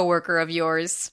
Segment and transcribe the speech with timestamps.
[0.00, 1.12] coworker of yours.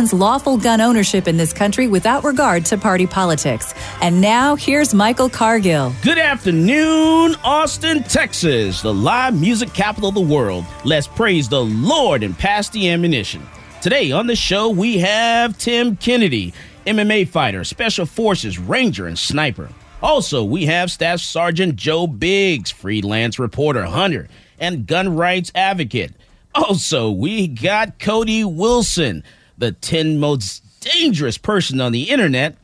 [0.09, 3.75] lawful gun ownership in this country without regard to party politics.
[4.01, 5.93] And now, here's Michael Cargill.
[6.01, 10.65] Good afternoon, Austin, Texas, the live music capital of the world.
[10.83, 13.43] Let's praise the Lord and pass the ammunition.
[13.81, 16.53] Today on the show, we have Tim Kennedy,
[16.87, 19.69] MMA fighter, Special Forces, Ranger, and Sniper.
[20.01, 24.27] Also, we have Staff Sergeant Joe Biggs, freelance reporter, hunter,
[24.59, 26.13] and gun rights advocate.
[26.55, 29.23] Also, we got Cody Wilson,
[29.61, 32.57] the 10 most dangerous person on the internet,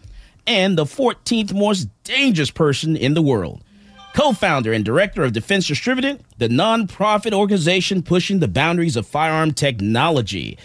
[0.45, 3.63] and the 14th most dangerous person in the world.
[4.13, 9.53] Co founder and director of Defense Distributed, the nonprofit organization pushing the boundaries of firearm
[9.53, 10.57] technology.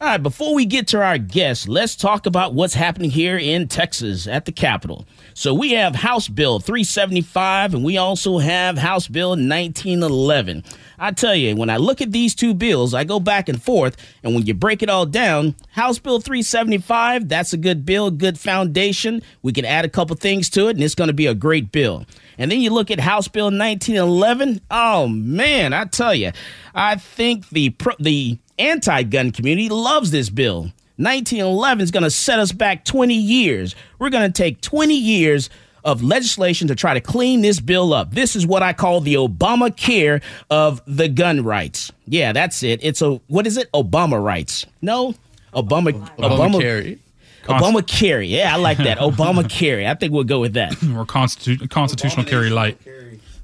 [0.00, 3.66] All right, before we get to our guests, let's talk about what's happening here in
[3.66, 5.04] Texas at the Capitol.
[5.34, 10.62] So we have House Bill 375 and we also have House Bill 1911.
[11.00, 13.96] I tell you, when I look at these two bills, I go back and forth,
[14.22, 18.38] and when you break it all down, House Bill 375, that's a good bill, good
[18.38, 19.20] foundation.
[19.42, 21.72] We can add a couple things to it, and it's going to be a great
[21.72, 22.06] bill.
[22.36, 24.60] And then you look at House Bill 1911.
[24.70, 26.30] Oh man, I tell you,
[26.72, 30.72] I think the pro- the anti-gun community loves this bill.
[30.96, 33.74] 1911 is going to set us back 20 years.
[33.98, 35.48] We're going to take 20 years
[35.84, 38.10] of legislation to try to clean this bill up.
[38.12, 41.92] This is what I call the Obamacare of the gun rights.
[42.06, 42.80] Yeah, that's it.
[42.82, 43.70] It's a what is it?
[43.72, 44.66] Obama rights.
[44.82, 45.14] No,
[45.54, 46.98] Obama Obama Obama,
[47.44, 48.26] Obama carry.
[48.26, 48.98] Yeah, I like that.
[48.98, 49.86] Obama carry.
[49.86, 50.72] I think we'll go with that.
[50.72, 52.76] or constitu- constitutional carry light.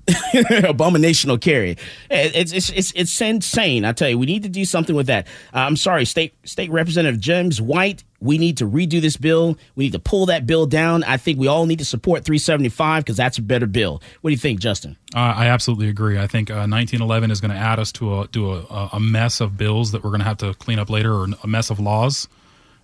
[0.08, 1.78] Abominational carry.
[2.10, 3.84] It's, it's it's it's insane.
[3.84, 5.26] I tell you, we need to do something with that.
[5.54, 8.04] Uh, I'm sorry, state state representative James White.
[8.20, 9.56] We need to redo this bill.
[9.76, 11.04] We need to pull that bill down.
[11.04, 14.02] I think we all need to support 375 because that's a better bill.
[14.20, 14.96] What do you think, Justin?
[15.14, 16.18] Uh, I absolutely agree.
[16.18, 19.56] I think uh, 1911 is going to add us to a a, a mess of
[19.56, 22.28] bills that we're going to have to clean up later, or a mess of laws.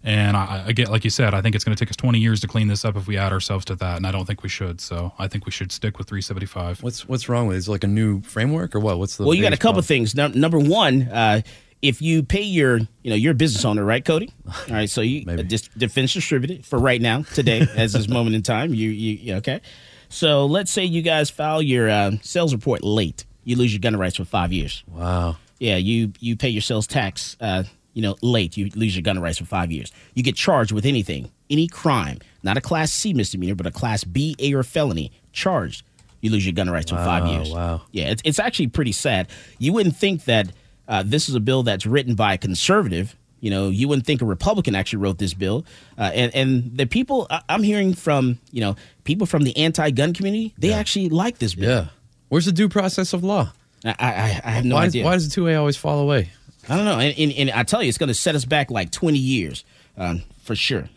[0.03, 2.19] And I, I, get, like you said, I think it's going to take us 20
[2.19, 4.43] years to clean this up if we add ourselves to that, and I don't think
[4.43, 4.81] we should.
[4.81, 6.83] So I think we should stick with 375.
[6.83, 7.59] What's what's wrong with it?
[7.59, 8.99] Is it like a new framework or what?
[8.99, 9.34] What's the well?
[9.34, 9.84] You got a couple problem?
[9.84, 10.15] things.
[10.15, 11.43] No, number one, uh,
[11.83, 14.33] if you pay your, you know, you're a business owner, right, Cody?
[14.47, 18.37] All right, so you uh, just defense distributed for right now, today, as this moment
[18.37, 18.75] in time.
[18.75, 19.61] You, you, okay?
[20.09, 23.97] So let's say you guys file your uh, sales report late, you lose your gun
[23.97, 24.82] rights for five years.
[24.88, 25.37] Wow.
[25.59, 27.37] Yeah, you you pay your sales tax.
[27.38, 29.92] Uh, you know, late, you lose your gun rights for five years.
[30.14, 34.04] You get charged with anything, any crime, not a Class C misdemeanor, but a Class
[34.04, 35.84] B, A, or felony, charged,
[36.20, 37.50] you lose your gun rights wow, for five years.
[37.50, 37.82] Wow.
[37.92, 39.28] Yeah, it's, it's actually pretty sad.
[39.58, 40.52] You wouldn't think that
[40.86, 43.16] uh, this is a bill that's written by a conservative.
[43.40, 45.64] You know, you wouldn't think a Republican actually wrote this bill.
[45.96, 50.12] Uh, and, and the people I'm hearing from, you know, people from the anti gun
[50.12, 50.76] community, they Yeah.
[50.76, 51.70] actually like this bill.
[51.70, 51.88] Yeah.
[52.28, 53.52] Where's the due process of law?
[53.82, 55.04] I, I, I have no why, idea.
[55.04, 56.30] Why does the two A always fall away?
[56.69, 56.98] I don't know.
[56.98, 59.65] And, and, and I tell you, it's going to set us back like 20 years
[59.97, 60.88] um, for sure.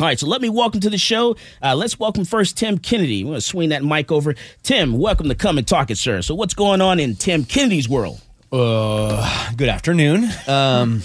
[0.00, 1.36] All right, so let me welcome to the show.
[1.62, 3.22] Uh, let's welcome first Tim Kennedy.
[3.22, 4.34] We're going to swing that mic over.
[4.64, 6.20] Tim, welcome to Come and Talk It, sir.
[6.20, 8.20] So, what's going on in Tim Kennedy's world?
[8.50, 10.28] Uh, good afternoon.
[10.48, 10.98] Um,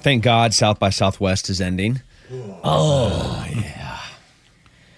[0.00, 2.02] thank God South by Southwest is ending.
[2.62, 4.00] Oh, yeah.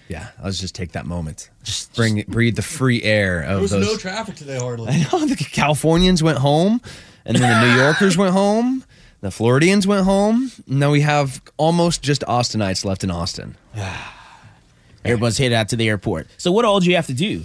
[0.09, 1.49] Yeah, let's just take that moment.
[1.63, 3.85] Just bring breathe the free air of There was those.
[3.85, 4.87] no traffic today, hardly.
[4.91, 6.81] I know the Californians went home,
[7.27, 8.83] and then the New Yorkers went home.
[9.21, 10.51] The Floridians went home.
[10.67, 13.55] And now we have almost just Austinites left in Austin.
[15.05, 16.27] Everyone's headed out to the airport.
[16.37, 17.43] So, what all do you have to do?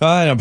[0.00, 0.36] Uh,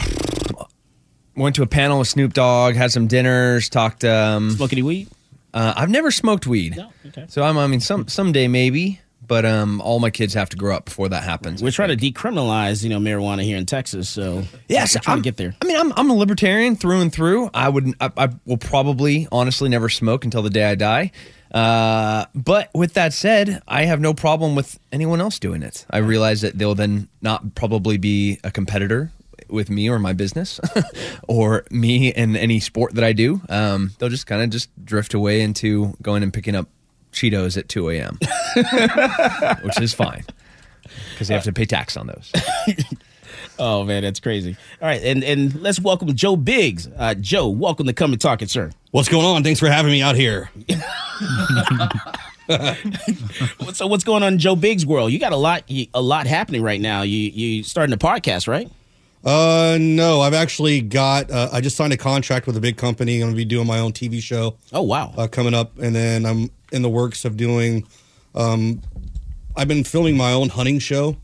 [1.36, 4.04] went to a panel with Snoop Dogg, had some dinners, talked.
[4.04, 5.08] Um, Smoke any weed?
[5.54, 6.78] uh, I've never smoked weed.
[6.78, 6.92] No?
[7.08, 7.26] Okay.
[7.30, 10.76] So I'm, I mean, some someday maybe, but um, all my kids have to grow
[10.76, 11.64] up before that happens.
[11.64, 14.10] We're trying to decriminalize, you know, marijuana here in Texas.
[14.10, 15.56] So Yes, we're trying I'm- to get there.
[15.62, 17.50] I mean, I'm I'm a libertarian through and through.
[17.54, 21.12] I would I, I will probably honestly never smoke until the day I die.
[21.50, 25.86] Uh, but with that said, I have no problem with anyone else doing it.
[25.90, 29.14] I realize that they'll then not probably be a competitor
[29.48, 30.60] with me or my business
[31.30, 33.40] or me in any sport that I do.
[33.48, 36.68] Um, they'll just kind of just drift away into going and picking up
[37.12, 38.18] Cheetos at 2 a.m.,
[39.64, 40.24] which is fine
[41.12, 42.32] because they have to pay tax on those.
[43.60, 44.58] Oh man, that's crazy.
[44.82, 46.88] All right, and and let's welcome Joe Biggs.
[46.98, 48.72] Uh, Joe, welcome to come and talk it, sir.
[48.90, 49.44] What's going on?
[49.44, 50.50] Thanks for having me out here.
[53.74, 55.12] So what's going on in Joe Biggs' world?
[55.12, 57.04] You got a lot, a lot happening right now.
[57.04, 58.70] You you starting a podcast, right?
[59.24, 61.32] Uh, no, I've actually got.
[61.32, 63.22] Uh, I just signed a contract with a big company.
[63.22, 65.14] I'm gonna be doing my own TV show Oh wow.
[65.18, 67.88] uh, coming up, and then I'm in the works of doing.
[68.36, 68.82] Um,
[69.56, 71.18] I've been filming my own hunting show,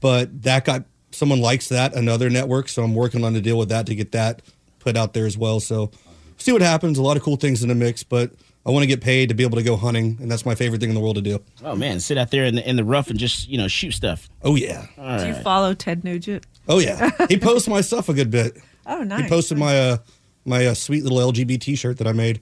[0.00, 3.68] but that got someone likes that another network, so I'm working on a deal with
[3.68, 4.42] that to get that
[4.78, 5.60] put out there as well.
[5.60, 5.90] So
[6.38, 6.98] see what happens.
[6.98, 8.32] A lot of cool things in the mix, but
[8.64, 10.80] I want to get paid to be able to go hunting, and that's my favorite
[10.80, 11.40] thing in the world to do.
[11.64, 13.92] oh man, sit out there in the in the rough and just you know shoot
[13.92, 14.28] stuff.
[14.42, 16.46] Oh yeah, Do you follow Ted Nugent?
[16.68, 17.10] oh yeah.
[17.28, 18.56] he posts my stuff a good bit.
[18.84, 19.22] Oh, nice.
[19.22, 19.96] He posted my uh
[20.44, 22.40] my uh, sweet little LGBT shirt that I made.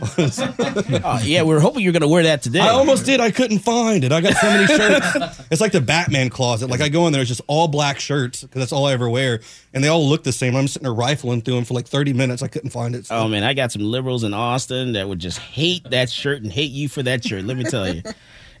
[0.00, 2.60] Oh yeah, we were hoping you were going to wear that today.
[2.60, 3.20] I almost did.
[3.20, 4.12] I couldn't find it.
[4.12, 5.40] I got so many shirts.
[5.50, 6.70] it's like the Batman closet.
[6.70, 9.08] Like I go in there, it's just all black shirts because that's all I ever
[9.08, 9.40] wear,
[9.74, 10.56] and they all look the same.
[10.56, 12.42] I'm sitting there rifling through them for like 30 minutes.
[12.42, 13.06] I couldn't find it.
[13.06, 16.42] So- Oh man, I got some liberals in Austin that would just hate that shirt
[16.42, 17.44] and hate you for that shirt.
[17.44, 18.02] Let me tell you,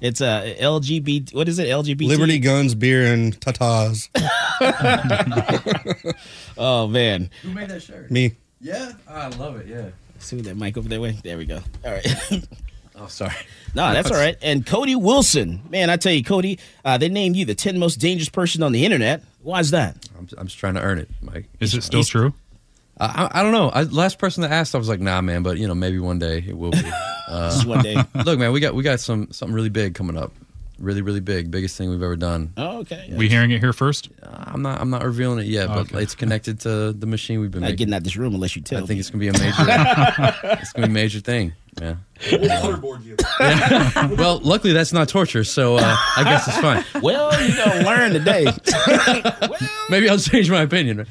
[0.00, 1.34] it's a uh, LGBT.
[1.34, 1.68] What is it?
[1.68, 2.06] LGBT.
[2.06, 4.08] Liberty, guns, beer, and tatas.
[6.58, 8.10] Oh man, Who made that shirt?
[8.10, 8.34] Me.
[8.60, 9.66] Yeah, I love it.
[9.66, 9.88] Yeah.
[10.22, 11.16] See that mic over that way.
[11.22, 11.60] There we go.
[11.84, 12.06] All right.
[12.94, 13.32] Oh, sorry.
[13.74, 14.36] no, that's all right.
[14.42, 17.96] And Cody Wilson, man, I tell you, Cody, uh, they named you the 10 most
[17.96, 19.24] dangerous person on the internet.
[19.42, 19.96] Why is that?
[20.16, 21.46] I'm, I'm just trying to earn it, Mike.
[21.58, 22.34] Is it still true?
[22.98, 23.70] I, I, I don't know.
[23.70, 25.42] I, last person that asked, I was like, nah, man.
[25.42, 26.82] But you know, maybe one day it will be.
[27.28, 27.96] Uh, Just one day.
[28.24, 30.32] look, man, we got we got some something really big coming up.
[30.82, 31.50] Really, really big.
[31.52, 32.52] Biggest thing we've ever done.
[32.56, 33.08] Oh, okay.
[33.16, 34.08] We hearing it here first?
[34.20, 36.02] I'm not I'm not revealing it yet, but Okay.
[36.02, 37.76] it's connected to the machine we've been not making.
[37.78, 39.00] getting out this room unless you tell I think me.
[39.00, 39.54] it's gonna be a major.
[40.60, 41.52] it's gonna be a major thing.
[41.80, 41.96] Yeah.
[44.16, 46.84] well, luckily that's not torture, so uh, I guess it's fine.
[47.02, 48.44] well, you're going to learn today.
[48.44, 49.56] well,
[49.88, 51.06] Maybe I'll change my opinion.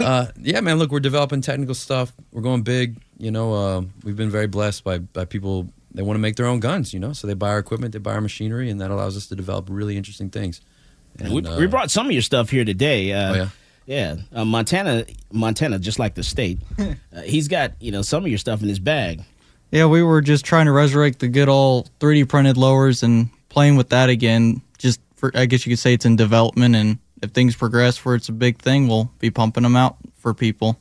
[0.00, 0.78] Uh, yeah, man.
[0.78, 2.12] Look, we're developing technical stuff.
[2.32, 2.96] We're going big.
[3.18, 5.68] You know, uh, we've been very blessed by by people.
[5.92, 6.92] They want to make their own guns.
[6.92, 9.26] You know, so they buy our equipment, they buy our machinery, and that allows us
[9.28, 10.60] to develop really interesting things.
[11.18, 13.12] And, we, uh, we brought some of your stuff here today.
[13.12, 13.48] Uh, Oh, yeah?
[13.86, 16.92] Yeah, uh, Montana, Montana, just like the state, uh,
[17.24, 19.22] he's got you know some of your stuff in his bag.
[19.70, 23.76] Yeah, we were just trying to resurrect the good old 3D printed lowers and playing
[23.76, 24.60] with that again.
[24.76, 28.14] Just for, I guess you could say it's in development, and if things progress where
[28.14, 30.78] it's a big thing, we'll be pumping them out for people.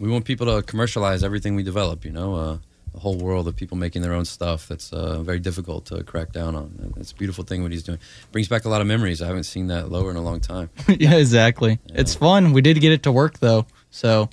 [0.00, 2.04] we want people to commercialize everything we develop.
[2.04, 2.58] You know,
[2.98, 4.68] uh, the whole world of people making their own stuff.
[4.68, 6.94] That's uh, very difficult to crack down on.
[6.98, 7.98] It's a beautiful thing what he's doing.
[8.32, 9.22] Brings back a lot of memories.
[9.22, 10.70] I haven't seen that lower in a long time.
[10.88, 11.78] yeah, exactly.
[11.86, 12.52] It's fun.
[12.52, 14.28] We did get it to work though, so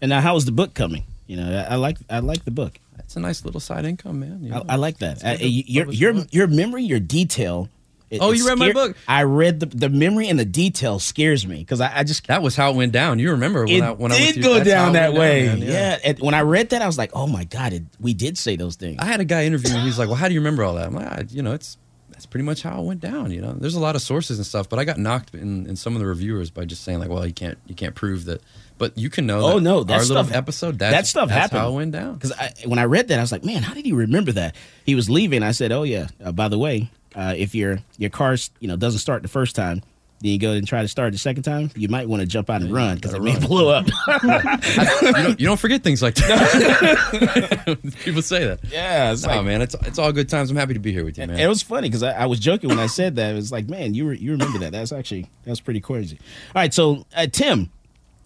[0.00, 1.04] And now, how is the book coming?
[1.26, 2.78] You know, I, I like I like the book.
[2.98, 4.42] It's a nice little side income, man.
[4.42, 4.64] you know?
[4.68, 5.24] I, I like that.
[5.24, 7.68] Uh, good to your your your memory, your detail.
[8.14, 8.96] It- Oh, you read my book?
[9.08, 12.42] I read the the memory and the detail scares me because I, I just That
[12.42, 13.18] was how it went down.
[13.18, 15.46] You remember when it I when I went did go down that way.
[15.46, 15.98] man, yeah.
[16.04, 18.56] And when I read that, I was like, oh my god, it, we did say
[18.56, 18.98] those things.
[19.00, 19.84] I had a guy interview interviewing.
[19.86, 21.76] He's like, "Well, how do you remember all that?" I'm like, I, "You know, it's
[22.10, 24.46] that's pretty much how it went down." You know, there's a lot of sources and
[24.46, 27.08] stuff, but I got knocked in, in some of the reviewers by just saying like,
[27.08, 28.40] "Well, you can't you can't prove that."
[28.76, 29.40] But you can know.
[29.42, 31.60] Oh, that no, that our little stuff- episode that's, that stuff that's happened.
[31.60, 32.14] How it went down.
[32.14, 32.32] Because
[32.66, 34.56] when I read that, I was like, man, how did he remember that?
[34.84, 35.44] He was leaving.
[35.44, 36.08] I said, oh yeah.
[36.22, 39.54] Uh, by the way, uh, if your your car you know doesn't start the first
[39.56, 39.82] time,
[40.20, 42.48] then you go and try to start the second time, you might want to jump
[42.50, 43.86] out and run because it may blow up.
[44.22, 47.78] you, don't, you don't forget things like that.
[48.04, 48.60] People say that.
[48.70, 50.50] yeah, it's Oh like, man, it's it's all good times.
[50.50, 51.38] I'm happy to be here with you, man.
[51.38, 53.32] It was funny because I, I was joking when I said that.
[53.32, 54.72] It was like, man, you re- you remember that?
[54.72, 56.18] That's actually that's pretty crazy.
[56.54, 57.60] All right, so uh, Tim,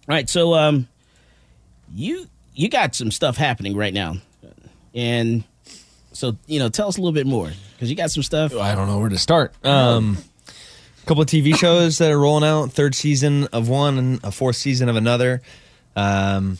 [0.07, 0.87] all right, so um,
[1.93, 4.15] you you got some stuff happening right now,
[4.93, 5.43] and
[6.19, 8.53] so you know, tell us a little bit more because you got some stuff.
[8.53, 9.53] I don't know where to start.
[9.65, 12.73] Um, a couple of TV shows that are rolling out.
[12.73, 15.41] Third season of one and a fourth season of another.
[15.95, 16.57] Um,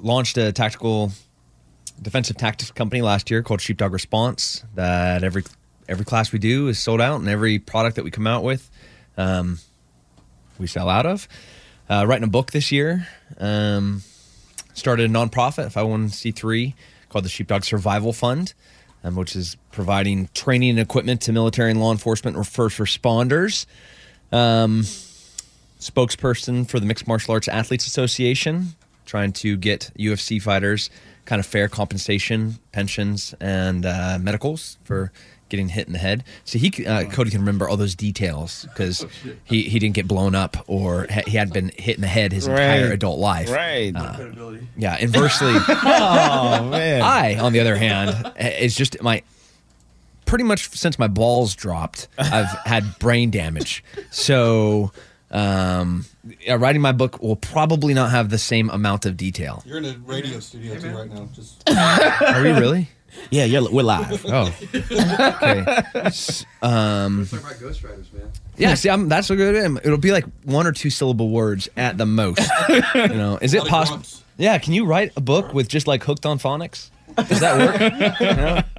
[0.00, 1.12] launched a tactical
[2.02, 4.64] defensive tactics company last year called Sheepdog Response.
[4.74, 5.44] That every
[5.88, 8.68] every class we do is sold out, and every product that we come out with,
[9.16, 9.60] um,
[10.58, 11.28] we sell out of.
[11.88, 13.06] Uh, writing a book this year.
[13.38, 14.02] Um,
[14.74, 16.74] started a nonprofit, 501c3,
[17.08, 18.52] called the Sheepdog Survival Fund.
[19.04, 23.66] Um, which is providing training and equipment to military and law enforcement or first responders.
[24.32, 24.82] Um,
[25.80, 28.74] spokesperson for the Mixed Martial Arts Athletes Association,
[29.06, 30.90] trying to get UFC fighters
[31.24, 35.12] kind of fair compensation, pensions, and uh, medicals for
[35.50, 36.24] getting hit in the head.
[36.44, 39.04] So he, uh, Cody, can remember all those details because
[39.44, 42.32] he, he didn't get blown up or ha- he hadn't been hit in the head
[42.32, 43.50] his entire adult life.
[43.50, 43.92] Right.
[44.76, 45.52] Yeah, inversely.
[45.68, 47.02] oh man.
[47.02, 49.22] I, on the other hand, is just my
[50.30, 53.82] pretty much since my balls dropped, I've had brain damage.
[54.10, 54.92] So,
[55.32, 56.06] um,
[56.40, 59.62] yeah, writing my book will probably not have the same amount of detail.
[59.66, 61.28] You're in a radio studio too right now.
[61.34, 62.88] Just Are we really?
[63.30, 64.24] Yeah, you're, we're live.
[64.28, 65.82] Oh, okay.
[65.94, 68.30] S- Um, Talk about Ghost Riders, man.
[68.56, 69.54] yeah, see, I'm, that's a good.
[69.84, 72.40] It'll be like one or two syllable words at the most.
[72.94, 73.98] You know, is it possible?
[73.98, 74.22] grunts.
[74.38, 76.90] Yeah, can you write a book with just like hooked on phonics?
[77.28, 78.20] Does that work?
[78.20, 78.62] You know?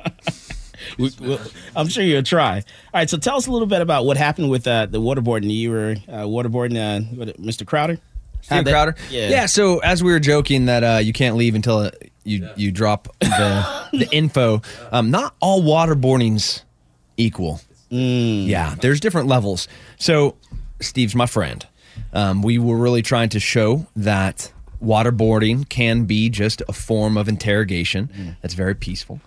[0.98, 1.40] We, we'll,
[1.76, 2.58] I'm sure you'll try.
[2.58, 2.64] All
[2.96, 5.50] right, so tell us a little bit about what happened with uh, the waterboarding.
[5.50, 7.66] You were uh, waterboarding uh, Mr.
[7.66, 7.98] Crowder.
[8.42, 8.96] Steve Crowder.
[9.10, 9.30] Yeah.
[9.30, 9.46] Yeah.
[9.46, 11.92] So as we were joking that uh, you can't leave until
[12.24, 14.62] you you drop the the info.
[14.92, 16.63] Um, not all waterboarding's
[17.18, 17.62] equal.
[17.90, 19.68] Yeah, there's different levels.
[19.98, 20.36] So
[20.80, 21.66] Steve's my friend.
[22.13, 24.51] Um, we were really trying to show that
[24.84, 29.20] waterboarding can be just a form of interrogation that's very peaceful,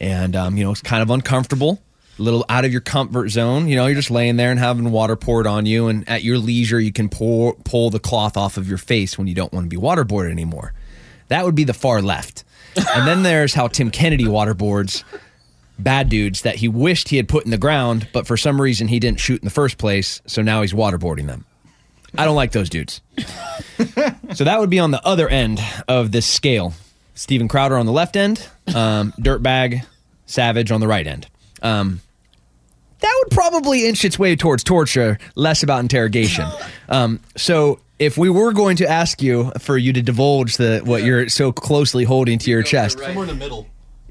[0.00, 1.80] and um, you know it's kind of uncomfortable.
[2.18, 3.86] A little out of your comfort zone, you know.
[3.86, 6.92] You're just laying there and having water poured on you, and at your leisure, you
[6.92, 9.80] can pour pull the cloth off of your face when you don't want to be
[9.80, 10.74] waterboarded anymore.
[11.32, 12.44] That would be the far left.
[12.76, 15.02] and then there's how Tim Kennedy waterboards
[15.78, 18.86] bad dudes that he wished he had put in the ground, but for some reason
[18.88, 21.46] he didn't shoot in the first place, so now he's waterboarding them.
[22.18, 23.00] I don't like those dudes.
[24.34, 25.58] so that would be on the other end
[25.88, 26.74] of this scale.
[27.14, 29.86] Steven Crowder on the left end, um, Dirtbag
[30.26, 31.28] Savage on the right end.
[31.62, 32.02] Um,
[33.00, 36.46] that would probably inch its way towards torture, less about interrogation.
[36.88, 41.04] Um, so if we were going to ask you for you to divulge the what
[41.04, 43.68] you're so closely holding to your chest, somewhere in the middle.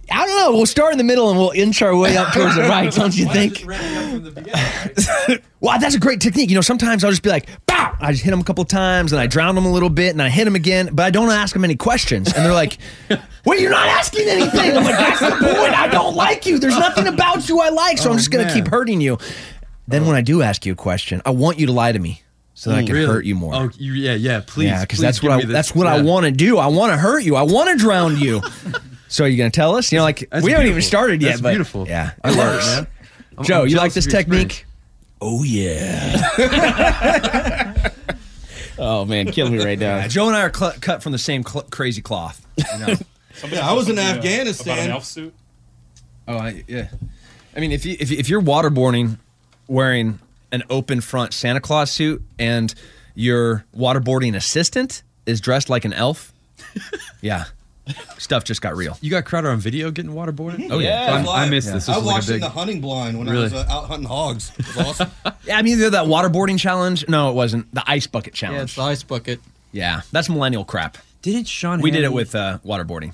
[0.10, 0.51] I don't know.
[0.57, 3.15] We'll start in the middle and we'll inch our way up towards the right, don't
[3.15, 3.65] you think?
[5.62, 6.50] Wow, that's a great technique.
[6.50, 9.12] You know, sometimes I'll just be like, "Bow!" I just hit them a couple times,
[9.13, 11.29] and I drown them a little bit, and I hit them again, but I don't
[11.29, 12.33] ask them any questions.
[12.33, 12.79] And they're like,
[13.45, 15.79] "Well, you're not asking anything." I'm like, "That's the point.
[15.79, 16.57] I don't like you.
[16.57, 19.19] There's nothing about you I like, so I'm just gonna keep hurting you."
[19.88, 22.24] Then when I do ask you a question, I want you to lie to me
[22.61, 23.55] so that I can hurt you more.
[23.55, 24.43] Oh, you, yeah, yeah.
[24.45, 25.51] Please, yeah, because that's what I me this.
[25.51, 26.59] that's what I want to do.
[26.59, 27.35] I want to hurt you.
[27.35, 28.39] I want to drown you.
[29.07, 29.91] so are you going to tell us?
[29.91, 31.29] You know, like That's we haven't even started yet.
[31.29, 31.87] That's but beautiful.
[31.87, 32.67] Yeah, I it love it, works.
[32.67, 32.87] man.
[33.37, 34.67] I'm- Joe, I'm you like this of your technique?
[35.21, 36.21] Oh yeah.
[38.77, 39.97] oh man, kill me right now.
[39.97, 42.45] Yeah, Joe and I are cl- cut from the same cl- crazy cloth.
[42.57, 42.93] You know?
[43.49, 44.73] Yeah, I was in Something, uh, Afghanistan.
[44.73, 45.33] About an elf suit.
[46.27, 46.89] oh, I, yeah.
[47.55, 49.17] I mean, if you if, you- if you're waterboarding
[49.67, 50.19] wearing
[50.51, 52.74] an open front Santa Claus suit and
[53.15, 56.34] your waterboarding assistant is dressed like an elf,
[57.22, 57.46] yeah,
[58.17, 58.98] stuff just got real.
[59.01, 60.67] You got Crowder on video getting waterboarded?
[60.72, 61.13] Oh Yeah.
[61.13, 61.74] I'm- I missed Yeah.
[61.75, 61.89] this.
[61.89, 62.50] I This was like watched a it in big.
[62.50, 63.41] the hunting blind when Really?
[63.41, 64.51] I was uh, out hunting hogs.
[64.58, 65.12] It was awesome.
[65.46, 67.08] Yeah, I mean, either that waterboarding challenge.
[67.10, 68.58] No, it wasn't the ice bucket challenge.
[68.60, 69.39] Yeah, it's the ice bucket.
[69.72, 71.00] Yeah, that's millennial crap.
[71.24, 71.81] Didn't Sean?
[71.81, 73.13] We did it with uh, waterboarding.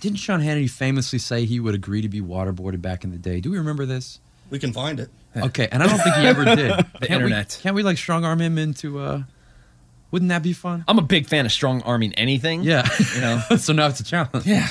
[0.00, 3.40] Didn't Sean Hannity famously say he would agree to be waterboarded back in the day?
[3.40, 4.20] Do we remember this?
[4.50, 5.10] we can find it.
[5.46, 6.70] Okay, and I don't think he ever did.
[7.00, 7.56] the internet.
[7.58, 9.00] We, can't we like strong arm him into?
[9.00, 9.22] uh
[10.10, 10.84] Wouldn't that be fun?
[10.86, 12.62] I'm a big fan of strong arming anything.
[12.62, 13.40] Yeah, you know.
[13.58, 14.46] so now it's a challenge.
[14.46, 14.68] yeah,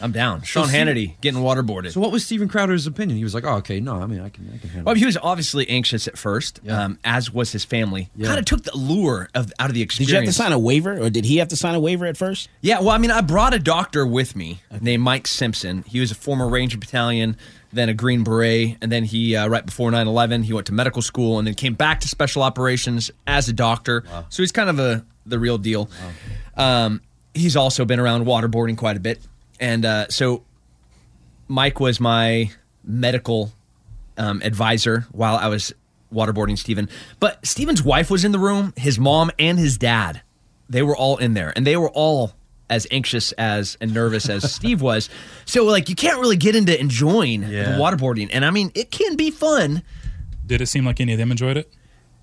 [0.00, 0.40] I'm down.
[0.42, 1.92] Sean Steve- Hannity getting waterboarded.
[1.92, 3.18] So what was Steven Crowder's opinion?
[3.18, 4.98] He was like, "Oh, okay, no, I mean, I can, I can handle." well, it.
[4.98, 6.84] he was obviously anxious at first, Yeah.
[6.84, 8.08] um, as was his family.
[8.16, 8.28] Yeah.
[8.28, 10.08] Kind of took the lure of out of the experience.
[10.08, 12.06] Did you have to sign a waiver, or did he have to sign a waiver
[12.06, 12.48] at first?
[12.62, 15.82] Yeah, well, I mean, I brought a doctor with me named Mike Simpson.
[15.86, 17.36] He was a former Ranger Battalion,
[17.76, 20.72] then a Green Beret, and then he, uh, right before 9 11, he went to
[20.74, 24.04] medical school and then came back to special operations as a doctor.
[24.28, 25.90] So he's kind of a the real deal.
[26.56, 27.00] Um,
[27.34, 29.20] he's also been around waterboarding quite a bit.
[29.60, 30.44] And uh, so
[31.48, 32.50] Mike was my
[32.84, 33.52] medical
[34.16, 35.72] um, advisor while I was
[36.12, 36.88] waterboarding Steven.
[37.20, 40.22] But Steven's wife was in the room, his mom and his dad.
[40.68, 42.32] They were all in there, and they were all
[42.68, 45.08] as anxious as and nervous as Steve was.
[45.44, 47.72] So, like, you can't really get into enjoying Yeah.
[47.72, 48.28] the waterboarding.
[48.32, 49.82] And I mean, it can be fun.
[50.44, 51.72] Did it seem like any of them enjoyed it?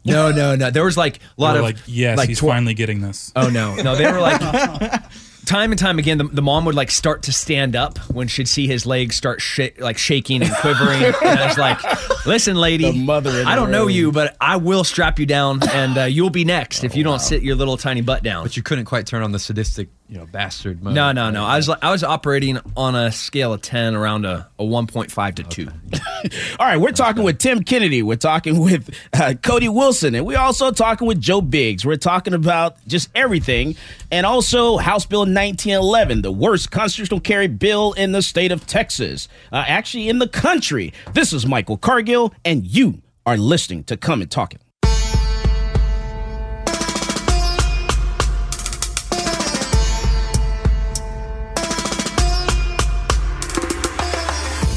[0.06, 0.70] No, no, no.
[0.70, 3.32] There was like a lot They of like, yes, like, he's tor- finally getting this.
[3.38, 4.38] Oh no, no, they were like
[5.46, 8.50] time and time again, the, the mom would like start to stand up when she'd
[8.50, 11.04] see his legs start sh- like shaking and quivering.
[11.04, 11.80] and I was like,
[12.26, 13.92] "Listen, lady, The mother I don't know room.
[13.92, 17.20] you, but I will strap you down, and uh, you'll be next if you don't
[17.20, 20.20] sit your little tiny butt down." But you couldn't quite turn on the sadistic, you
[20.20, 20.94] know, bastard mode.
[20.94, 21.44] No, no, no.
[21.44, 24.86] I was like, I was operating on a scale of ten, around a, a one
[24.86, 25.68] point five to two.
[26.60, 28.04] All right, we're talking with Tim Kennedy.
[28.04, 31.84] We're talking with uh, Cody Wilson, and we're also talking with Joe Biggs.
[31.84, 33.76] We're talking about just everything,
[34.12, 39.28] and also House Bill 1911, the worst constitutional carry bill in the state of Texas,
[39.52, 40.94] uh, actually in the country.
[41.14, 44.62] This is Michael Cargill, and you are listening to Come and Talk It.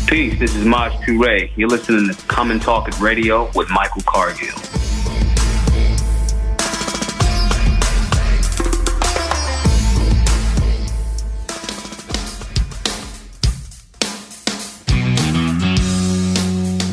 [0.06, 1.50] Peace, this is Maj Toure.
[1.56, 4.54] You're listening to Come and Talk It Radio with Michael Cargill.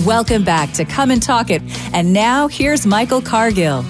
[0.03, 1.61] Welcome back to Come and Talk It.
[1.93, 3.85] And now here's Michael Cargill.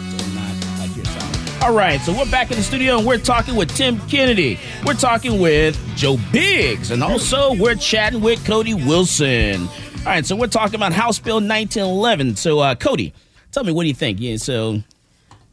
[1.63, 4.59] All right, so we're back in the studio and we're talking with Tim Kennedy.
[4.85, 9.61] We're talking with Joe Biggs, and also we're chatting with Cody Wilson.
[9.61, 12.35] All right, so we're talking about House Bill 1911.
[12.35, 13.13] So, uh, Cody,
[13.53, 14.19] tell me what do you think?
[14.19, 14.83] Yeah, so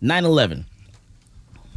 [0.03, 0.65] 9/11.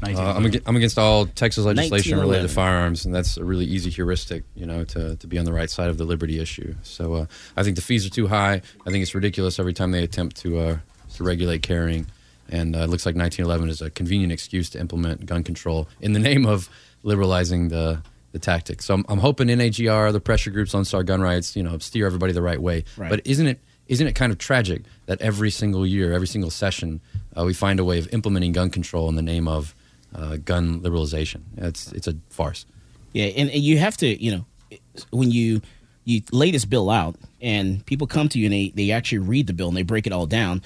[0.02, 3.66] Uh, I'm, ag- I'm against all Texas legislation related to firearms, and that's a really
[3.66, 6.74] easy heuristic, you know, to, to be on the right side of the liberty issue.
[6.82, 7.26] So uh,
[7.56, 8.64] I think the fees are too high.
[8.86, 10.78] I think it's ridiculous every time they attempt to uh,
[11.18, 12.08] to regulate carrying,
[12.50, 16.14] and uh, it looks like 1911 is a convenient excuse to implement gun control in
[16.14, 16.70] the name of
[17.04, 18.86] liberalizing the the tactics.
[18.86, 22.08] So I'm, I'm hoping NAGR, the pressure groups on Star gun rights, you know, steer
[22.08, 22.84] everybody the right way.
[22.98, 23.10] Right.
[23.10, 27.02] But isn't it isn't it kind of tragic that every single year, every single session,
[27.38, 29.76] uh, we find a way of implementing gun control in the name of
[30.16, 31.42] uh, gun liberalization?
[31.58, 32.66] It's it's a farce.
[33.14, 34.80] Yeah, and, and you have to, you know,
[35.12, 35.62] when you
[36.06, 39.48] you lay this bill out and people come to you and they, they actually read
[39.48, 40.62] the bill and they break it all down,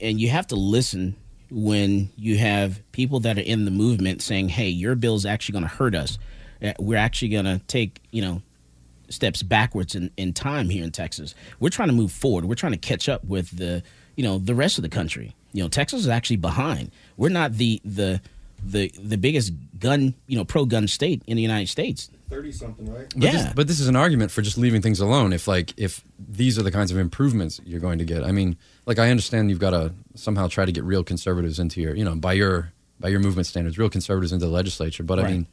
[0.00, 1.16] and you have to listen
[1.50, 5.54] when you have people that are in the movement saying, "Hey, your bill is actually
[5.54, 6.18] going to hurt us.
[6.62, 8.42] Uh, We're actually going to take, you know,
[9.08, 11.34] steps backwards in, in time here in Texas.
[11.60, 12.44] We're trying to move forward.
[12.44, 13.82] We're trying to catch up with the,
[14.16, 15.34] you know, the rest of the country.
[15.52, 16.90] You know, Texas is actually behind.
[17.16, 18.20] We're not the the
[18.62, 22.10] the the biggest gun, you know, pro gun state in the United States.
[22.28, 23.06] 30 something, right?
[23.14, 23.32] But yeah.
[23.32, 25.32] this, but this is an argument for just leaving things alone.
[25.32, 28.56] If like if these are the kinds of improvements you're going to get, I mean,
[28.86, 32.04] like I understand you've got to somehow try to get real conservatives into your, you
[32.04, 35.02] know, by your by your movement standards, real conservatives into the legislature.
[35.02, 35.46] But I mean,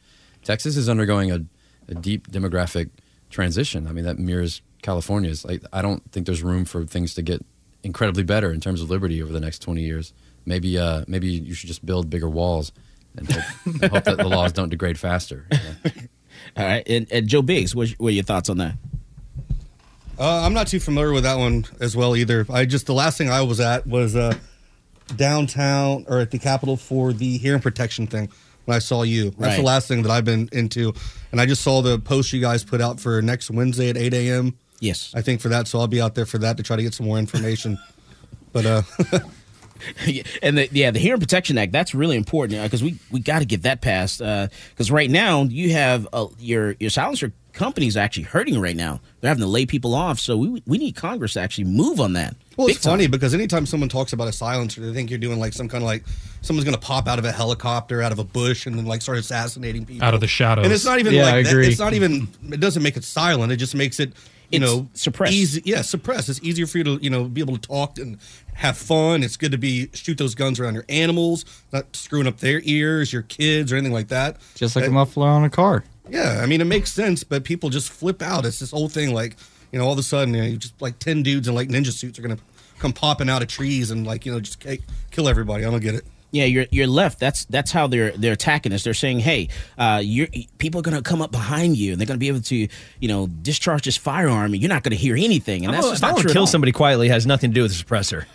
[0.43, 1.45] Texas is undergoing a,
[1.87, 2.89] a deep demographic
[3.29, 3.87] transition.
[3.87, 5.45] I mean, that mirrors California's.
[5.45, 7.45] Like, I don't think there's room for things to get
[7.83, 10.13] incredibly better in terms of liberty over the next 20 years.
[10.45, 12.71] Maybe uh, maybe you should just build bigger walls
[13.17, 13.43] and hope,
[13.91, 15.45] hope that the laws don't degrade faster.
[15.51, 15.91] you know?
[16.57, 18.73] All right, and, and Joe Biggs, what, are your thoughts on that?
[20.17, 22.45] Uh, I'm not too familiar with that one as well either.
[22.49, 24.33] I just the last thing I was at was uh,
[25.15, 28.29] downtown or at the Capitol for the hearing protection thing.
[28.65, 29.57] When I saw you, that's Right.
[29.57, 30.93] the last thing that I've been into,
[31.31, 34.13] and I just saw the post you guys put out for next Wednesday at 8
[34.13, 34.57] a.m.
[34.79, 36.81] Yes, I think for that, so I'll be out there for that to try to
[36.81, 37.77] get some more information.
[38.53, 38.81] but uh,
[40.41, 43.45] and the, yeah, the Hearing Protection Act that's really important because we we got to
[43.45, 48.59] get that passed because right now you have uh, your your silencer companies actually hurting
[48.59, 48.99] right now.
[49.19, 52.13] They're having to lay people off, so we we need Congress to actually move on
[52.13, 52.35] that.
[52.57, 55.39] Well, Big it's funny because anytime someone talks about a silencer, they think you're doing
[55.39, 56.03] like some kind of like
[56.41, 59.01] someone's going to pop out of a helicopter, out of a bush, and then like
[59.01, 60.65] start assassinating people Out of the shadows.
[60.65, 61.55] And it's not even Yeah, like I that.
[61.65, 62.27] It's not even.
[62.51, 63.51] It doesn't make it silent.
[63.51, 64.13] It just makes it.
[64.51, 65.33] You It's know, suppressed.
[65.33, 66.29] Easy, yeah, suppressed.
[66.29, 68.17] It's easier for you to you know be able to talk and
[68.53, 69.23] have fun.
[69.23, 73.11] It's good to be shoot those guns around your animals, not screwing up their ears,
[73.11, 74.37] your kids, or anything like that.
[74.55, 75.83] Just like Uh, a muffler on a car.
[76.09, 78.45] yeah, I mean it makes sense, but people just flip out.
[78.45, 79.35] It's this whole thing like
[79.71, 81.69] you know all of a sudden you know, you just like ten dudes in like
[81.69, 82.37] ninja suits are gonna
[82.77, 84.81] come popping out of trees and like you know just ki-
[85.11, 85.65] kill everybody.
[85.65, 86.05] I don't get it.
[86.35, 87.19] Yeah, you're you're left.
[87.19, 88.83] That's that's how they're they're attacking us.
[88.83, 92.05] They're saying, "Hey, uh, you're people are going to come up behind you, and they're
[92.05, 92.67] going to be able to,
[92.99, 96.03] you know, discharge this firearm, and you're not going to hear anything." And that's just
[96.03, 98.25] if I not true kill somebody quietly has nothing to do with a suppressor.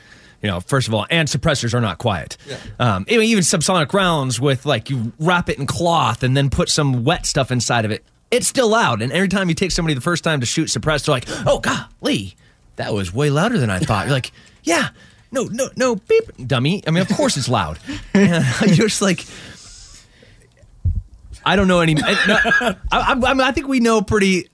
[0.42, 2.38] You know, first of all, and suppressors are not quiet.
[2.78, 6.70] Um, even, even subsonic rounds with like you wrap it in cloth and then put
[6.70, 8.02] some wet stuff inside of it.
[8.30, 11.04] It's still loud, and every time you take somebody the first time to shoot suppressed,
[11.04, 12.34] they're like, "Oh golly,
[12.76, 14.32] that was way louder than I thought." You're like,
[14.62, 14.88] "Yeah,
[15.32, 17.78] no, no, no, beep, dummy." I mean, of course it's loud.
[18.14, 18.44] And
[18.76, 19.24] you're just like,
[21.44, 21.96] I don't know any.
[22.02, 22.38] I, no,
[22.92, 24.48] I, I, I think we know pretty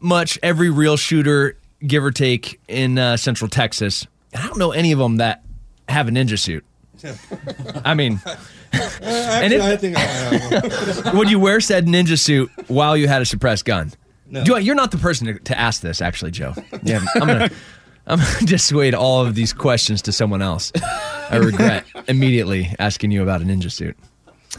[0.00, 1.56] much every real shooter,
[1.86, 4.06] give or take, in uh, Central Texas.
[4.32, 5.42] And I don't know any of them that
[5.88, 6.64] have a ninja suit.
[7.84, 8.20] I mean,
[8.72, 11.14] Actually, if- I think I have.
[11.14, 13.92] Would you wear said ninja suit while you had a suppressed gun?
[14.30, 14.44] No.
[14.44, 16.54] Do I- you're not the person to, to ask this, actually, Joe.
[16.82, 17.50] Yeah, I'm gonna,
[18.06, 20.72] I'm gonna dissuade all of these questions to someone else.
[21.30, 23.96] I regret immediately asking you about a ninja suit.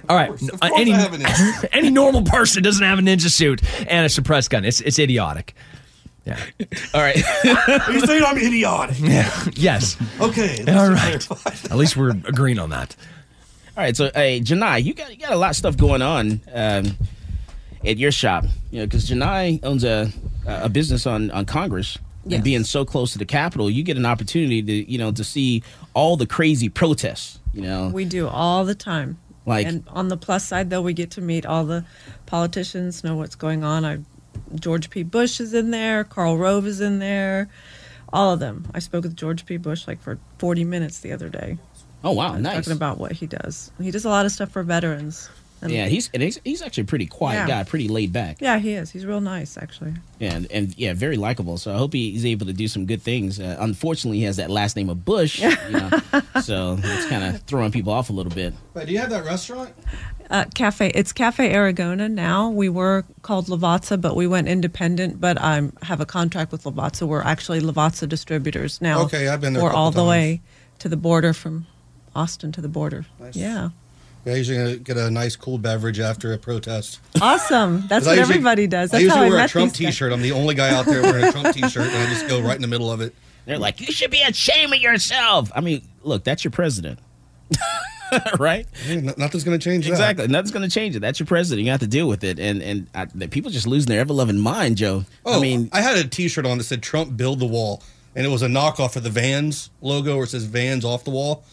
[0.09, 2.99] All right, Of n- course any I have a ninja any normal person doesn't have
[2.99, 4.65] a ninja suit and a suppressed gun.
[4.65, 5.53] It's it's idiotic.
[6.25, 6.39] Yeah.
[6.93, 7.21] All right.
[7.45, 8.97] Are you saying I'm idiotic?
[8.99, 9.29] Yeah.
[9.55, 9.97] yes.
[10.21, 10.63] Okay.
[10.69, 11.27] All right.
[11.69, 12.95] At least we're agreeing on that.
[13.75, 16.39] All right, so hey, Janai, you got you got a lot of stuff going on
[16.53, 16.95] um,
[17.83, 20.11] at your shop, you know, because Janai owns a
[20.47, 21.97] a business on on Congress.
[22.25, 22.35] Yes.
[22.37, 25.23] And being so close to the Capitol, you get an opportunity to you know to
[25.23, 25.61] see
[25.93, 27.39] all the crazy protests.
[27.53, 29.17] You know, We do all the time.
[29.45, 31.83] Like- and on the plus side, though, we get to meet all the
[32.25, 33.83] politicians, know what's going on.
[33.85, 33.99] I,
[34.55, 35.03] George P.
[35.03, 36.03] Bush is in there.
[36.03, 37.49] Karl Rove is in there.
[38.11, 38.65] All of them.
[38.73, 39.57] I spoke with George P.
[39.57, 41.57] Bush like for 40 minutes the other day.
[42.03, 42.55] oh wow, nice.
[42.55, 43.71] Talking about what he does.
[43.81, 45.29] He does a lot of stuff for veterans.
[45.63, 47.47] And- yeah, he's and he's, he's actually a pretty quiet Yeah.
[47.47, 48.37] guy, pretty laid back.
[48.41, 48.91] yeah, he is.
[48.91, 49.93] He's real nice, actually.
[50.19, 51.57] and and yeah, very likable.
[51.57, 53.39] So I hope he, he's able to do some good things.
[53.39, 55.89] Uh, unfortunately, he has that last name of Bush, you know,
[56.41, 58.53] so it's kind of throwing people off a little bit.
[58.73, 59.73] Wait, do you have that restaurant?
[60.29, 60.89] Uh, cafe.
[60.95, 62.49] It's Cafe Aragona now.
[62.49, 65.19] We were called Lavazza, but we went independent.
[65.21, 67.07] But I have a contract with Lavazza.
[67.07, 69.01] We're actually Lavazza distributors now.
[69.03, 70.41] Okay, I've been there We're couple all the way
[70.79, 71.67] to the border from
[72.15, 73.05] Austin to the border.
[73.19, 73.35] Nice.
[73.35, 73.69] Yeah, Yeah,
[74.25, 76.99] I usually get a nice cool beverage after a protest.
[77.21, 77.85] awesome.
[77.87, 78.93] That's I what usually- everybody does.
[78.93, 79.73] I usually how I wear met a Trump.
[79.73, 80.13] T-shirt.
[80.13, 82.55] I'm the only guy out there wearing a Trump T-shirt, and I just go right
[82.55, 83.13] in the middle of it.
[83.45, 85.51] They're like, you should be ashamed of yourself.
[85.53, 86.99] I mean, look, that's your president,
[88.39, 88.65] right?
[88.85, 89.91] Hey, nothing's going to change that.
[89.91, 90.27] Exactly.
[90.27, 90.99] Nothing's going to change it.
[90.99, 91.65] That's your president.
[91.65, 92.39] You have to deal with it.
[92.39, 95.03] And and I, the people just losing their ever loving mind, Joe.
[95.25, 97.83] Oh, I mean, I had a T-shirt on that said "Trump build the wall,"
[98.15, 101.11] and it was a knockoff of the Vans logo, where it says "Vans off the
[101.11, 101.43] wall."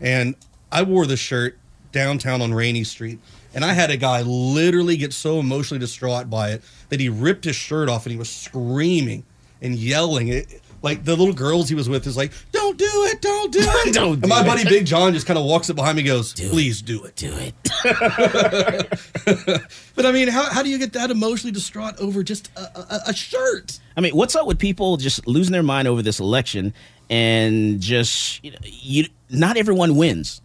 [0.00, 0.34] And
[0.72, 1.58] I wore this shirt
[1.92, 3.18] downtown on Rainey Street,
[3.54, 7.44] and I had a guy literally get so emotionally distraught by it that he ripped
[7.44, 9.24] his shirt off and he was screaming
[9.62, 10.28] and yelling.
[10.28, 13.20] It, like the little girls he was with is like, "Don't do it!
[13.20, 13.92] Don't do it!
[13.94, 14.46] Don't And do my it.
[14.46, 17.16] buddy Big John just kind of walks up behind me, and goes, "Please do it."
[17.16, 17.54] do it.
[19.94, 23.00] But I mean, how, how do you get that emotionally distraught over just a, a,
[23.08, 23.80] a shirt?
[23.96, 26.72] I mean, what's up with people just losing their mind over this election
[27.10, 30.40] and just you know, you not everyone wins.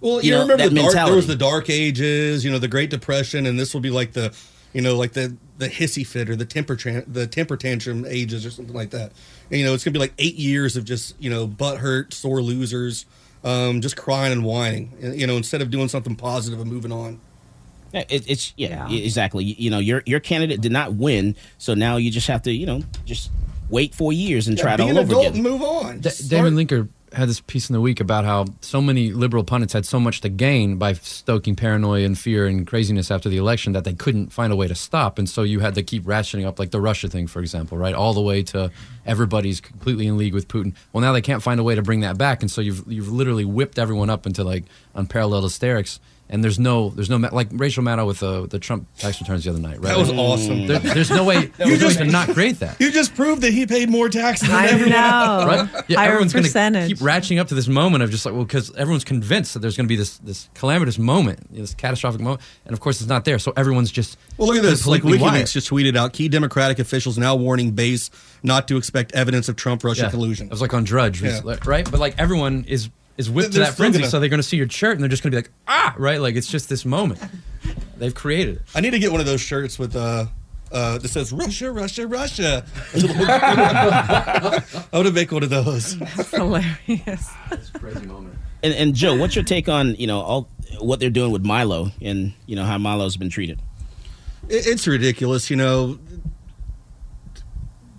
[0.00, 2.58] Well, You you, know, remember that the dark, there was the Dark Ages, you know,
[2.58, 4.34] the Great Depression, and this will be like the,
[4.72, 8.44] you know, like the the hissy fit or the temper tran- the temper tantrum ages
[8.44, 9.12] or something like that.
[9.50, 12.12] And, you know, it's gonna be like eight years of just you know butt hurt,
[12.14, 13.04] sore losers,
[13.44, 14.90] um, just crying and whining.
[15.00, 17.20] You know, instead of doing something positive and moving on.
[17.92, 18.98] Yeah, It, it's yeah, Yeah.
[19.04, 19.44] exactly.
[19.44, 22.52] You, you know, your your candidate did not win, so now you just have to
[22.52, 23.30] you know just
[23.70, 25.34] wait four years and try Yeah, it all an over adult again.
[25.34, 25.96] and move on.
[26.00, 29.44] Da- Just Damon Linker had this piece in the week about how so many liberal
[29.44, 33.36] pundits had so much to gain by stoking paranoia and fear and craziness after the
[33.36, 35.18] election that they couldn't find a way to stop.
[35.18, 37.94] And so you had to keep ratcheting up, like the Russia thing, for example, right?
[37.94, 38.70] All the way to
[39.06, 40.74] everybody's completely in league with Putin.
[40.92, 42.42] Well, now they can't find a way to bring that back.
[42.42, 46.00] And so you've, you've literally whipped everyone up into like unparalleled hysterics.
[46.30, 49.50] And there's no, there's no, like Rachel Maddow with the, the Trump tax returns the
[49.50, 49.88] other night, right?
[49.88, 50.66] That was awesome.
[50.66, 52.80] There- there's no way, you no way to not create that.
[52.80, 54.90] You just proved that he paid more taxes than I everyone.
[54.90, 55.44] know.
[55.46, 55.84] right?
[55.86, 56.88] Yeah, Higher everyone's going to percentage.
[56.88, 59.76] keep ratcheting up to this moment of just like, well, because everyone's convinced that there's
[59.76, 63.26] going to be this this calamitous moment, this catastrophic moment, and of course it's not
[63.26, 63.38] there.
[63.38, 64.86] So everyone's just Well, look at this.
[64.86, 65.46] Like completely WikiLeaks wired.
[65.48, 68.10] just tweeted out key Democratic officials now warning base
[68.42, 70.10] not to expect evidence of Trump Russia Yeah.
[70.10, 70.46] collusion.
[70.46, 71.40] It was like on Drudge, Yeah.
[71.66, 71.88] right?
[71.90, 74.42] But like everyone is is whipped to They're that frenzy, gonna- so they're going to
[74.46, 76.20] see your shirt and they're just going to be like, ah, right?
[76.20, 77.20] Like it's just this moment
[77.96, 78.56] they've created.
[78.56, 78.62] it.
[78.74, 80.26] I need to get one of those shirts with uh,
[80.72, 82.64] uh, that says Russia, Russia, Russia.
[82.94, 85.98] I want to make one of those.
[85.98, 87.30] That's hilarious.
[87.50, 88.36] That's Crazy moment.
[88.62, 90.48] And, and Joe, what's your take on you know all
[90.80, 93.60] what they're doing with Milo and you know how Milo's been treated?
[94.48, 95.98] It- It's ridiculous, you know.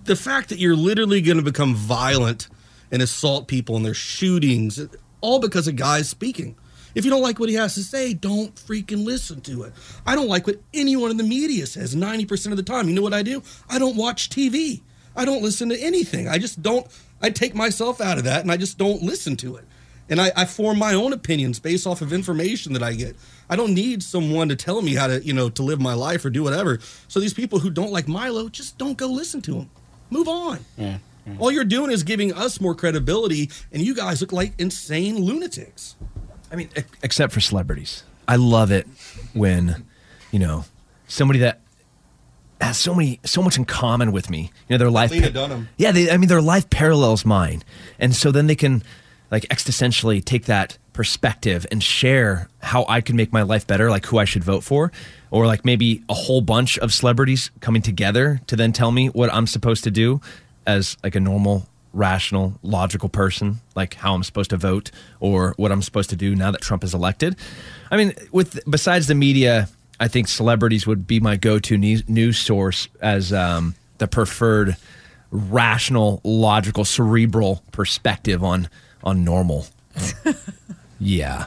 [0.04, 2.46] The fact that you're literally going to become violent
[2.92, 4.80] and assault people and their shootings,
[5.20, 6.56] all because a guy's speaking.
[6.94, 9.74] If you don't like what he has to say, don't freaking listen to it.
[10.06, 12.88] I don't like what anyone in the media says 90% of the time.
[12.88, 13.42] You know what I do?
[13.68, 14.80] I don't watch TV.
[15.14, 16.26] I don't listen to anything.
[16.26, 16.86] I just don't,
[17.20, 19.64] I take myself out of that and I just don't listen to it.
[20.08, 23.16] And I, I form my own opinions based off of information that I get.
[23.50, 26.24] I don't need someone to tell me how to, you know, to live my life
[26.24, 26.78] or do whatever.
[27.08, 29.70] So these people who don't like Milo, just don't go listen to him.
[30.10, 30.60] Move on.
[30.78, 30.98] Yeah.
[31.26, 31.42] Mm-hmm.
[31.42, 35.96] All you're doing is giving us more credibility, and you guys look like insane lunatics.
[36.50, 36.70] I mean,
[37.02, 38.04] except for celebrities.
[38.28, 38.86] I love it
[39.34, 39.84] when,
[40.30, 40.64] you know,
[41.08, 41.60] somebody that
[42.60, 44.50] has so many, so much in common with me.
[44.68, 45.10] You know, their life.
[45.10, 45.68] Lena Dunham.
[45.76, 47.64] Yeah, they, I mean, their life parallels mine,
[47.98, 48.82] and so then they can
[49.30, 54.06] like existentially take that perspective and share how I could make my life better, like
[54.06, 54.92] who I should vote for,
[55.30, 59.32] or like maybe a whole bunch of celebrities coming together to then tell me what
[59.34, 60.20] I'm supposed to do
[60.66, 65.72] as like a normal, rational, logical person, like how I'm supposed to vote or what
[65.72, 67.36] I'm supposed to do now that Trump is elected.
[67.90, 72.88] I mean, with besides the media, I think celebrities would be my go-to news, source
[73.00, 74.76] as um, the preferred
[75.30, 78.68] rational, logical, cerebral perspective on
[79.02, 79.66] on normal.
[80.98, 81.46] yeah.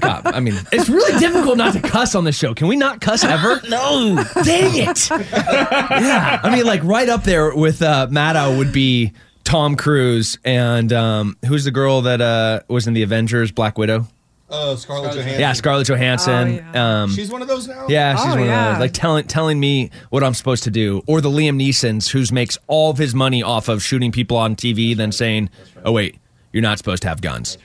[0.00, 2.54] God, I mean, it's really difficult not to cuss on the show.
[2.54, 3.60] Can we not cuss ever?
[3.68, 4.22] No.
[4.44, 5.10] Dang it.
[5.10, 6.40] yeah.
[6.42, 9.12] I mean, like right up there with uh, Maddow would be
[9.42, 14.06] Tom Cruise and um, who's the girl that uh, was in the Avengers, Black Widow?
[14.48, 15.40] Uh, Scarlett Johansson.
[15.40, 16.64] Yeah, Scarlett Johansson.
[16.74, 17.86] Oh, um, She's one of those now.
[17.88, 18.78] yeah, she's Oh, one of those.
[18.78, 22.56] Like telling telling me what I'm supposed to do, or the Liam Neeson's who makes
[22.68, 25.48] all of his money off of shooting people on TV, then saying,
[25.84, 26.18] "Oh wait,
[26.52, 27.58] you're not supposed to have guns,"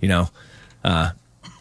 [0.00, 0.28] you know.
[0.84, 1.10] Uh,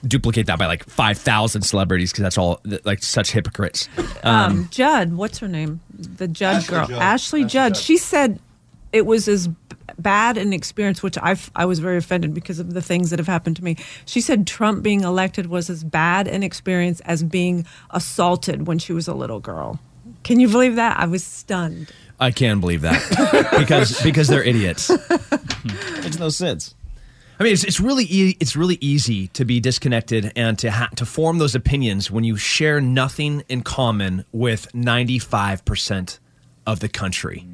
[0.08, 3.90] duplicate that by like five thousand celebrities because that's all like such hypocrites.
[4.24, 5.82] um, Judd, what's her name?
[5.90, 6.92] The Judd Ashley girl, Judd.
[6.92, 7.74] Ashley Ashley Judd.
[7.74, 7.78] Judd.
[7.78, 8.40] She said
[8.94, 9.50] it was as
[9.98, 13.28] bad an experience, which I I was very offended because of the things that have
[13.28, 13.78] happened to me.
[14.06, 18.94] She said Trump being elected was as bad an experience as being assaulted when she
[18.94, 19.80] was a little girl.
[20.24, 21.00] Can you believe that?
[21.00, 21.92] I was stunned.
[22.20, 24.90] I can believe that because because they're idiots.
[24.90, 26.76] Makes no sense.
[27.40, 30.90] I mean, it's, it's really e- it's really easy to be disconnected and to ha-
[30.96, 36.20] to form those opinions when you share nothing in common with ninety five percent
[36.66, 37.46] of the country.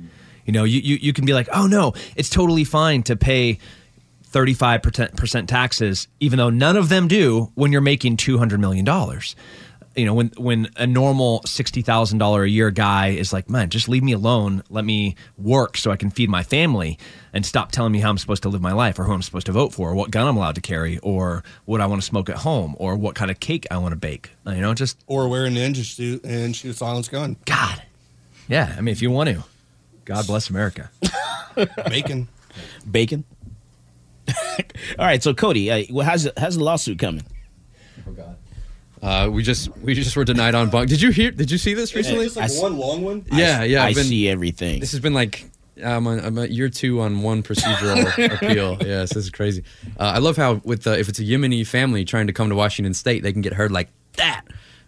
[0.45, 3.57] You know, you, you you can be like, oh no, it's totally fine to pay
[4.23, 8.59] thirty five percent taxes, even though none of them do when you're making two hundred
[8.59, 9.35] million dollars.
[9.95, 13.69] You know, when when a normal sixty thousand dollar a year guy is like, man,
[13.69, 16.97] just leave me alone, let me work so I can feed my family,
[17.33, 19.47] and stop telling me how I'm supposed to live my life, or who I'm supposed
[19.47, 22.05] to vote for, or what gun I'm allowed to carry, or what I want to
[22.05, 24.31] smoke at home, or what kind of cake I want to bake.
[24.45, 27.35] You know, just Or wear a ninja suit and shoot a silenced gun.
[27.45, 27.81] God,
[28.47, 28.73] yeah.
[28.77, 29.43] I mean, if you want to,
[30.05, 30.89] God bless America.
[31.89, 32.29] Bacon.
[32.89, 33.25] Bacon.
[34.97, 37.23] All right, so Cody, uh, well, how's how's the lawsuit coming?
[39.01, 40.87] Uh, we just we just were denied en banc.
[40.87, 41.31] Did you hear?
[41.31, 42.25] Did you see this recently?
[42.25, 43.25] Just like one long one.
[43.31, 43.83] yeah, yeah.
[43.83, 44.79] I I've been- see everything.
[44.79, 45.49] This has been like
[45.83, 48.03] I'm, on, I'm at year two on one procedural
[48.35, 48.77] appeal.
[48.81, 49.63] Yes, this is crazy.
[49.99, 52.55] Uh, I love how with the, if it's a Yemeni family trying to come to
[52.55, 54.43] Washington State, they can get heard like that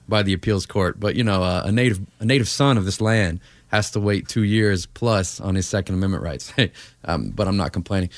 [0.08, 1.00] by the appeals court.
[1.00, 4.28] But you know, uh, a native a native son of this land has to wait
[4.28, 6.54] two years plus on his Second Amendment rights.
[7.06, 8.12] um, but I'm not complaining.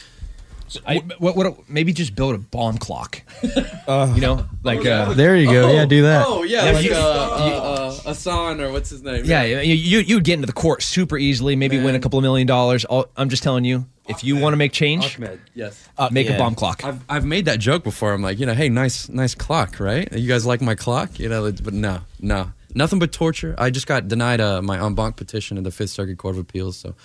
[0.86, 3.22] I, what, what, maybe just build a bomb clock.
[3.44, 5.72] you know, like uh, There you go.
[5.72, 6.26] yeah, do that.
[6.28, 9.24] Oh yeah, Yeah, like you- uh, uh, uh, Hassan or what's his name?
[9.26, 12.18] Yeah, you you you would get into the court super easily, maybe win a couple
[12.20, 12.84] of million dollars.
[12.86, 15.40] All, I'm just telling you, if you want to make change, Ahmed.
[15.54, 15.88] Yes.
[15.98, 16.36] uh, make Yeah.
[16.36, 16.84] a bomb clock.
[16.84, 18.14] I've I've made that joke before.
[18.14, 20.12] I'm like, you know, hey, nice nice clock, right?
[20.14, 21.20] You guys like my clock?
[21.20, 23.54] You know, but no, no, nothing but torture.
[23.58, 26.40] I just got denied uh, my en banc petition in the Fifth Circuit Court of
[26.42, 26.76] Appeals.
[26.78, 26.96] So,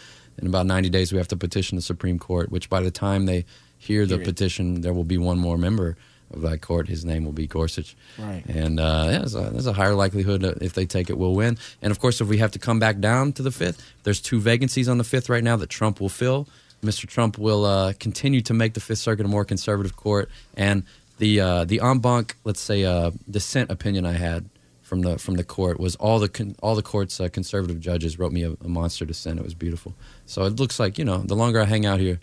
[0.40, 2.50] in about 90 days, we have to petition the Supreme Court.
[2.50, 3.44] Which by the time they
[3.78, 5.96] hear the petition, there will be one more member
[6.32, 6.88] of that court.
[6.88, 7.96] His name will be Gorsuch.
[8.18, 8.44] Right.
[8.46, 11.34] And uh, yeah, there's a, there's a higher likelihood that if they take it, we'll
[11.34, 11.58] win.
[11.82, 14.40] And of course, if we have to come back down to the fifth, there's two
[14.40, 16.46] vacancies on the fifth right now that Trump will fill.
[16.82, 17.06] Mr.
[17.06, 20.82] Trump will uh, continue to make the Fifth Circuit a more conservative court, and
[21.18, 24.48] the uh, the en banc, let's say, uh, dissent opinion I had
[24.90, 28.18] from the from the court was all the con- all the court's uh, conservative judges
[28.18, 29.38] wrote me a, a monster dissent.
[29.38, 29.94] It was beautiful.
[30.26, 32.18] So it looks like you know, the longer I hang out here,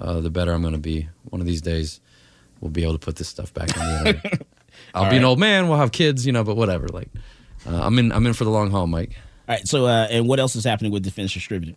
[0.00, 1.10] uh, the better I'm going to be.
[1.24, 2.00] One of these days,
[2.62, 4.46] we'll be able to put this stuff back on the internet.
[4.94, 5.68] I'll be an old man.
[5.68, 6.88] We'll have kids, you know, but whatever.
[6.88, 7.10] Like,
[7.68, 8.10] uh, I'm in.
[8.12, 9.14] I'm in for the long haul, Mike.
[9.46, 11.76] All right, so uh, and what else is happening with Defense Distributed?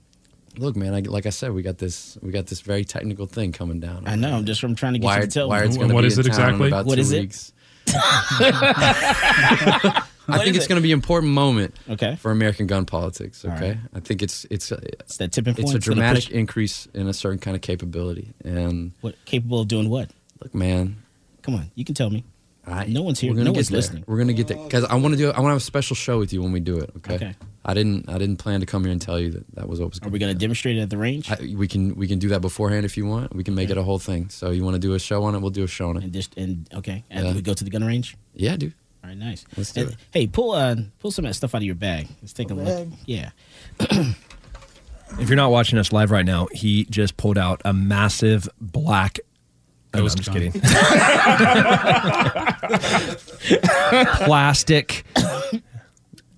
[0.58, 0.94] Look, man.
[0.94, 2.18] I, like I said, we got this.
[2.22, 4.08] We got this very technical thing coming down.
[4.08, 5.94] I know, I'm just I'm trying to get you to tell me.
[5.94, 6.72] What be is it exactly?
[6.72, 7.52] What is it?
[10.34, 10.70] I think it's it?
[10.70, 12.16] going to be an important moment Okay.
[12.18, 13.44] for American gun politics.
[13.46, 13.78] Okay, right.
[13.94, 15.66] I think it's it's a, It's that tipping point.
[15.68, 18.34] it's a dramatic increase in a certain kind of capability.
[18.44, 20.10] And what capable of doing what?
[20.42, 20.98] look, man,
[21.42, 22.24] Come on, you can tell me.
[22.68, 23.32] I, No one's here.
[23.34, 23.78] Gonna No one's there.
[23.78, 24.04] listening.
[24.06, 25.30] We're gonna get there because I want to do.
[25.32, 26.92] I want to have a special show with you when we do it.
[26.98, 27.16] Okay?
[27.16, 27.36] Okay.
[27.66, 28.08] I didn't.
[28.10, 30.00] I didn't plan to come here and tell you that that was what was.
[30.04, 31.32] Are we going to demonstrate it at the range?
[31.32, 33.36] I, we can we can do that beforehand if you want.
[33.36, 34.30] We can make it a whole thing.
[34.30, 35.40] So you want to do a show on it?
[35.40, 36.04] We'll do a show on it.
[36.04, 37.34] and just and okay, and Yeah.
[37.34, 38.16] we go to the gun range.
[38.36, 38.74] Yeah, dude.
[39.04, 39.46] All right, nice.
[39.58, 39.98] Let's do And, it.
[40.12, 42.08] Hey, pull uh pull some of that stuff out of your bag.
[42.22, 42.88] Let's take a, look.
[43.06, 43.32] Yeah.
[43.80, 49.18] If you're not watching us live right now, he just pulled out a massive black.
[49.94, 50.52] Oh, no, I'm just gun.
[50.52, 50.62] kidding.
[54.26, 55.04] Plastic.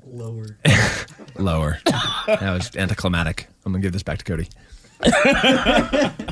[0.06, 0.58] Lower.
[1.38, 1.80] Lower.
[2.28, 3.48] That was anticlimactic.
[3.66, 4.48] I'm gonna give this back to Cody.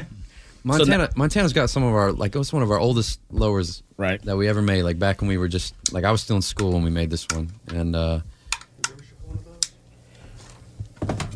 [0.63, 4.22] Montana, Montana's got some of our like it was one of our oldest lowers Right.
[4.24, 4.84] that we ever made.
[4.84, 7.10] Like back when we were just like I was still in school when we made
[7.10, 8.19] this one, and uh,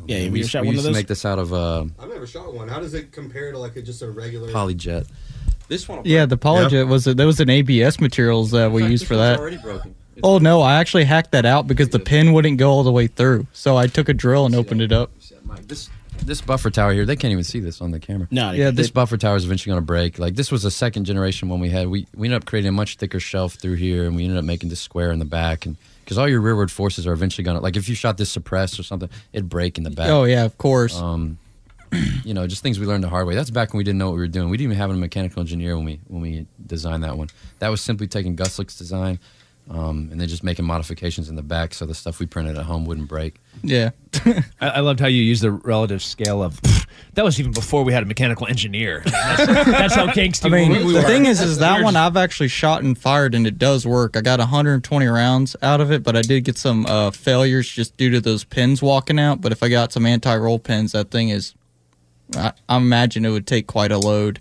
[0.06, 1.54] Yeah, have we, you used, shot we one used of to make this out of
[1.54, 2.68] uh, I've never shot one.
[2.68, 5.08] How does it compare to like a, just a regular polyjet.
[5.70, 6.02] This one.
[6.04, 9.40] Yeah, the Polyjet was a, that was an ABS materials that we used for that.
[9.40, 9.96] Already broken.
[10.22, 13.08] Oh no, I actually hacked that out because the pin wouldn't go all the way
[13.08, 13.48] through.
[13.54, 15.10] So I took a drill and opened it up.
[15.66, 15.90] This
[16.26, 18.28] this buffer tower here, they can't even see this on the camera.
[18.32, 20.20] No, Yeah, This the- buffer tower is eventually going to break.
[20.20, 21.88] Like this was a second generation one we had.
[21.90, 24.46] We we ended up creating a much thicker shelf through here, and we ended up
[24.46, 27.56] making this square in the back, and because all your rearward forces are eventually going
[27.58, 30.10] to like if you shot this suppressed or something, it'd break in the back.
[30.10, 30.96] Oh yeah, of course.
[30.98, 31.38] Um,
[32.26, 33.36] you know, just things we learned the hard way.
[33.36, 34.50] That's back when we didn't know what we were doing.
[34.50, 37.30] We didn't even have a mechanical engineer when we when we designed that one.
[37.60, 39.20] That was simply taking Guslick's design.
[39.70, 42.66] Um, and then just making modifications in the back so the stuff we printed at
[42.66, 43.36] home wouldn't break.
[43.62, 43.92] yeah.
[44.60, 46.60] I, I loved how you used the relative scale of.
[47.16, 49.02] That was even before we had a mechanical engineer.
[49.06, 51.06] That's, that's how gangsty I mean, we, we the were.
[51.08, 54.18] thing is, is that one I've actually shot and fired, and it does work.
[54.18, 57.98] I got 120 rounds out of it, but I did get some uh, failures just
[57.98, 59.42] due to those pins walking out.
[59.42, 61.54] But if I got some anti-roll pins, that thing is,
[62.36, 64.40] I, I imagine it would take quite a load.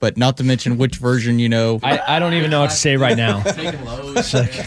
[0.00, 1.78] But not to mention which version, you know.
[1.82, 3.42] I, I don't even know what to say right now.
[4.16, 4.66] It's like,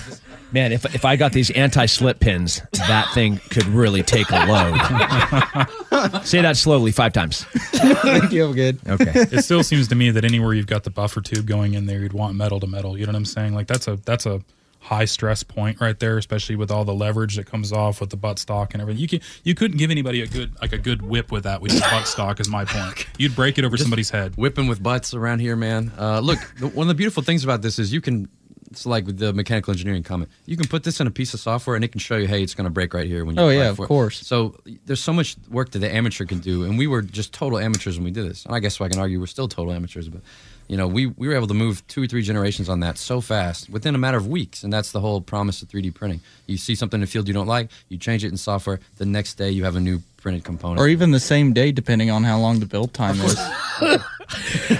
[0.51, 6.23] man, if if I got these anti-slip pins, that thing could really take a load.
[6.23, 7.43] say that slowly five times.
[7.43, 8.79] Thank you have good.
[8.87, 9.11] Okay.
[9.31, 11.99] it still seems to me that anywhere you've got the buffer tube going in there,
[11.99, 12.97] you'd want metal to metal.
[12.97, 13.53] You know what I'm saying?
[13.53, 14.41] Like that's a that's a
[14.83, 18.17] high stress point right there, especially with all the leverage that comes off with the
[18.17, 19.01] butt stock and everything.
[19.01, 21.71] You can you couldn't give anybody a good like a good whip with that with
[21.73, 22.39] your butt stock.
[22.39, 23.05] Is my point.
[23.17, 24.35] You'd break it over somebody's head.
[24.35, 25.91] whipping with butts around here, man.
[25.97, 28.27] Uh, look, one of the beautiful things about this is you can.
[28.71, 30.31] It's like the mechanical engineering comment.
[30.47, 32.41] You can put this in a piece of software, and it can show you, hey,
[32.41, 33.41] it's going to break right here when you.
[33.43, 33.87] Oh, yeah, it of for it.
[33.87, 34.25] course.
[34.25, 37.59] So there's so much work that the amateur can do, and we were just total
[37.59, 38.47] amateurs when we did this.
[38.47, 40.21] And I guess I can argue we're still total amateurs, but
[40.67, 43.21] you know, we we were able to move two or three generations on that so
[43.21, 46.21] fast within a matter of weeks, and that's the whole promise of 3D printing.
[46.47, 48.79] You see something in the field you don't like, you change it in software.
[48.97, 50.79] The next day, you have a new printed component.
[50.79, 53.37] Or even the same day, depending on how long the build time is.
[53.81, 53.97] All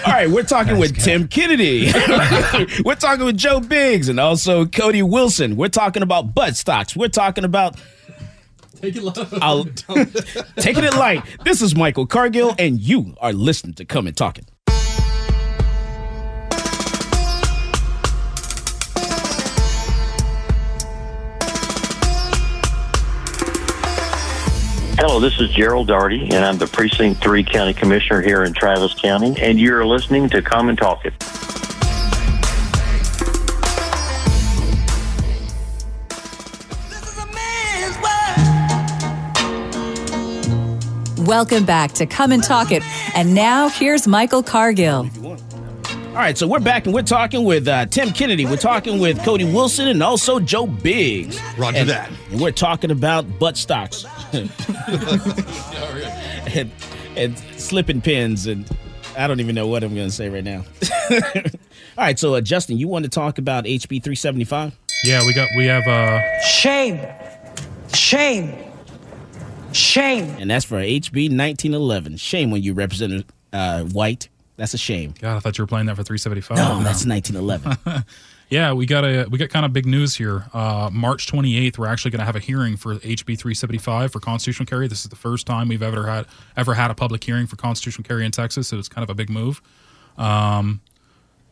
[0.08, 1.92] right, we're talking with Tim Kennedy.
[2.86, 5.58] we're talking with Joe Biggs and also Cody Wilson.
[5.58, 6.96] We're talking about butt stocks.
[6.96, 7.78] We're talking about
[8.84, 9.14] Take it low.
[9.42, 9.64] I'll,
[10.58, 11.24] taking it light.
[11.46, 14.46] This is Michael Cargill, and you are listening to Come and Talk It.
[25.06, 28.94] Hello, this is Gerald Daugherty, and I'm the Precinct 3 County Commissioner here in Travis
[28.94, 31.14] County, and you're listening to Come and Talk It.
[41.28, 42.82] Welcome back to Come and Talk It.
[43.14, 45.10] And now here's Michael Cargill.
[45.26, 48.46] All right, so we're back and we're talking with uh, Tim Kennedy.
[48.46, 51.42] We're talking with Cody Wilson and also Joe Biggs.
[51.58, 52.10] Roger and, that.
[52.32, 54.06] And we're talking about butt stocks
[56.56, 56.72] and,
[57.16, 58.70] and slipping pins, and
[59.18, 60.64] I don't even know what I'm going to say right now.
[61.12, 61.20] All
[61.98, 64.78] right, so uh, Justin, you want to talk about HB 375?
[65.06, 67.00] Yeah, we got we have uh Shame.
[67.94, 68.56] Shame.
[69.74, 70.36] Shame.
[70.40, 72.18] And that's for HB 1911.
[72.18, 74.30] Shame when you, Representative uh, White.
[74.56, 75.14] That's a shame.
[75.20, 76.58] God, I thought you were playing that for 375.
[76.58, 78.04] No, that's 1911.
[78.54, 80.46] Yeah, we got a we got kind of big news here.
[80.54, 84.68] Uh, March 28th, we're actually going to have a hearing for HB 375 for constitutional
[84.68, 84.88] carry.
[84.88, 88.08] This is the first time we've ever had ever had a public hearing for constitutional
[88.08, 89.60] carry in Texas, so it's kind of a big move.
[90.20, 90.82] Um,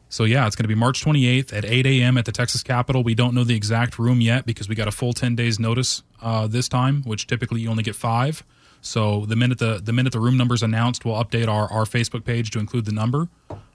[0.10, 2.20] so yeah, it's going to be March 28th at 8 a.m.
[2.20, 3.02] at the Texas Capitol.
[3.02, 6.04] We don't know the exact room yet because we got a full 10 days notice
[6.22, 8.44] uh, this time, which typically you only get five.
[8.82, 11.86] So the minute the the minute the room number is announced, we'll update our, our
[11.86, 13.28] Facebook page to include the number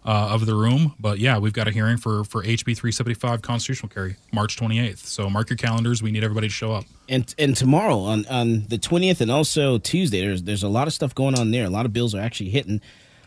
[0.06, 0.94] uh, of the room.
[1.00, 4.98] But yeah, we've got a hearing for for HB 375 constitutional carry March 28th.
[4.98, 6.02] So mark your calendars.
[6.02, 6.84] We need everybody to show up.
[7.08, 10.94] and and tomorrow on on the 20th and also Tuesday, there's there's a lot of
[10.94, 11.64] stuff going on there.
[11.64, 12.80] A lot of bills are actually hitting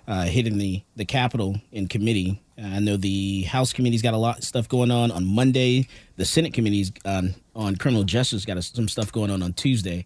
[0.08, 2.42] uh, hitting the the Capitol in committee.
[2.58, 5.88] Uh, I know the House committee's got a lot of stuff going on on Monday.
[6.16, 10.06] The Senate committee's on on criminal justice got some stuff going on on Tuesday.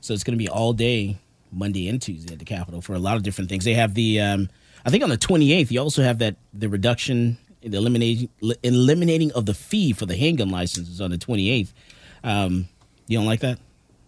[0.00, 1.18] So it's going to be all day
[1.52, 3.64] Monday and Tuesday at the Capitol for a lot of different things.
[3.64, 4.48] They have the um,
[4.84, 8.28] I think on the 28th you also have that the reduction the eliminating
[8.62, 11.72] eliminating of the fee for the handgun licenses on the 28th.
[12.24, 12.68] Um,
[13.06, 13.58] you don't like that?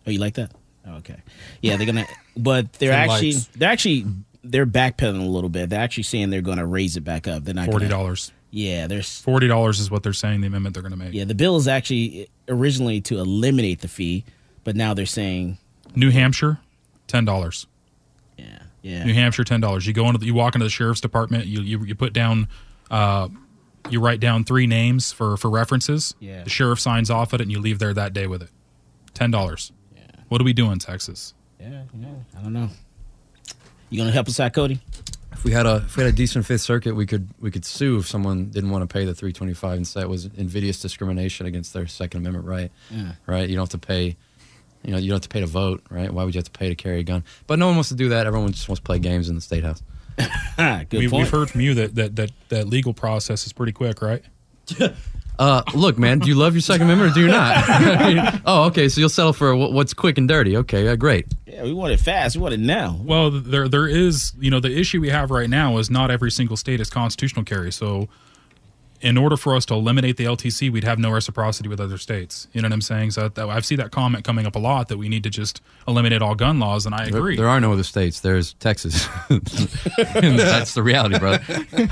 [0.07, 0.51] Oh, you like that?
[0.87, 1.17] Oh, okay.
[1.63, 2.07] Yeah, they're gonna,
[2.37, 3.49] but they're Ten actually lights.
[3.57, 4.07] they're actually
[4.43, 5.71] they're backpedaling a little bit.
[5.71, 7.45] They're actually saying they're going to raise it back up.
[7.45, 8.33] They're not forty dollars.
[8.51, 10.41] Yeah, there's Forty dollars is what they're saying.
[10.43, 11.13] The amendment they're going to make.
[11.15, 11.25] yeah.
[11.25, 14.25] The bill is actually originally to eliminate the fee,
[14.63, 15.59] but now they're saying
[15.97, 16.59] New Hampshire,
[17.07, 17.67] ten dollars.
[18.85, 18.99] Yeah.
[18.99, 19.05] Yeah.
[19.05, 19.87] New Hampshire, ten dollars.
[19.87, 21.47] You go into the, you walk into the sheriff's department.
[21.47, 22.49] You you, you put down,
[22.91, 23.29] uh,
[23.89, 26.15] you write down three names for for references.
[26.21, 26.45] Yeah.
[26.45, 28.51] The sheriff signs off at it, and you leave there that day with it.
[29.15, 29.73] Ten dollars.
[29.97, 30.03] Yeah.
[30.29, 31.33] What do we do in Texas?
[31.59, 32.09] Yeah, yeah.
[32.39, 32.69] I don't know.
[33.89, 34.81] You gonna help us out, Cody?
[35.33, 37.65] If we had a if we had a decent Fifth Circuit, we could we could
[37.65, 40.27] sue if someone didn't want to pay the three twenty five and say it was
[40.37, 42.73] invidious discrimination against their Second Amendment right.
[42.91, 43.13] Yeah.
[43.27, 43.49] Right.
[43.49, 44.17] You don't have to pay.
[44.85, 46.11] You know, you don't have to pay to vote, right?
[46.11, 47.25] Why would you have to pay to carry a gun?
[47.47, 48.27] But no one wants to do that.
[48.27, 49.83] Everyone just wants to play games in the state house.
[50.57, 51.25] Good we, point.
[51.25, 54.23] we've heard from you that, that that that legal process is pretty quick, right?
[55.39, 58.41] Uh, look, man, do you love your Second Amendment or do you not?
[58.47, 58.89] oh, okay.
[58.89, 60.57] So you'll settle for what's quick and dirty.
[60.59, 61.27] Okay, uh, great.
[61.47, 62.37] yeah, we want it fast.
[62.37, 63.01] We want it now.
[63.03, 66.31] Well, there there is, you know, the issue we have right now is not every
[66.31, 67.73] single state is constitutional carry.
[67.73, 68.09] So,
[69.05, 72.49] in order for us to eliminate the LTC, we'd have no reciprocity with other states.
[72.55, 73.11] You know what I'm saying?
[73.11, 75.61] So that, I see that comment coming up a lot that we need to just
[75.87, 77.37] eliminate all gun laws, and I agree.
[77.37, 78.21] there are no other states.
[78.21, 79.07] There's Texas.
[79.29, 81.45] that's the reality, brother.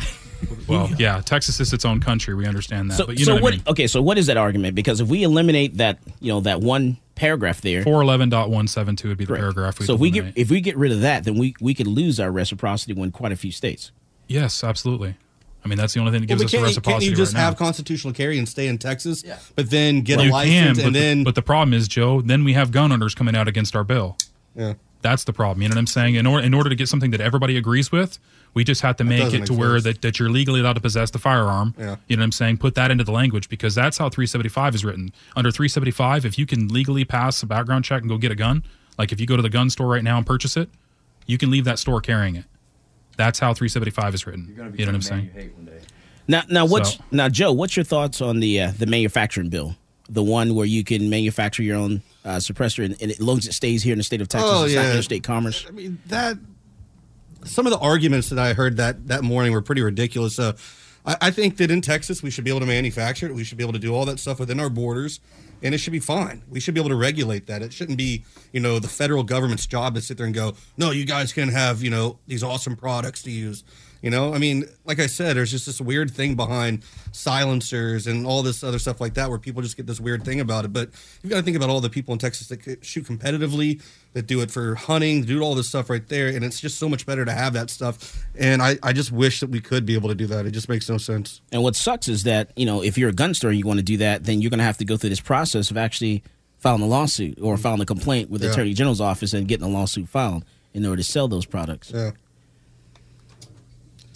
[0.66, 2.34] well, yeah, Texas is its own country.
[2.34, 3.52] We understand that, So, but you so know what, what?
[3.52, 3.64] I mean.
[3.68, 4.74] Okay, so what is that argument?
[4.74, 8.66] Because if we eliminate that, you know, that one paragraph there, Four eleven point one
[8.68, 9.42] seven two would be the Correct.
[9.42, 9.78] paragraph.
[9.80, 11.86] we'd so if we get if we get rid of that, then we we could
[11.86, 13.92] lose our reciprocity in quite a few states.
[14.28, 15.16] yes, absolutely.
[15.64, 17.06] I mean, that's the only thing that gives Well, us but the can't, you- reciprocity
[17.06, 17.44] can't you just right now.
[17.46, 19.22] have constitutional carry and stay in Texas,
[19.54, 21.86] but then get a you license can, and but, then the, but the problem is,
[21.88, 22.20] Joe.
[22.20, 24.16] Then we have gun owners coming out against our bill.
[24.56, 24.74] yeah.
[25.02, 25.62] That's the problem.
[25.62, 26.14] You know what I'm saying?
[26.14, 28.20] In order in order to get something that everybody agrees with,
[28.54, 31.10] we just have to make it to where that, that you're legally allowed to possess
[31.10, 31.74] the firearm.
[31.76, 31.96] Yeah.
[32.06, 32.58] You know what I'm saying?
[32.58, 35.12] Put that into the language because that's how 375 is written.
[35.34, 38.62] Under 375, if you can legally pass a background check and go get a gun,
[38.96, 40.68] like if you go to the gun store right now and purchase it,
[41.26, 42.44] you can leave that store carrying it.
[43.16, 44.48] That's how 375 is written.
[44.76, 45.30] You know what I'm saying?
[46.28, 47.52] Now, now what's So- now, Joe?
[47.52, 49.76] What's your thoughts on the uh, the manufacturing bill?
[50.08, 53.46] The one where you can manufacture your own uh, suppressor, and, and as long as
[53.46, 54.90] it stays here in the state of Texas, Oh, it's not yeah.
[54.90, 55.64] interstate commerce.
[55.68, 56.36] I mean that.
[57.44, 60.38] Some of the arguments that I heard that that morning were pretty ridiculous.
[60.38, 60.52] Uh,
[61.04, 63.34] I, I think that in Texas we should be able to manufacture it.
[63.34, 65.18] We should be able to do all that stuff within our borders,
[65.62, 66.42] and it should be fine.
[66.48, 67.62] We should be able to regulate that.
[67.62, 70.90] It shouldn't be you know the federal government's job to sit there and go, no,
[70.90, 73.64] you guys can have you know these awesome products to use.
[74.02, 76.82] You know, I mean, like I said, there's just this weird thing behind
[77.12, 80.40] silencers and all this other stuff like that, where people just get this weird thing
[80.40, 80.72] about it.
[80.72, 80.90] But
[81.22, 83.80] you've got to think about all the people in Texas that shoot competitively,
[84.14, 86.88] that do it for hunting, do all this stuff right there, and it's just so
[86.88, 88.24] much better to have that stuff.
[88.36, 90.46] And I, I just wish that we could be able to do that.
[90.46, 91.40] It just makes no sense.
[91.52, 93.78] And what sucks is that you know if you're a gun store and you want
[93.78, 96.22] to do that, then you're going to have to go through this process of actually
[96.58, 98.52] filing a lawsuit or filing a complaint with the Yeah.
[98.52, 100.44] attorney general's office and getting a lawsuit filed
[100.74, 101.90] in order to sell those products.
[101.94, 102.12] Yeah.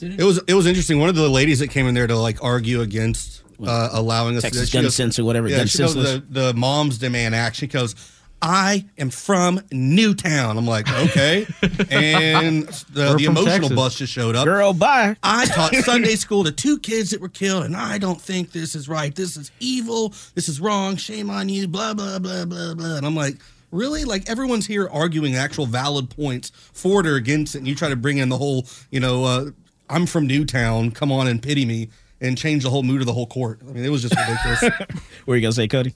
[0.01, 0.99] It was it was interesting.
[1.01, 4.43] One of the ladies that came in there to like argue against uh, allowing us
[4.43, 6.99] Texas to she gun goes- sense or whatever, Yeah, gun she goes, the, the moms
[6.99, 7.69] demand action.
[7.69, 7.95] She goes,
[8.43, 11.47] "I am from Newtown." I'm like, okay,
[11.91, 13.73] and the, the emotional Texas.
[13.73, 14.45] bus just showed up.
[14.45, 15.17] Girl, bye.
[15.23, 18.75] I taught Sunday school to two kids that were killed, and I don't think this
[18.75, 19.15] is right.
[19.15, 20.13] This is evil.
[20.35, 20.97] This is wrong.
[20.97, 21.67] Shame on you.
[21.69, 22.97] Blah blah blah blah blah.
[22.97, 23.37] And I'm like,
[23.71, 24.05] really?
[24.05, 27.89] Like everyone's here arguing actual valid points for it or against it, and you try
[27.89, 29.47] to bring in the whole, you know, uh,
[29.89, 30.91] I'm from Newtown.
[30.91, 31.89] Come on and pity me,
[32.21, 33.61] and change the whole mood of the whole court.
[33.69, 34.63] I mean, it was just ridiculous.
[35.25, 35.95] What are you gonna say, Cody?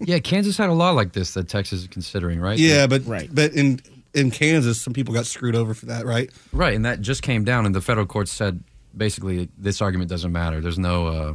[0.00, 2.58] Yeah, Kansas had a law like this that Texas is considering, right?
[2.58, 3.28] yeah, but Right.
[3.32, 3.80] but in
[4.14, 6.30] in Kansas, some people got screwed over for that, right?
[6.52, 8.62] Right, and that just came down, and the federal court said
[8.96, 10.60] basically this argument doesn't matter.
[10.60, 11.34] There's no, uh,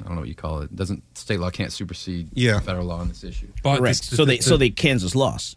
[0.00, 0.74] I don't know what you call it.
[0.76, 2.60] Doesn't state law can't supersede Yeah.
[2.60, 3.48] federal law on this issue.
[3.62, 4.08] But Correct.
[4.08, 5.56] this- So they the- so they Kansas lost.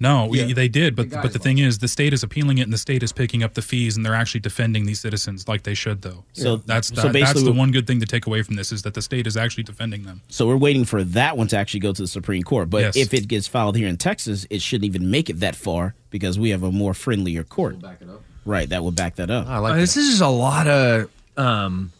[0.00, 2.62] No, we- they did, but The but the thing is, the state is appealing it,
[2.62, 5.62] and the state is picking up the fees, and they're actually defending these citizens like
[5.62, 6.24] they should, though.
[6.32, 8.82] So- that's so that, that's the one good thing to take away from this is
[8.82, 10.20] that the state is actually defending them.
[10.28, 12.68] So we're waiting for that one to actually go to the Supreme Court.
[12.70, 12.96] But Yes.
[12.96, 16.38] if it gets filed here in Texas, it shouldn't even make it that far because
[16.40, 17.80] we have a more friendlier court.
[17.80, 18.20] Back it up.
[18.44, 19.46] Right, that would back that up.
[19.48, 19.80] I like Uh, that.
[19.80, 21.92] this is just a lot of um,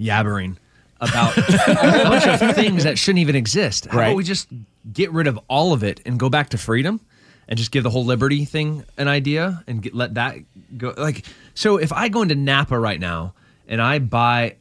[0.00, 0.56] yabbering
[1.02, 1.42] about a
[2.04, 3.86] bunch of things that shouldn't even exist.
[3.86, 4.06] How Right.
[4.08, 4.48] about we just
[4.92, 7.00] get rid of all of it and go back to freedom
[7.48, 10.36] and just give the whole liberty thing an idea and get, let that
[10.78, 10.94] go?
[10.96, 13.34] Like, so if I go into Napa right now
[13.68, 14.56] and I buy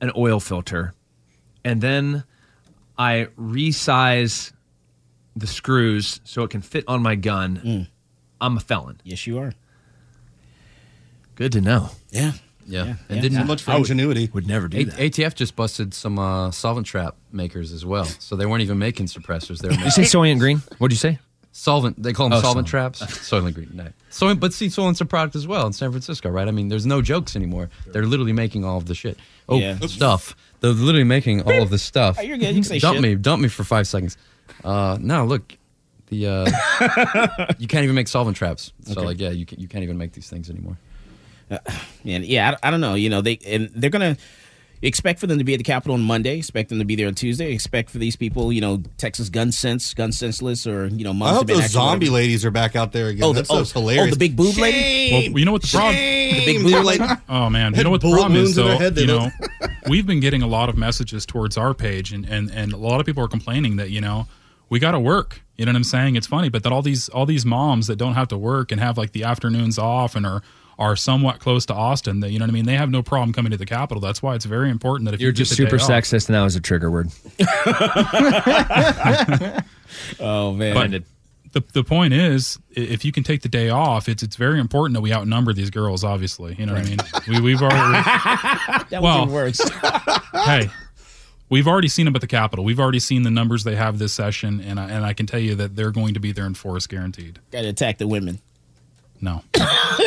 [0.00, 0.94] an oil filter
[1.64, 2.24] and then
[2.96, 4.52] I resize
[5.36, 7.88] the screws so it can fit on my gun, mm.
[8.40, 9.00] I'm a felon.
[9.04, 9.52] Yes, you are.
[11.34, 11.90] Good to know.
[12.10, 12.32] Yeah.
[12.66, 12.84] Yeah.
[12.84, 12.94] Yeah.
[13.08, 13.20] And Yeah.
[13.22, 14.30] didn't So much for ingenuity.
[14.32, 14.98] Would never do A- that.
[14.98, 18.04] ATF just busted some uh, solvent trap makers as well.
[18.04, 19.58] So they weren't even making suppressors.
[19.58, 20.58] They were You making say Soylent Green?
[20.78, 21.18] What'd you say?
[21.52, 22.00] solvent.
[22.00, 22.94] They call them Oh, solvent solvent.
[22.96, 23.00] traps.
[23.28, 23.70] Soylent Green.
[23.74, 23.88] No.
[24.10, 26.46] Soylent, but see, Soylent's a product as well in San Francisco, right?
[26.46, 27.70] I mean, there's no jokes anymore.
[27.88, 29.18] They're literally making all of the shit.
[29.48, 29.76] Oh, Yeah.
[29.80, 30.36] stuff.
[30.60, 32.18] They're literally making all of the stuff.
[32.20, 32.48] Oh, you're good.
[32.48, 33.02] You can say dump shit.
[33.02, 33.14] me.
[33.16, 34.16] Dump me for five seconds.
[34.62, 35.56] Uh, no, look,
[36.08, 38.72] the uh, you can't even make solvent traps.
[38.84, 39.00] So Okay.
[39.00, 40.76] like, yeah, you can, you can't even make these things anymore.
[42.02, 42.94] And yeah, I, I don't know.
[42.94, 44.16] You know, they and they're gonna
[44.82, 46.38] expect for them to be at the Capitol on Monday.
[46.38, 47.52] Expect them to be there on Tuesday.
[47.52, 51.34] Expect for these people, you know, Texas gun sense, gun senseless, or you know, I
[51.34, 53.24] hope those actually- zombie ladies are back out there again.
[53.24, 54.06] Oh, the- that oh, hilarious.
[54.06, 55.30] oh, the big boob lady?
[55.30, 55.96] Well, you know what the problem?
[55.96, 57.04] The big boob lady.
[57.28, 58.78] Oh man, you know what the problem is though.
[58.78, 59.30] head, you know,
[59.88, 63.00] we've been getting a lot of messages towards our page, and and and a lot
[63.00, 64.26] of people are complaining that you know
[64.70, 65.42] we got to work.
[65.56, 66.16] You know what I'm saying?
[66.16, 68.80] It's funny, but that all these all these moms that don't have to work and
[68.80, 70.42] have like the afternoons off and are
[70.80, 72.20] are somewhat close to Austin.
[72.20, 72.64] That you know what I mean?
[72.64, 74.00] They have no problem coming to the Capitol.
[74.00, 76.28] That's why it's very important that if You're you just the day super off- sexist,
[76.28, 77.10] and that was a trigger word.
[80.20, 80.74] oh man.
[80.74, 81.02] But
[81.52, 84.94] the the point is, if you can take the day off, it's it's very important
[84.94, 86.02] that we outnumber these girls.
[86.02, 86.98] Obviously, you know what I mean.
[87.28, 88.02] We we've already
[88.90, 89.70] that well, was worse.
[90.46, 90.70] hey,
[91.50, 92.64] we've already seen them at the Capitol.
[92.64, 95.40] We've already seen the numbers they have this session, and I, and I can tell
[95.40, 97.38] you that they're going to be there in force, guaranteed.
[97.50, 98.40] Got to attack the women.
[99.20, 99.42] No.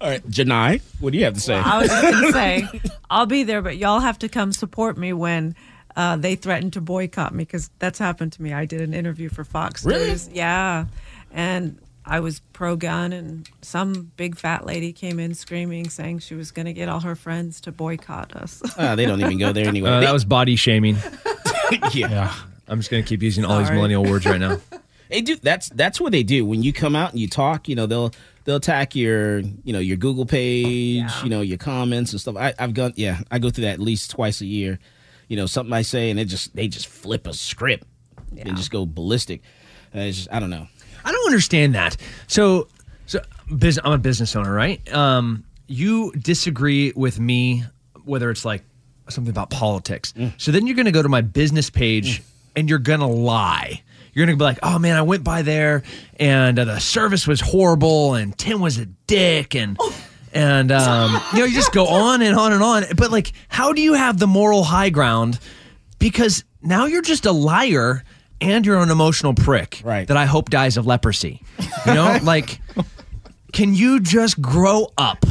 [0.00, 1.54] All right, Janai, what do you have to say?
[1.54, 5.12] I was going to say, I'll be there, but y'all have to come support me
[5.12, 5.54] when
[5.96, 8.52] uh, they threaten to boycott me because that's happened to me.
[8.52, 10.08] I did an interview for Fox Really?
[10.08, 10.28] News.
[10.32, 10.86] Yeah.
[11.32, 16.34] And I was pro gun, and some big fat lady came in screaming, saying she
[16.34, 18.62] was going to get all her friends to boycott us.
[18.78, 19.90] Ah, they don't even go there anyway.
[19.90, 20.96] Uh, They- that was body shaming.
[21.92, 22.34] yeah.
[22.66, 24.58] I'm just going to keep using all these millennial words right now.
[25.08, 25.36] They do.
[25.36, 26.44] That's that's what they do.
[26.44, 28.12] When you come out and you talk, you know, they'll
[28.44, 32.36] they'll attack your you know your Google page, you know, your comments and stuff.
[32.36, 34.78] I, I've gone, yeah, I go through that at least twice a year.
[35.28, 37.86] You know, something I say and it just they just flip a script
[38.36, 39.42] and just go ballistic.
[39.94, 40.66] Uh, it's just, I don't know.
[41.04, 41.96] I don't understand that.
[42.26, 42.68] So,
[43.06, 43.20] so
[43.56, 44.92] business, I'm a business owner, right?
[44.92, 47.64] Um, you disagree with me,
[48.04, 48.64] whether it's like
[49.08, 50.12] something about politics.
[50.36, 52.22] So then you're going to go to my business page
[52.56, 53.82] and you're going to lie.
[54.18, 55.84] You're going to be like, oh man, I went by there
[56.18, 59.78] and uh, the service was horrible and Tim was a dick and.
[60.34, 62.82] And um, you know, you just go on and on and on.
[62.96, 65.38] But like, how do you have the moral high ground?
[66.00, 68.02] Because now you're just a liar
[68.40, 70.06] and you're an emotional prick Right.
[70.08, 71.40] that I hope dies of leprosy.
[71.86, 72.60] You know, like,
[73.52, 75.24] can you just grow up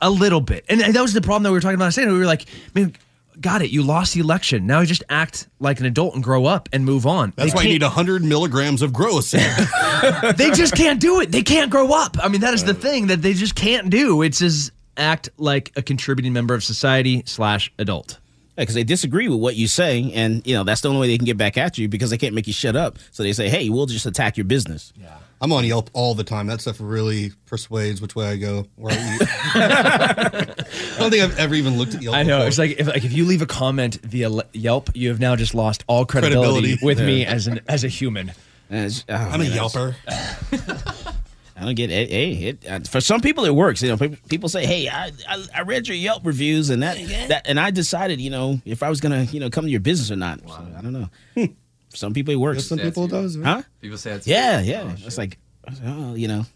[0.00, 0.64] a little bit?
[0.68, 1.84] And that was the problem that we were talking about.
[1.84, 2.08] last night.
[2.08, 2.94] We were like, man,
[3.40, 3.70] got it.
[3.70, 4.66] You lost the election.
[4.66, 7.32] Now you just act like an adult and grow up and move on.
[7.36, 9.30] That's They why you can't- need 100 milligrams of gross.
[10.36, 11.30] they just can't do it.
[11.32, 12.16] They can't grow up.
[12.22, 14.22] I mean, that is the thing that they just can't do.
[14.22, 18.18] It's just act like a contributing member of society slash adult.
[18.56, 21.16] because they disagree with what you say, and you know that's the only way they
[21.16, 22.98] can get back at you because they can't make you shut up.
[23.10, 25.16] So they say, "Hey, we'll just attack your business." Yeah.
[25.42, 26.46] I'm on Yelp all the time.
[26.48, 29.28] That stuff really persuades which way I go, where I eat.
[29.54, 32.14] I don't think I've ever even looked at Yelp.
[32.14, 32.38] I know.
[32.38, 32.48] before.
[32.48, 35.36] It's like if like if you leave a comment via Le- Yelp, you have now
[35.36, 36.84] just lost all credibility, Credibility.
[36.84, 38.32] with me as an as a human.
[38.68, 41.16] And it's- oh, I'm a man, that's- Yelper.
[41.56, 42.08] I don't get it.
[42.08, 43.82] Hey, it, uh, for some people it works.
[43.82, 46.96] You know, pe- people say, "Hey, I, I I read your Yelp reviews, and that
[47.28, 49.80] that and I decided, you know, if I was gonna, you know, come to your
[49.80, 51.48] business or not." So, I don't know.
[51.90, 52.66] For some people it works.
[52.66, 53.36] Some people it does.
[53.42, 53.62] huh?
[53.80, 54.94] People say it's Yeah, yeah.
[55.04, 55.38] it's like,
[55.84, 56.46] oh, you know,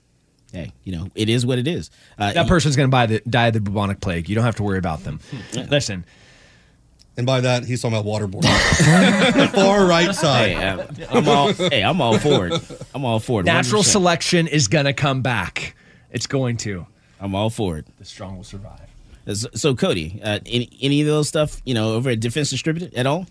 [0.52, 1.90] hey, you know, it is what it is.
[2.18, 4.28] Uh, That person's going to buy the die of the bubonic plague.
[4.28, 5.18] You don't have to worry about them.
[5.54, 6.04] Listen,
[7.16, 8.42] And by that, he's talking about waterboarding.
[9.34, 10.50] The far right side.
[10.50, 11.52] Hey, uh, I'm all.
[11.52, 12.82] hey, I'm all for it.
[12.94, 13.44] I'm all for it.
[13.46, 13.86] natural 100%.
[13.86, 15.74] selection is going to come back.
[16.10, 16.86] It's going to.
[17.20, 17.86] I'm all for it.
[17.98, 18.80] The strong will survive.
[19.32, 22.94] So, so Cody, uh, any any of those stuff, you know, over at Defense Distributed
[22.94, 23.26] at all?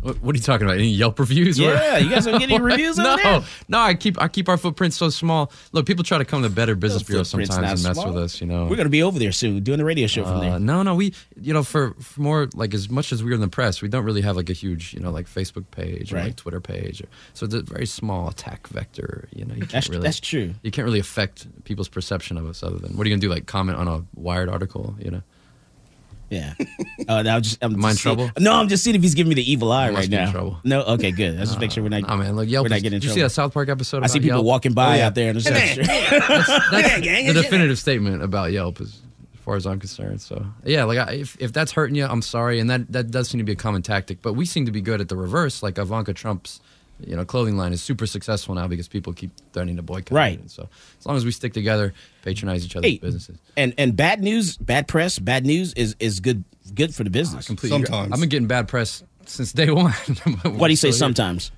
[0.00, 0.76] What, what are you talking about?
[0.78, 1.58] Any Yelp reviews?
[1.58, 3.42] Yeah, you guys don't get any reviews no, there?
[3.68, 3.78] no.
[3.80, 5.50] I keep I keep our footprint so small.
[5.72, 8.06] Look, people try to come to Better Business Bureau sometimes and mess small.
[8.12, 8.40] with us.
[8.40, 10.58] You know, We're gonna be over there soon, doing the radio show from Uh, there.
[10.60, 13.48] no, no, we, you know, for, for more like as much as we're in the
[13.48, 16.36] press, we don't really have like a huge, you know, like Facebook page or like
[16.36, 17.02] Twitter page.
[17.02, 19.28] Or, so it's a very small attack vector.
[19.34, 20.02] You know, you can't That's- really.
[20.02, 20.54] that's true.
[20.62, 23.30] You can't really affect people's perception of us other than what are you gonna do?
[23.30, 24.94] Like comment on a Wired article?
[25.00, 25.22] You know,
[26.30, 26.52] Yeah.
[27.08, 28.32] Uh, now just, I'm Am I in just seeing- trouble?
[28.38, 30.24] No, I'm just seeing if he's giving me the evil eye must right be in
[30.26, 30.30] now.
[30.32, 30.60] trouble.
[30.62, 31.38] No, okay, good.
[31.38, 32.04] Let's just make sure we're not.
[32.06, 32.64] oh man, look, Yelp.
[32.64, 33.14] we're not is- getting in did you trouble.
[33.16, 33.96] see that South Park episode?
[33.96, 34.46] I About see people Yelp?
[34.46, 35.06] walking by Oh, yeah.
[35.06, 38.88] out there, and it's just, That's the definitive statement about Yelp, as,
[39.34, 40.20] as far as I'm concerned.
[40.20, 43.28] So yeah, like I, if if that's hurting you, I'm sorry, and that that does
[43.28, 44.20] seem to be a common tactic.
[44.22, 45.62] But we seem to be good at the reverse.
[45.62, 46.60] Like Ivanka Trump's,
[47.06, 50.12] you know, clothing line is super successful now because people keep threatening to boycott.
[50.16, 50.34] Right.
[50.34, 50.40] it.
[50.40, 50.68] And so
[50.98, 53.38] as long as we stick together, patronize each other's Hey, businesses.
[53.56, 56.44] and and bad news, bad press, bad news is is good
[56.74, 57.46] good for the business.
[57.46, 57.76] Completely.
[57.78, 58.12] Sometimes.
[58.12, 59.92] I've been getting bad press since day one.
[60.44, 60.90] What do you say?
[60.92, 61.50] Sometimes.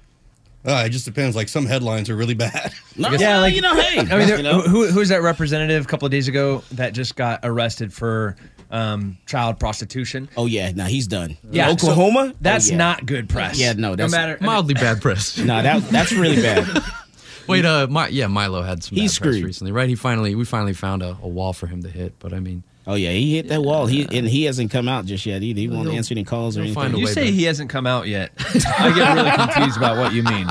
[0.62, 1.34] Uh, it just depends.
[1.34, 2.72] Like some headlines are really bad.
[2.96, 4.60] No, Yeah, like- you know, hey, I mean, there, you know?
[4.60, 8.36] who, who was that representative a couple of days ago that just got arrested for
[8.70, 10.28] um, child prostitution.
[10.36, 11.36] Oh yeah, now he's done.
[11.50, 12.34] Yeah, so Oklahoma.
[12.40, 12.78] that's Oh, yeah.
[12.78, 13.58] not good press.
[13.58, 14.38] Yeah, no, that's no matter.
[14.44, 15.36] Mildly bad press.
[15.38, 16.66] no, that that's really bad.
[17.48, 19.44] Wait, uh, my, yeah, Milo had some He's bad press screwed.
[19.44, 19.88] recently, right?
[19.88, 22.14] He finally, we finally found a, a wall for him to hit.
[22.20, 23.86] But I mean, Oh yeah, he hit that wall.
[23.86, 25.60] He and he hasn't come out just yet either.
[25.60, 26.96] He won't answer any calls or anything.
[26.96, 27.34] You way say back.
[27.34, 28.32] he hasn't come out yet.
[28.38, 30.48] I get really confused about what you mean.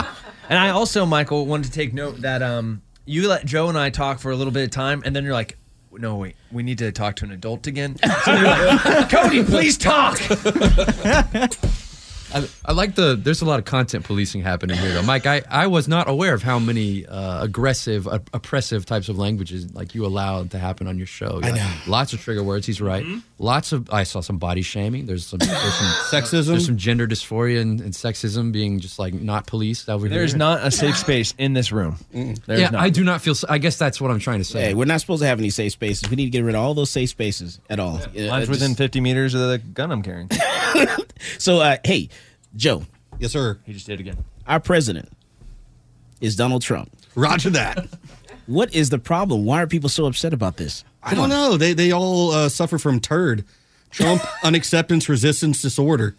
[0.49, 3.89] And I also, Michael, wanted to take note that um, you let Joe and I
[3.91, 5.57] talk for a little bit of time, and then you're like,
[5.91, 7.97] "No, wait, we need to talk to an adult again."
[9.09, 10.19] "Cody, please talk."
[12.33, 13.15] I, I like the.
[13.15, 15.25] There's a lot of content policing happening here, though, Mike.
[15.25, 19.73] I, I was not aware of how many uh, aggressive, uh, oppressive types of languages
[19.73, 21.39] like you allowed to happen on your show.
[21.41, 21.73] I know.
[21.87, 22.65] Lots of trigger words.
[22.67, 23.05] He's right.
[23.39, 23.89] Lots of.
[23.91, 25.05] I saw some body shaming.
[25.05, 25.87] There's some, there's some
[26.21, 26.47] Sexism?
[26.47, 30.17] There's some gender dysphoria and, and sexism being just like not policed over here.
[30.17, 31.97] There's not a safe space in this room.
[32.11, 32.81] There's yeah, not.
[32.81, 33.35] I do not feel.
[33.47, 34.61] I guess that's what I'm trying to say.
[34.61, 36.09] Hey, we're not supposed to have any safe spaces.
[36.09, 37.99] We need to get rid of all those safe spaces at all.
[38.13, 40.29] Yeah, Mine's just- within 50 meters of the gun I'm carrying.
[41.37, 42.09] So, uh, hey,
[42.55, 42.83] Joe,
[43.19, 43.59] Yes, sir.
[43.65, 44.23] He just did it again.
[44.47, 45.09] our president
[46.21, 46.91] is Donald Trump.
[47.15, 47.87] Roger that.
[48.47, 49.45] What is the problem?
[49.45, 50.83] Why are people so upset about this?
[51.03, 51.55] I don't know.
[51.55, 53.45] They they all uh, suffer from turd,
[53.91, 56.15] Trump unacceptance resistance disorder,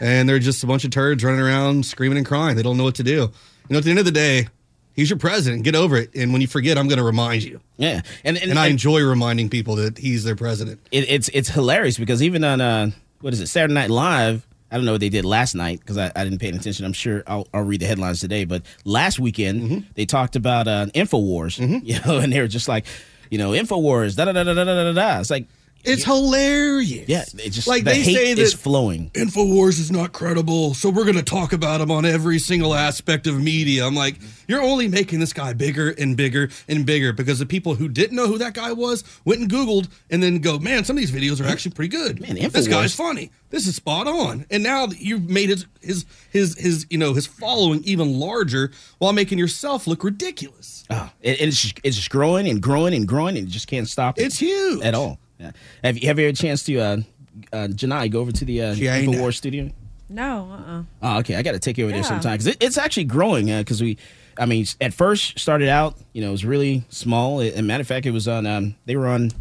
[0.00, 2.54] and they're just a bunch of turds running around screaming and crying.
[2.54, 3.12] They don't know what to do.
[3.12, 3.30] You
[3.70, 4.46] know, at the end of the day,
[4.94, 5.64] he's your president.
[5.64, 6.14] Get over it.
[6.14, 7.60] And when you forget, I'm going to remind you.
[7.78, 10.78] Yeah, and and, And I and enjoy reminding people that he's their president.
[10.92, 12.90] it, it's it's hilarious because even on uh,
[13.22, 14.46] what is it Saturday Night Live?
[14.70, 16.84] I don't know what they did last night because I, I, didn't pay attention.
[16.84, 18.44] I'm sure I'll, I'll, read the headlines today.
[18.44, 19.78] But last weekend, mm-hmm.
[19.94, 21.78] they talked about uh, InfoWars, mm-hmm.
[21.84, 22.86] you know, and they were just like,
[23.30, 25.20] you know, InfoWars, da da da da da da da.
[25.20, 25.46] It's like,
[25.86, 27.08] it's hilarious.
[27.08, 29.10] yeah, it just like the they hate say is flowing.
[29.10, 33.26] Infowars is not credible, so we're going to talk about him on every single aspect
[33.26, 33.86] of media.
[33.86, 34.26] I'm like, mm-hmm.
[34.48, 38.16] you're only making this guy bigger and bigger and bigger because the people who didn't
[38.16, 41.12] know who that guy was went and Googled and then go, man, some of these
[41.12, 42.20] videos are actually pretty good.
[42.20, 43.30] Man, this guy's funny.
[43.50, 44.44] This is spot on.
[44.50, 49.12] And now you've made his his his his you know his following even larger while
[49.12, 50.84] making yourself look ridiculous.
[50.90, 53.68] Ah, oh, it, it's just, it's just growing and growing and growing and you just
[53.68, 54.24] can't stop it.
[54.24, 54.82] It's huge.
[54.82, 55.18] at all.
[55.38, 55.50] Yeah.
[55.84, 56.96] Have you have you had a chance to uh,
[57.52, 59.32] uh, Janai go over to the uh, She ain't Infowars that.
[59.32, 59.70] studio?
[60.08, 60.82] No, uh-uh.
[61.02, 61.34] Oh, okay.
[61.34, 63.46] I got to take you over there sometime because it, it's actually growing.
[63.46, 63.98] Because we,
[64.38, 67.40] I mean, at first started out, you know, it was really small.
[67.40, 68.46] As a matter of fact, it was on.
[68.46, 69.32] Um, they were on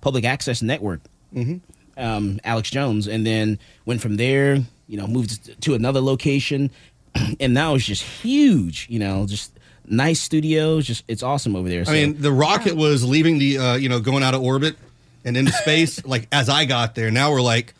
[0.00, 1.00] Public Access Network.
[1.34, 1.56] Mm-hmm.
[1.96, 4.58] Um, Alex Jones, and then went from there.
[4.86, 6.70] You know, moved to another location,
[7.40, 8.86] and now it's just huge.
[8.88, 10.86] You know, just nice studios.
[10.86, 11.84] Just it's awesome over there.
[11.86, 14.76] I mean, the rocket was leaving the, uh, you know, going out of orbit
[15.24, 16.04] and into space.
[16.06, 17.74] like as I got there, now we're like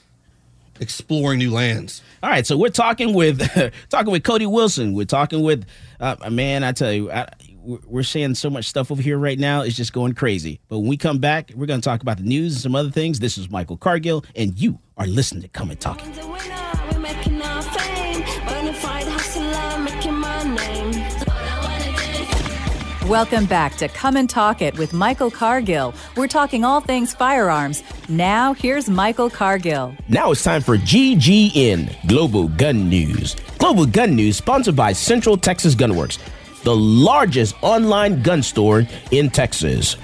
[0.81, 2.03] exploring new lands.
[2.23, 3.41] All right, so we're talking with
[3.89, 4.93] talking with Cody Wilson.
[4.95, 5.65] We're talking with
[6.01, 6.65] uh, man.
[6.65, 7.29] I tell you, I,
[7.63, 9.63] we're- we're seeing so much stuff over here right now.
[9.63, 10.61] It's just going crazy.
[10.69, 12.91] But when we come back, we're going to talk about the news and some other
[12.91, 13.21] things.
[13.21, 16.01] This is Michael Cargill, and you are listening to Come and Talk.
[23.09, 25.93] Welcome back to Come and Talk It with Michael Cargill.
[26.17, 27.83] We're talking all things firearms.
[28.09, 29.93] Now, here's Michael Cargill.
[30.09, 33.35] Now it's time for GGN Global Gun News.
[33.59, 36.19] Global Gun News, sponsored by Central Texas Gunworks,
[36.63, 39.97] the largest online gun store in Texas.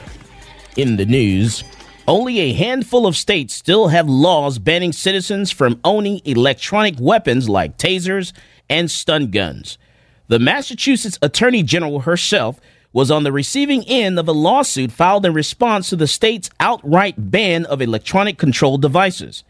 [0.77, 1.63] In the news,
[2.09, 7.79] only a handful of states still have laws banning citizens from owning electronic weapons like
[7.79, 8.33] tasers
[8.69, 9.79] and stun guns.
[10.27, 12.61] The Massachusetts Attorney General herself
[12.99, 17.31] was on the receiving end of a lawsuit filed in response to the state's outright
[17.31, 19.45] ban of electronic controlled devices.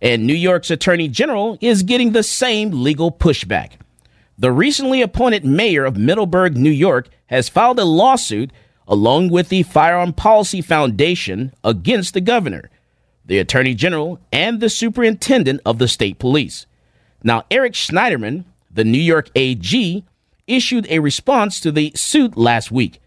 [0.00, 3.72] And New York's Attorney General is getting the same legal pushback.
[4.38, 8.52] The recently appointed mayor of Middleburgh, New York, has filed a lawsuit
[8.86, 12.70] along with the Firearm Policy Foundation against the governor,
[13.24, 16.66] the attorney general, and the superintendent of the state police.
[17.24, 20.04] Now, Eric Schneiderman, the New York AG,
[20.46, 23.00] issued a response to the suit last week,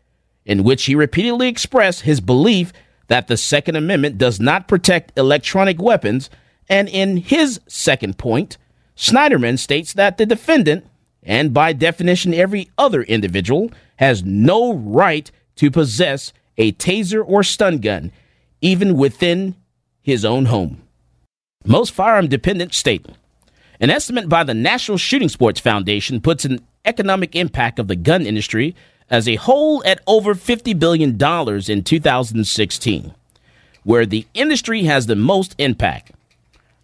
[0.46, 2.74] in which he repeatedly expressed his belief
[3.08, 6.30] that the Second Amendment does not protect electronic weapons.
[6.68, 8.58] And in his second point,
[8.96, 10.86] Schneiderman states that the defendant,
[11.24, 17.80] and by definition every other individual, has no right to possess a taser or stun
[17.80, 18.12] gun,
[18.62, 19.56] even within
[20.02, 20.82] his own home.
[21.66, 23.06] Most firearm dependent state.
[23.80, 28.26] An estimate by the National Shooting Sports Foundation puts an economic impact of the gun
[28.26, 28.76] industry
[29.10, 33.14] as a whole at over $50 billion in 2016,
[33.84, 36.12] where the industry has the most impact.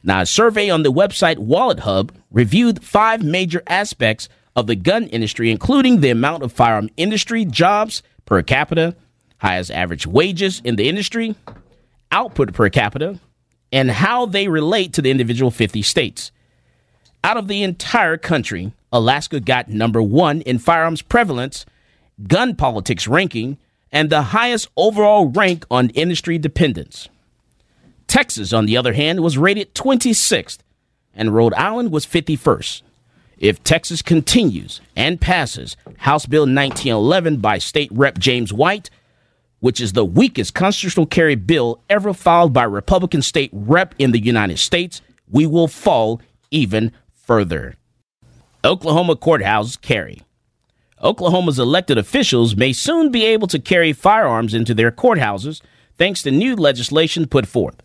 [0.03, 5.07] Now, a survey on the website Wallet Hub reviewed five major aspects of the gun
[5.07, 8.95] industry, including the amount of firearm industry jobs per capita,
[9.37, 11.35] highest average wages in the industry,
[12.11, 13.19] output per capita,
[13.71, 16.31] and how they relate to the individual 50 states.
[17.23, 21.65] Out of the entire country, Alaska got number one in firearms prevalence,
[22.27, 23.57] gun politics ranking,
[23.91, 27.09] and the highest overall rank on industry dependence.
[28.07, 30.59] Texas, on the other hand, was rated 26th,
[31.13, 32.83] and Rhode Island was 51st.
[33.37, 38.89] If Texas continues and passes House Bill 1911 by State Rep James White,
[39.59, 44.23] which is the weakest constitutional carry bill ever filed by Republican state rep in the
[44.23, 47.75] United States, we will fall even further.
[48.65, 50.23] Oklahoma courthouse carry.
[51.01, 55.61] Oklahoma's elected officials may soon be able to carry firearms into their courthouses
[55.97, 57.75] thanks to new legislation put forth.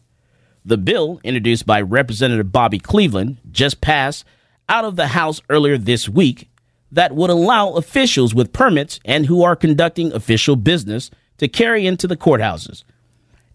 [0.65, 4.25] The bill, introduced by Representative Bobby Cleveland, just passed
[4.71, 6.49] out of the House earlier this week
[6.91, 12.07] that would allow officials with permits and who are conducting official business to carry into
[12.07, 12.85] the courthouses.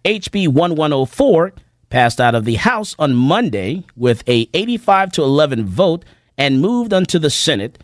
[0.04, 1.54] HB 1104
[1.90, 6.06] passed out of the House on Monday with a 85 to 11 vote
[6.38, 7.84] and moved onto the Senate.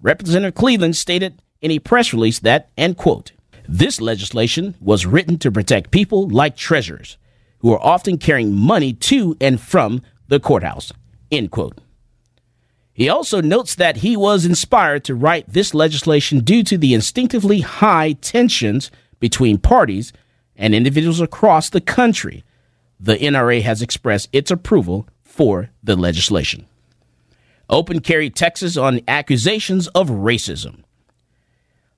[0.00, 3.32] Representative Cleveland stated in a press release that, and quote,
[3.68, 7.18] this legislation was written to protect people like treasurers
[7.58, 10.92] who are often carrying money to and from the courthouse,
[11.30, 11.78] end quote.
[12.92, 17.60] He also notes that he was inspired to write this legislation due to the instinctively
[17.60, 18.90] high tensions
[19.20, 20.12] between parties
[20.56, 22.42] and individuals across the country.
[22.98, 26.66] The NRA has expressed its approval for the legislation.
[27.70, 30.82] Open Carry Texas on accusations of racism.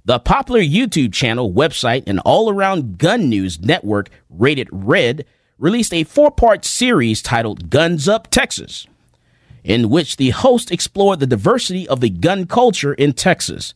[0.05, 5.25] The popular YouTube channel, website, and all around gun news network, Rated Red,
[5.59, 8.87] released a four part series titled Guns Up Texas,
[9.62, 13.75] in which the host explored the diversity of the gun culture in Texas.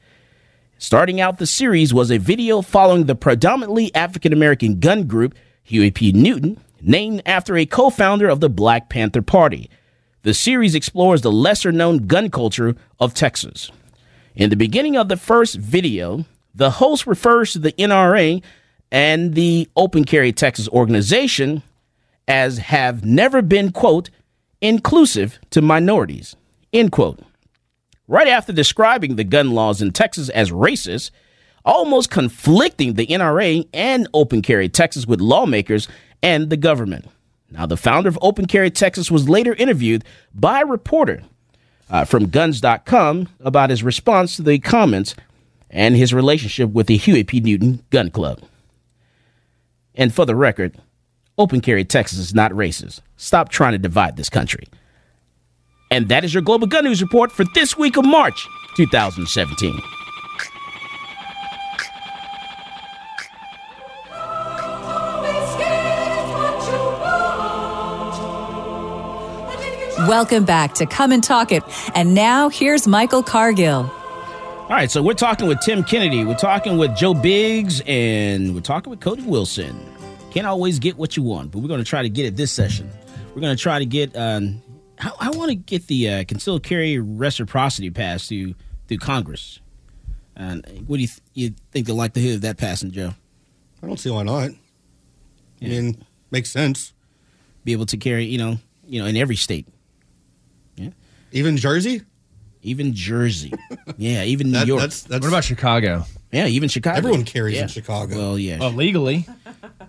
[0.78, 5.90] Starting out the series was a video following the predominantly African American gun group, Huey
[5.90, 6.10] P.
[6.10, 9.70] Newton, named after a co founder of the Black Panther Party.
[10.24, 13.70] The series explores the lesser known gun culture of Texas.
[14.34, 18.42] In the beginning of the first video, the host refers to the NRA
[18.90, 21.62] and the Open Carry Texas organization
[22.26, 24.08] as have never been, quote,
[24.62, 26.36] inclusive to minorities,
[26.72, 27.20] end quote.
[28.08, 31.10] Right after describing the gun laws in Texas as racist,
[31.66, 35.86] almost conflicting the NRA and Open Carry Texas with lawmakers
[36.22, 37.08] and the government.
[37.54, 41.22] Now, the founder of Open Carry Texas was later interviewed by a reporter
[41.88, 45.14] uh, from guns.com about his response to the comments
[45.70, 47.38] and his relationship with the Huey P.
[47.38, 48.40] Newton Gun Club.
[49.94, 50.74] And for the record,
[51.38, 53.00] Open Carry Texas is not racist.
[53.16, 54.66] Stop trying to divide this country.
[55.92, 59.80] And that is your Global Gun News Report for this week of March 2017.
[70.08, 71.62] Welcome back to Come and Talk It.
[71.94, 73.90] And now here's Michael Cargill.
[73.90, 78.60] All right, so we're talking with Tim Kennedy, we're talking with Joe Biggs, and we're
[78.60, 79.78] talking with Cody Wilson.
[80.30, 82.52] Can't always get what you want, but we're going to try to get it this
[82.52, 82.90] session.
[83.34, 84.14] We're going to try to get.
[84.14, 84.62] Um,
[85.00, 88.54] I, I want to get the uh, concealed carry reciprocity passed through
[88.88, 89.60] through Congress.
[90.36, 93.14] And what do you th- you think the likelihood of that passing, Joe?
[93.82, 94.50] I don't see why not.
[95.62, 96.92] I mean, makes sense.
[97.64, 99.66] Be able to carry, you know, you know, in every state.
[101.34, 101.40] Yeah.
[101.40, 102.02] Even Jersey?
[102.62, 103.52] Even Jersey.
[103.98, 104.80] yeah, even New That- York.
[104.80, 106.04] that's- that's- What about Chicago?
[106.32, 106.96] Yeah, even Chicago.
[106.96, 107.62] Everyone carries Yeah.
[107.62, 108.16] in Chicago.
[108.16, 108.58] Well, yeah.
[108.60, 109.26] Oh, legally.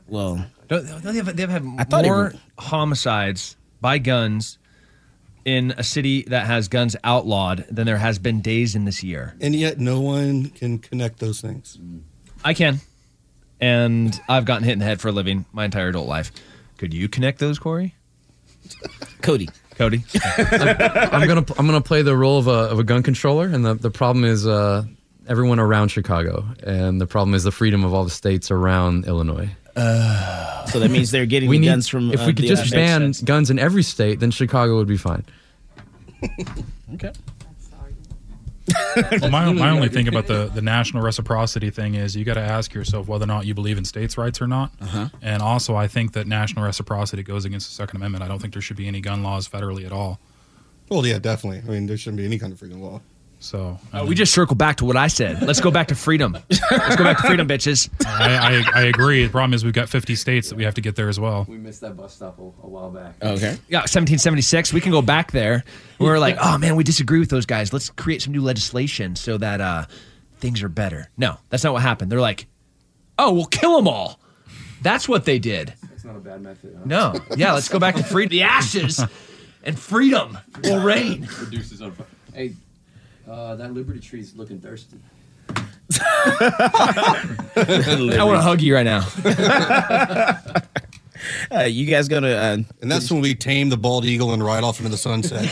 [0.07, 4.57] Well, don't, don't they have, they've had thought more every- homicides by guns
[5.45, 9.35] in a city that has guns outlawed than there has been days in this year.
[9.41, 11.77] And yet no one can connect those things.
[12.43, 12.79] I can,
[13.61, 16.31] and I've gotten hit in the head for a living my entire adult life.
[16.77, 17.95] Could you connect those, Corey?
[19.21, 19.49] Cody.
[19.75, 20.03] Cody.
[20.37, 23.73] I'm gonna I'm gonna play the role of a of a gun controller, and the
[23.75, 24.83] the problem is uh,
[25.27, 29.49] everyone around Chicago, and the problem is the freedom of all the states around Illinois.
[29.75, 32.11] so that means they're getting we the need, guns from.
[32.11, 34.87] If uh, we could the just other ban guns in every state, then Chicago would
[34.87, 35.23] be fine.
[36.93, 37.11] Okay.
[39.21, 42.41] well, my, my only thing about the, the national reciprocity thing is you got to
[42.41, 44.71] ask yourself whether or not you believe in states' rights or not.
[44.81, 45.09] Uh-huh.
[45.21, 48.23] And also, I think that national reciprocity goes against the Second Amendment.
[48.23, 50.19] I don't think there should be any gun laws federally at all.
[50.89, 51.59] Well, yeah, definitely.
[51.59, 53.01] I mean, there shouldn't be any kind of freedom law.
[53.45, 55.43] So Uh, we just circle back to what I said.
[55.43, 56.35] Let's go back to freedom.
[56.71, 57.89] Let's go back to freedom, bitches.
[58.05, 59.23] I, I, I agree.
[59.23, 61.45] The problem is we've got 50 states that we have to get there as well.
[61.47, 63.13] We missed that bus stop a, a while back.
[63.21, 63.55] Okay.
[63.69, 64.73] Yeah, 1776.
[64.73, 65.63] We can go back there.
[65.99, 67.71] We're like, oh man, we disagree with those guys.
[67.71, 69.85] Let's create some new legislation so that uh,
[70.39, 71.11] things are better.
[71.15, 72.11] No, that's not what happened.
[72.11, 72.47] They're like,
[73.19, 74.19] oh, we'll kill them all.
[74.81, 75.73] That's what they did.
[75.89, 76.83] That's not a bad method.
[76.85, 77.13] No.
[77.37, 79.03] Yeah, let's go back to free the ashes
[79.63, 81.27] and freedom will reign.
[81.39, 81.95] Reduces on.
[82.33, 82.53] Hey,
[83.29, 84.97] uh, that Liberty tree's looking thirsty.
[86.01, 87.23] I
[88.23, 89.07] want to hug you right now.
[91.51, 92.29] Uh, you guys gonna?
[92.29, 95.43] Uh, and that's when we tame the bald eagle and ride off into the sunset.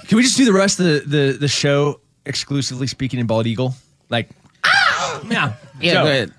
[0.08, 3.46] Can we just do the rest of the, the, the show exclusively speaking in bald
[3.46, 3.74] eagle?
[4.08, 4.30] Like,
[4.64, 5.20] ah!
[5.28, 6.04] yeah, Yeah, Joe.
[6.04, 6.32] go ahead.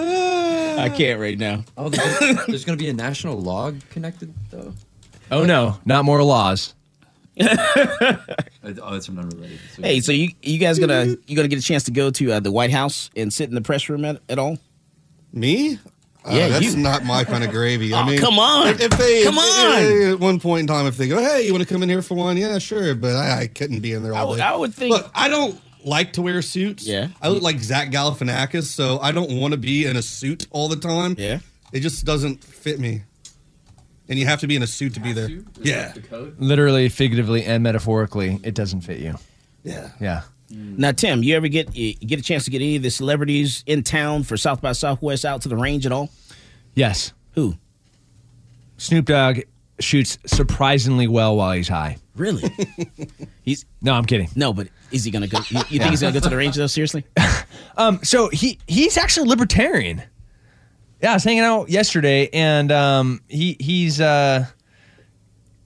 [0.80, 1.64] I can't right now.
[1.76, 4.72] Oh, there's, there's going to be a national log connected though.
[5.30, 6.74] Oh no, not more laws.
[7.40, 7.46] oh,
[8.92, 9.58] that's from unrelated.
[9.74, 12.32] So Hey, so you you guys gonna you gonna get a chance to go to
[12.32, 14.58] uh, the White House and sit in the press room at, at all?
[15.32, 15.78] Me?
[16.24, 16.76] Uh, Yeah, that's you.
[16.76, 17.94] not my kind of gravy.
[17.94, 18.68] Oh, I mean, come on.
[18.68, 20.12] If, if they, Come if- on.
[20.14, 22.02] At one point in time, if they go, "Hey, you want to come in here
[22.02, 22.94] for one?" Yeah, sure.
[22.94, 24.42] But I, I couldn't be in there I all would, day.
[24.42, 24.90] I would think.
[24.90, 26.86] Look, I don't like to wear suits.
[26.86, 27.08] Yeah.
[27.20, 30.68] I look like Zach Galifianakis, so I don't want to be in a suit all
[30.68, 31.14] the time.
[31.18, 31.40] Yeah.
[31.72, 33.02] It just doesn't fit me.
[34.08, 35.28] And you have to be in a suit to be there.
[35.60, 35.94] Yeah.
[36.38, 39.14] Literally, figuratively, and metaphorically, it doesn't fit you.
[39.62, 39.90] Yeah.
[40.00, 40.22] Yeah.
[40.52, 40.78] Mm.
[40.78, 43.62] Now, Tim, you ever get you get a chance to get any of the celebrities
[43.66, 46.10] in town for South by Southwest out to the range at all?
[46.74, 47.12] Yes.
[47.34, 47.54] Who?
[48.76, 49.40] Snoop Dogg
[49.78, 51.98] shoots surprisingly well while he's high.
[52.16, 52.42] Really?
[53.42, 54.28] he's no, I'm kidding.
[54.34, 55.38] No, but is he gonna go?
[55.48, 56.66] You, you think he's gonna go to the range though?
[56.66, 57.04] Seriously?
[57.76, 60.02] Um, so he he's actually libertarian.
[61.00, 64.44] Yeah, I was hanging out yesterday, and um, he he's uh,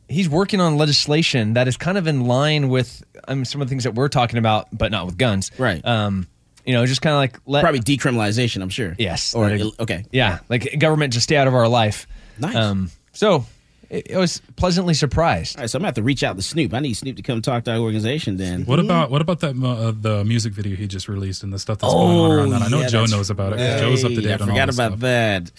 [0.08, 3.70] he's working on legislation that is kind of in line with um, some of the
[3.70, 5.50] things that we're talking about, but not with guns.
[5.58, 5.84] Right.
[5.84, 6.28] Um,
[6.64, 8.62] you know, just kind of like let Probably decriminalization.
[8.62, 8.94] I'm sure.
[8.98, 9.34] Yes.
[9.34, 10.04] Or okay.
[10.12, 12.06] yeah, like government just stay out of our life.
[12.38, 12.54] Nice.
[12.54, 13.44] Um, so
[13.90, 15.56] it, it was pleasantly surprised.
[15.56, 16.72] All right, so I'm gonna have to reach out to Snoop.
[16.74, 18.36] I need Snoop to come talk to our organization.
[18.36, 21.58] Then What about what about that uh, the music video he just released and the
[21.58, 22.62] stuff that's going on around that?
[22.62, 23.56] I know Oh, yeah, Joe knows about it.
[23.56, 23.80] 'cause right.
[23.80, 25.00] Joe's up to date I on all forgot this about stuff.
[25.00, 25.52] that.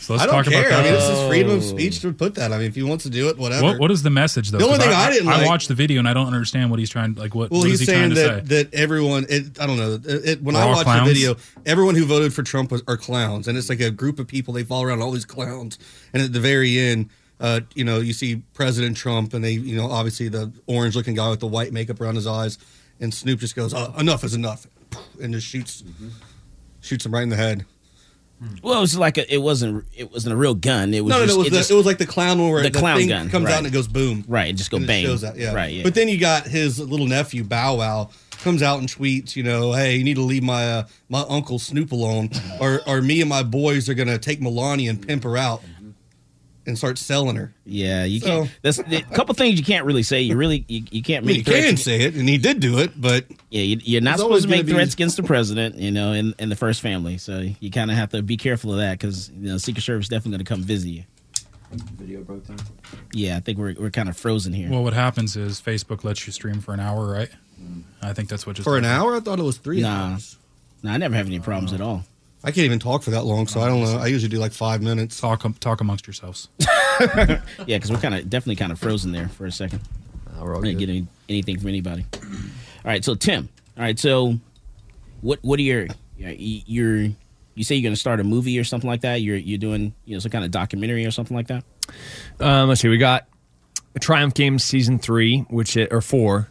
[0.00, 0.60] So let's I don't talk care.
[0.60, 0.80] about that.
[0.80, 2.50] I mean, it's his freedom of speech to put that.
[2.50, 3.62] I mean, if he wants to do it, whatever.
[3.64, 4.56] What, what is the message though?
[4.56, 6.70] The only 'Cause thing I didn't I like- watched the video and I don't understand
[6.70, 7.12] what he's trying.
[7.14, 7.50] Like what?
[7.50, 8.62] Well, what is he's he trying saying to that, say?
[8.62, 9.94] that everyone, it, I don't know.
[9.94, 11.06] It, it- when We're I all watched clowns?
[11.08, 14.18] the video, everyone who voted for Trump was, are clowns, and it's like a group
[14.18, 14.54] of people.
[14.54, 15.78] They fall around all these clowns,
[16.14, 17.10] and at the very end,
[17.40, 21.30] uh, you know, you see President Trump, and they, you know, obviously the orange-looking guy
[21.30, 22.58] with the white makeup around his eyes,
[23.00, 24.66] and Snoop just goes, uh, "Enough is enough,"
[25.22, 25.84] and just shoots,
[26.80, 27.64] shoots him right in the head.
[28.62, 30.94] Well, it was like a, it wasn't it wasn't a real gun.
[30.94, 32.50] It was no, just, no, it was, the, just- it was like the clown one
[32.50, 33.54] where the the, clown thing gun, comes right.
[33.54, 34.24] out and it goes boom.
[34.28, 35.04] Right, it just go bang.
[35.04, 35.52] shows that, yeah.
[35.52, 35.82] Right, yeah.
[35.82, 38.10] But then you got his little nephew Bow Wow
[38.42, 41.58] comes out and tweets, you know, hey, you need to leave my uh, my uncle
[41.58, 42.30] Snoop alone,
[42.60, 45.62] or or me and my boys are gonna take Melania and pimp her out
[46.68, 47.52] and start selling her.
[47.64, 48.50] yeah, you So- can't.
[48.62, 50.20] That's a couple things you can't really say.
[50.22, 51.82] You really you, you can't I mean, make he can threats.
[51.82, 54.58] say it, and he did do it, but Yeah, you, you're not supposed to make
[54.58, 57.18] gonna be- threats against the president, you know, in, in the first family.
[57.18, 60.04] So you kind of have to be careful of that because you know Secret Service
[60.04, 61.04] is definitely going to come visit you.
[61.98, 62.56] Video broke down.
[63.12, 64.70] Yeah, I think we're we're kind of frozen here.
[64.70, 67.28] Well, what happens is Facebook lets you stream for an hour, right?
[68.00, 70.12] I think that's what just for an hour, I thought it was three Nah.
[70.12, 70.36] hours.
[70.82, 72.04] no, I never have any problems at all.
[72.44, 73.98] I can't even talk for that long, so I don't know.
[73.98, 75.20] I usually do like five minutes.
[75.20, 76.48] Talk talk amongst yourselves.
[77.00, 79.80] Yeah, because we're kind of definitely kind of frozen there for a second.
[80.40, 80.86] we're all I didn't good.
[80.86, 82.04] get any, anything from anybody.
[82.14, 82.30] All
[82.84, 83.48] right, so Tim.
[83.76, 84.34] All right, so
[85.20, 85.86] what what are your
[86.16, 87.02] you're
[87.54, 89.22] you say you're going to start a movie or something like that?
[89.22, 91.62] You're you're doing you know some kind of documentary or something like that?
[92.40, 92.88] Um, let's see.
[92.88, 93.26] We got
[94.00, 96.48] Triumph Games season three, which i- or four,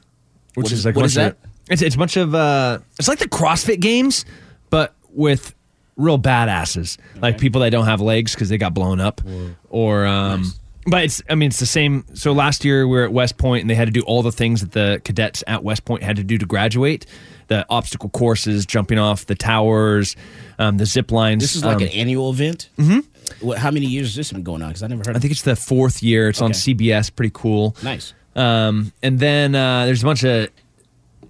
[0.56, 1.50] which What is is- like what a is bunch of- that?
[1.74, 4.24] It's it's a bunch of uh, it's like the CrossFit Games,
[4.70, 5.54] but with
[5.98, 9.22] real badasses, like people that don't have legs because they got blown up,
[9.70, 10.54] or um.
[10.89, 12.06] But it's, I mean, it's the same.
[12.14, 14.32] So last year we were at West Point and they had to do all the
[14.32, 17.06] things that the cadets at West Point had to do to graduate
[17.48, 20.16] the obstacle courses, jumping off the towers,
[20.60, 21.43] um, the zip lines.
[21.43, 22.70] This is like um, an annual event.
[22.78, 23.45] Mm-hmm.
[23.45, 23.58] What?
[23.58, 24.70] How many years has this been going on?
[24.70, 25.16] Because I never heard.
[25.16, 26.30] I think it's the fourth year.
[26.30, 27.14] It's on CBS.
[27.14, 27.76] Pretty cool.
[27.84, 28.14] Nice.
[28.36, 30.50] Um, and then uh, there's a bunch of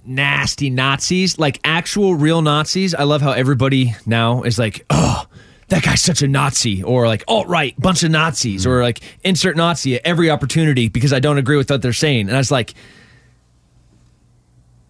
[0.07, 2.95] nasty Nazis, like actual real Nazis.
[2.95, 5.25] I love how everybody now is like, oh,
[5.69, 9.57] that guy's such a Nazi, or like alt right, bunch of Nazis, or like insert
[9.57, 12.27] Nazi at every opportunity because I don't agree with what they're saying.
[12.27, 12.73] And I was like,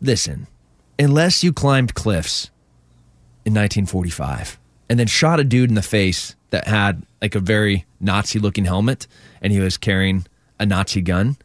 [0.01, 0.47] listen,
[0.99, 2.51] unless you climbed cliffs
[3.45, 4.59] in 1945
[4.89, 8.65] and then shot a dude in the face that had like a very Nazi looking
[8.65, 9.07] helmet
[9.41, 10.25] and he was carrying
[10.59, 11.37] a Nazi gun.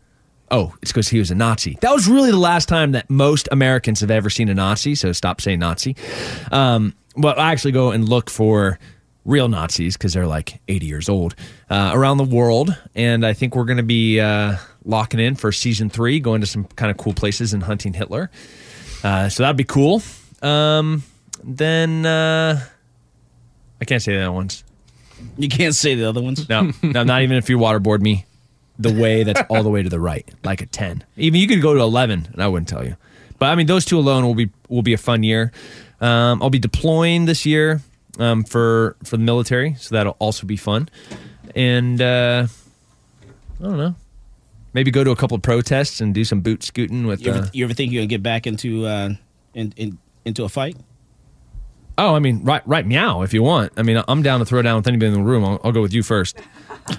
[0.53, 1.78] Oh, it's because he was a Nazi.
[1.80, 5.11] That was really the last time that most Americans have ever seen a Nazi, so
[5.12, 5.96] stop saying Nazi.
[6.53, 8.78] Um, but I actually go and look for
[9.24, 11.34] real Nazis because they're like 80 years old
[11.70, 12.76] uh, around the world.
[12.94, 16.46] And I think we're going to be uh, locking in for season three, going to
[16.46, 18.30] some kind of cool places and hunting Hitler.
[19.03, 20.03] Uh, so that'd be cool.
[20.42, 21.03] Um,
[21.42, 22.61] then uh,
[23.80, 24.64] I can't say the other ones.
[25.38, 26.46] You can't say the other ones.
[26.48, 28.26] No, no, not even if you waterboard me
[28.79, 31.05] the way that's all the way to the right, like a ten.
[31.16, 32.97] Even you could go to eleven, and I wouldn't tell you.
[33.39, 35.53] But I mean, those two alone will be will be a fun year.
[36.01, 37.81] Um, I'll be deploying this year
[38.18, 40.89] um, for for the military, so that'll also be fun.
[41.55, 42.47] And uh,
[43.61, 43.95] I don't know,
[44.73, 47.20] maybe go to a couple of protests and do some boot scooting with.
[47.20, 49.11] You ever, Uh, you ever think you're gonna get back into uh,
[49.55, 50.77] in, in into a fight?
[51.99, 53.72] Oh, I mean, right, right, meow if you want.
[53.76, 55.45] I mean, I'm down to throw down with anybody in the room.
[55.45, 56.38] I'll, I'll go with you first,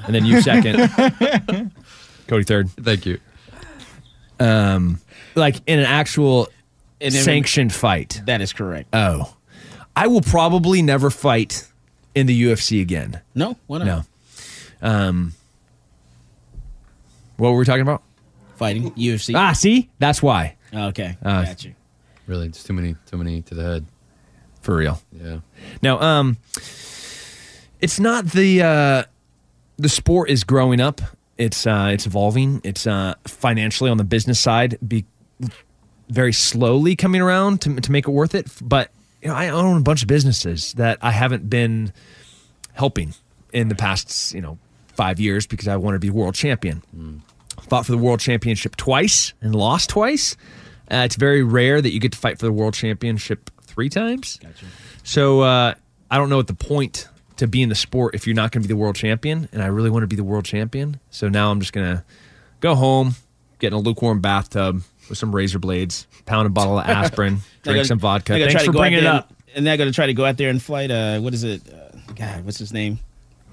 [0.05, 0.89] and then you second.
[2.27, 2.69] Cody third.
[2.71, 3.19] Thank you.
[4.39, 4.99] Um,
[5.35, 6.47] like in an actual
[6.99, 8.21] In every- sanctioned fight.
[8.25, 8.89] That is correct.
[8.93, 9.35] Oh,
[9.95, 11.67] I will probably never fight
[12.15, 13.21] in the UFC again.
[13.35, 13.85] No, why not?
[13.85, 14.03] No.
[14.81, 15.33] Um,
[17.37, 18.03] what were we talking about?
[18.55, 19.33] Fighting UFC.
[19.35, 20.55] Ah, see, that's why.
[20.73, 21.73] Okay, Uh, got you.
[22.27, 23.85] Really, just too many, too many to the head.
[24.64, 25.01] For real.
[25.11, 25.39] Yeah.
[25.82, 26.38] Now, um,
[27.82, 29.03] it's not the uh,
[29.78, 31.01] the sport is growing up.
[31.38, 32.61] It's uh, it's evolving.
[32.64, 35.03] It's uh, financially on the business side, be
[36.07, 38.47] very slowly coming around to to make it worth it.
[38.61, 38.89] But
[39.22, 41.91] you know, I own a bunch of businesses that I haven't been
[42.72, 43.14] helping
[43.51, 44.57] in the past you know
[44.95, 46.84] five years because I wanted to be world champion.
[47.68, 50.38] Fought for the world championship twice and lost twice.
[50.89, 54.38] Uh, it's very rare that you get to fight for the world championship three times.
[54.41, 54.65] Gotcha.
[55.03, 55.74] So uh,
[56.11, 57.07] I don't know what the point
[57.38, 59.49] to be in the sport if you're not going to be the world champion.
[59.51, 60.99] And I really want to be the world champion.
[61.09, 62.03] So now I'm just going to
[62.59, 63.15] go home,
[63.59, 67.78] get in a lukewarm bathtub with some razor blades, pound a bottle of aspirin, drink
[67.78, 68.34] gonna- some vodka.
[68.38, 69.30] Thanks for bringing it up.
[69.30, 70.91] And, and they're going to try to go out there and fight.
[70.91, 71.61] Uh, what is it?
[71.67, 72.99] Uh, God, what's his name?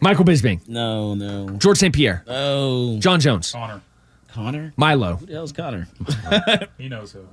[0.02, 1.50] Michael Bisping, No, no.
[1.58, 1.94] George St.
[1.94, 3.82] Pierre, Oh, Jon Jones, Connor.
[4.28, 4.72] Connor.
[4.78, 5.16] Milo.
[5.16, 5.88] Who the hell's Connor?
[6.78, 7.26] He knows who.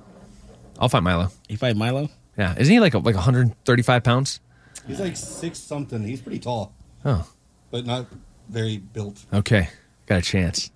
[0.78, 1.30] I'll fight Milo.
[1.48, 2.10] he fight Milo.
[2.38, 4.40] Yeah, isn't he like a, like 135 pounds?
[4.86, 6.02] He's like six something.
[6.02, 6.72] He's pretty tall,
[7.04, 7.28] Oh,
[7.70, 8.06] but not
[8.48, 9.24] very built.
[9.32, 9.68] okay,
[10.06, 10.70] got a chance.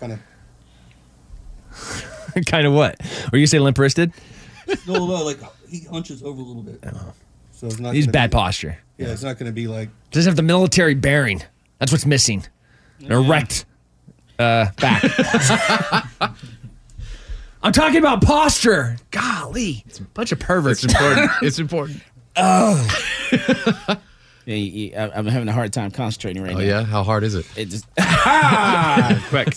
[0.00, 0.20] Kind of.
[2.46, 3.00] kind of what?
[3.32, 4.12] Were you say limp wristed?
[4.86, 6.80] No, no, like he hunches over a little bit.
[6.86, 7.12] Oh.
[7.52, 7.94] So it's not.
[7.94, 8.78] He's bad be- posture.
[8.96, 9.90] Yeah, it's not going to be like.
[10.10, 11.42] Doesn't have the military bearing.
[11.78, 12.44] That's what's missing.
[13.00, 13.64] An erect
[14.38, 15.02] uh, back.
[17.68, 18.96] I'm talking about posture.
[19.10, 20.82] Golly, it's a bunch of perverts.
[20.84, 21.30] It's important.
[21.42, 22.00] it's important.
[22.40, 22.88] Oh.
[24.46, 26.64] Yeah, you- you- I- I'm having a hard time concentrating right Oh now.
[26.64, 27.44] yeah, how hard is it?
[27.54, 29.48] It just ah, quick.
[29.48, 29.50] Uh,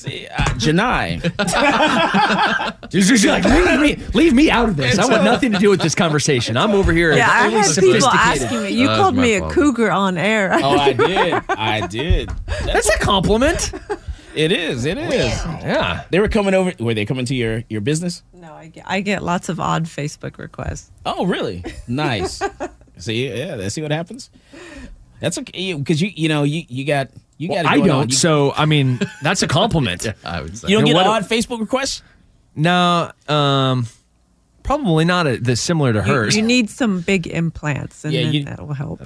[0.59, 1.21] Janai.
[2.91, 4.99] You're just like leave me, leave me out of this.
[4.99, 6.57] I want nothing to do with this conversation.
[6.57, 7.13] I'm over here.
[7.13, 8.69] Yeah, I had people asking me.
[8.71, 9.53] You Uh, called me my a fault.
[9.53, 10.59] cougar on air.
[10.61, 11.33] Oh, I did.
[11.47, 12.29] I did.
[12.65, 13.71] That's a compliment.
[14.35, 14.85] It is.
[14.85, 15.11] It is.
[15.13, 16.03] Yeah.
[16.09, 16.73] They were coming over.
[16.79, 18.23] Were they coming to your your business?
[18.33, 20.91] No, I get, I get lots of odd Facebook requests.
[21.05, 21.63] Oh, really?
[21.87, 22.41] Nice.
[22.97, 23.55] see, yeah.
[23.55, 24.29] Let's see what happens.
[25.19, 27.65] That's okay because you you know you you got you got.
[27.65, 27.89] Well, it I don't.
[27.91, 28.09] on.
[28.09, 30.07] You, so I mean, that's a compliment.
[30.25, 30.67] I would say.
[30.69, 32.01] you don't You get what- odd Facebook requests.
[32.55, 33.85] No, um,
[34.63, 36.35] probably not a, the similar to You, hers.
[36.35, 39.01] you need some big implants, and Yeah, then you- that'll help.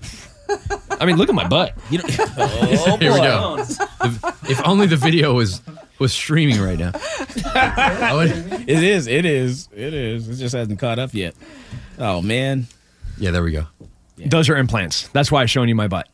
[1.00, 1.74] I mean, look at my butt.
[1.90, 3.58] You don't, oh, Here we go.
[3.60, 5.62] If, if only the video was
[6.00, 6.92] was streaming right now.
[8.16, 9.08] Would- It is.
[9.08, 9.70] It is.
[9.76, 10.28] It is.
[10.30, 11.36] It just hasn't caught up yet.
[12.00, 12.68] Oh man.
[13.18, 13.66] yeah, there we go.
[14.18, 15.08] Those are implants.
[15.10, 16.08] That's why I'm showing you my butt.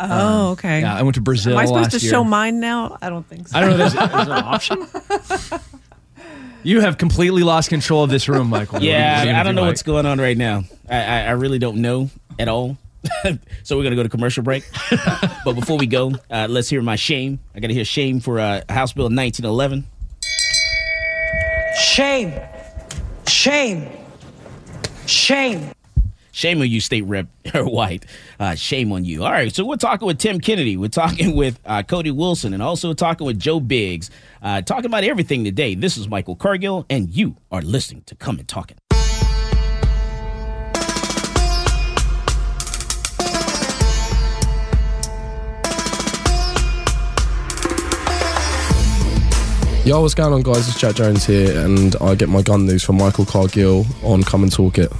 [0.00, 0.80] Oh, um, okay.
[0.80, 1.52] Yeah, I went to Brazil.
[1.52, 2.10] Am I supposed last to year.
[2.12, 2.98] show mine now?
[3.00, 3.56] I don't think so.
[3.56, 3.76] I don't know.
[3.76, 4.86] There's, there's an option.
[6.62, 8.82] You have completely lost control of this room, Michael.
[8.82, 9.68] Yeah, What are you gonna I don't know Mike?
[9.70, 10.64] what's going on right now.
[10.90, 12.10] I, I, I really don't know
[12.40, 12.76] at all.
[13.62, 14.64] so we're gonna go to commercial break.
[15.44, 17.40] but before we go, uh, let's hear my shame.
[17.54, 19.86] I gotta hear shame for uh, House Bill 1911.
[21.76, 22.32] Shame.
[23.26, 23.88] Shame.
[25.06, 25.70] Shame.
[26.36, 28.04] Shame on you, State Rep or White.
[28.38, 29.24] Uh, shame on you.
[29.24, 30.76] All right, so we're talking with Tim Kennedy.
[30.76, 34.10] We're talking with uh, Cody Wilson and also talking with Joe Biggs.
[34.42, 35.74] Uh, talking about everything today.
[35.74, 38.78] This is Michael Cargill, and you are listening to Come and Talk It.
[49.86, 50.66] Yo, what's going on, guys?
[50.66, 54.42] It's Jack Jones here, and I get my gun news from Michael Cargill on Come
[54.42, 54.90] and Talk It.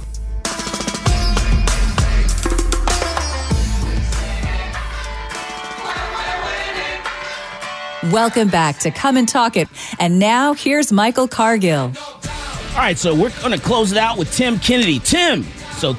[8.13, 9.67] Welcome back to Come and Talk It.
[9.99, 11.91] And now here's Michael Cargill.
[11.91, 14.99] All right, so we're going to close it out with Tim Kennedy.
[14.99, 15.95] Tim, so, all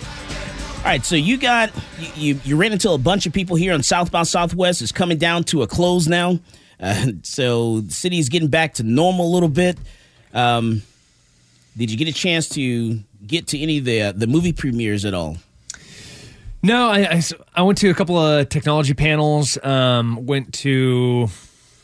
[0.87, 1.71] right, so you got,
[2.01, 4.81] you, you, you ran into a bunch of people here on South by Southwest.
[4.81, 6.39] It's coming down to a close now.
[6.81, 9.79] Uh, so the city's getting back to normal a little bit.
[10.33, 10.83] Um,
[11.77, 15.05] Did you get a chance to get to any of the uh, the movie premieres
[15.05, 15.37] at all?
[16.63, 17.23] No, I
[17.55, 19.63] I went to a couple of technology panels.
[19.65, 21.29] Um, went to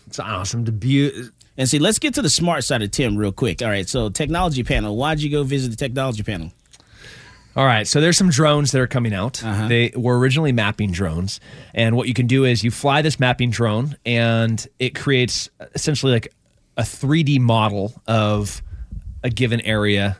[0.07, 1.31] it's awesome debut.
[1.57, 3.63] And see, let's get to the smart side of Tim real quick.
[3.63, 4.97] All right, so technology panel.
[4.97, 6.51] Why'd you go visit the technology panel?
[7.57, 9.41] All right, so there's some drones that are coming out.
[9.69, 11.39] They were originally mapping drones,
[11.73, 16.13] and what you can do is you fly this mapping drone, and it creates essentially
[16.13, 16.35] like
[16.77, 18.61] a 3D model of
[19.23, 20.19] a given area,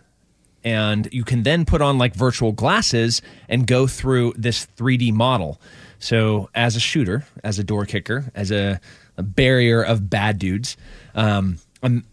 [0.63, 5.61] and you can then put on like virtual glasses and go through this 3D model.
[5.99, 8.81] So, as a shooter, as a door kicker, as a,
[9.17, 10.77] a barrier of bad dudes,
[11.15, 12.05] um, um,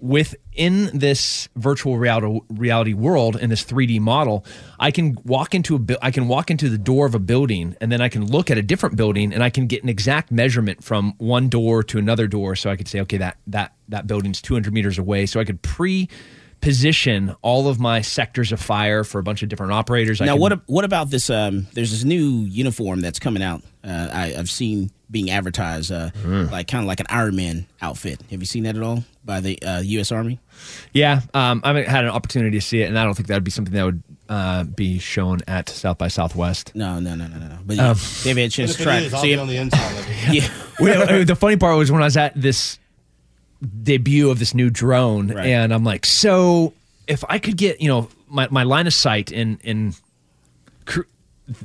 [0.00, 4.44] within this virtual reality, reality world in this 3D model,
[4.78, 7.90] I can walk into a I can walk into the door of a building and
[7.90, 10.84] then I can look at a different building and I can get an exact measurement
[10.84, 14.42] from one door to another door so I could say okay that that that building's
[14.42, 16.08] 200 meters away so I could pre
[16.60, 20.20] position all of my sectors of fire for a bunch of different operators.
[20.20, 21.30] I now, can- what what about this?
[21.30, 23.62] Um, there's this new uniform that's coming out.
[23.84, 26.50] Uh, I, I've seen being advertised, uh, Mm.
[26.50, 28.20] like kind of like an Iron Man outfit.
[28.30, 30.10] Have you seen that at all by the uh, U.S.
[30.12, 30.40] Army?
[30.92, 33.34] Yeah, um, I haven't had an opportunity to see it, and I don't think that
[33.34, 36.72] would be something that would uh, be shown at South by Southwest.
[36.74, 37.58] No, no, no, no, no.
[37.64, 39.10] But Um, they've had a chance to try it.
[39.12, 39.38] See it?
[39.38, 40.04] On the inside.
[40.32, 40.48] yeah.
[40.80, 42.78] Well, the funny part was when I was at this
[43.82, 46.74] debut of this new drone, and I'm like, so
[47.06, 49.94] if I could get, you know, my, my line of sight in in,
[50.84, 51.08] cr-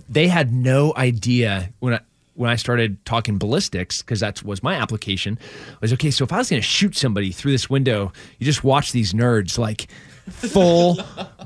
[0.08, 2.00] they had no idea when I
[2.36, 5.38] when I started talking ballistics because that was my application.
[5.82, 6.11] Was okay.
[6.11, 9.13] So if I was going to shoot somebody through this window, you just watch these
[9.13, 9.88] nerds like
[10.29, 10.97] full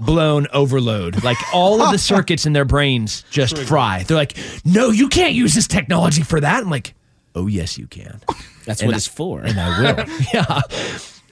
[0.02, 1.24] blown overload.
[1.24, 4.04] Like all of the circuits in their brains just fry.
[4.04, 6.64] They're like, no, you can't use this technology for that.
[6.64, 6.94] I'm like,
[7.34, 8.22] oh yes, you can.
[8.66, 9.42] That's And what I- it's for.
[9.42, 10.06] and I will.
[10.34, 10.62] yeah.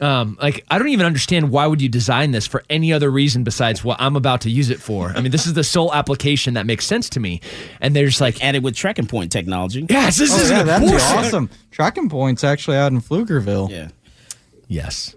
[0.03, 3.45] Um, like I don't even understand why would you design this for any other reason
[3.45, 5.09] besides what I'm about to use it for.
[5.09, 7.39] I mean, this is the sole application that makes sense to me.
[7.79, 9.85] And there's like added with TrackingPoint technology.
[9.89, 11.49] Yes, this oh, is yeah, that'd be awesome.
[11.71, 13.69] TrackingPoint's actually out in Pflugerville.
[13.69, 13.89] Yeah.
[14.67, 15.15] Yes.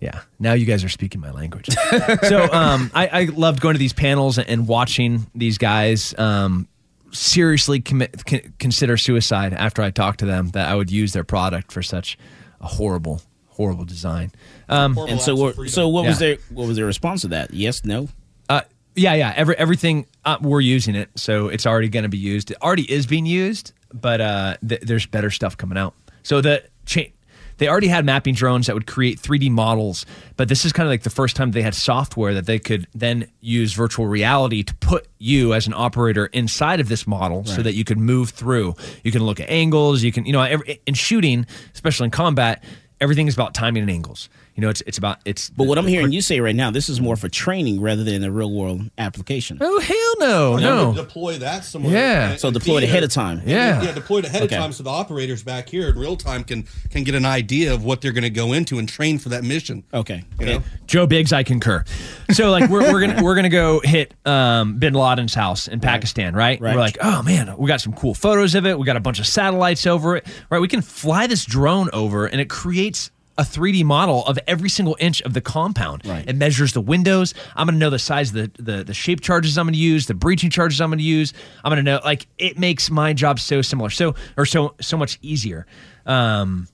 [0.00, 0.20] Yeah.
[0.38, 1.74] Now you guys are speaking my language.
[2.22, 6.68] so um, I, I loved going to these panels and watching these guys um,
[7.10, 8.22] seriously commit,
[8.58, 12.16] consider suicide after I talked to them that I would use their product for such
[12.60, 13.22] a horrible,
[13.54, 14.30] horrible design.
[14.68, 17.52] Um, and so, what, so what was their what was their response to that?
[17.52, 18.08] Yes, no.
[18.48, 18.62] Uh,
[18.94, 19.32] yeah, yeah.
[19.36, 22.50] Every everything uh, we're using it, so it's already going to be used.
[22.50, 25.94] It already is being used, but uh, th- there's better stuff coming out.
[26.22, 27.12] So the chain.
[27.58, 30.90] they already had mapping drones that would create 3D models, but this is kind of
[30.90, 34.74] like the first time they had software that they could then use virtual reality to
[34.76, 38.74] put you as an operator inside of this model, so that you could move through.
[39.02, 40.02] You can look at angles.
[40.02, 42.62] You can, you know, every, in shooting, especially in combat,
[43.04, 44.28] everything is about timing and angles.
[44.56, 45.50] You know, it's it's about it's.
[45.50, 48.22] But what I'm hearing you say right now, this is more for training rather than
[48.22, 49.58] a real world application.
[49.60, 50.94] Oh hell no, Now no.
[50.94, 51.92] deploy that somewhere.
[51.92, 52.30] Yeah.
[52.30, 53.40] and- So deployed be ahead of time.
[53.40, 53.82] And, Yeah.
[53.82, 54.54] yeah, deployed ahead Okay.
[54.54, 57.74] of time, so the operators back here in real time can can get an idea
[57.74, 59.82] of what they're going to go into and train for that mission.
[59.92, 60.62] Okay, you know.
[60.86, 61.82] Joe Biggs, I concur.
[62.30, 66.32] So like we're, we're gonna we're gonna go hit um, Bin Laden's house in Pakistan,
[66.34, 66.60] right?
[66.60, 66.74] Right.
[66.76, 68.78] We're like, oh man, we got some cool photos of it.
[68.78, 70.60] We got a bunch of satellites over it, right?
[70.60, 74.96] We can fly this drone over, and it creates a 3D model of every single
[75.00, 76.06] inch of the compound.
[76.06, 76.24] Right.
[76.28, 77.34] It measures the windows.
[77.56, 80.14] I'm gonna know the size of the the, the shape charges I'm gonna use, the
[80.14, 81.32] breaching charges I'm gonna use.
[81.64, 85.18] I'm gonna know like it makes my job so similar, so or so so much
[85.22, 85.66] easier.
[86.06, 86.68] Um,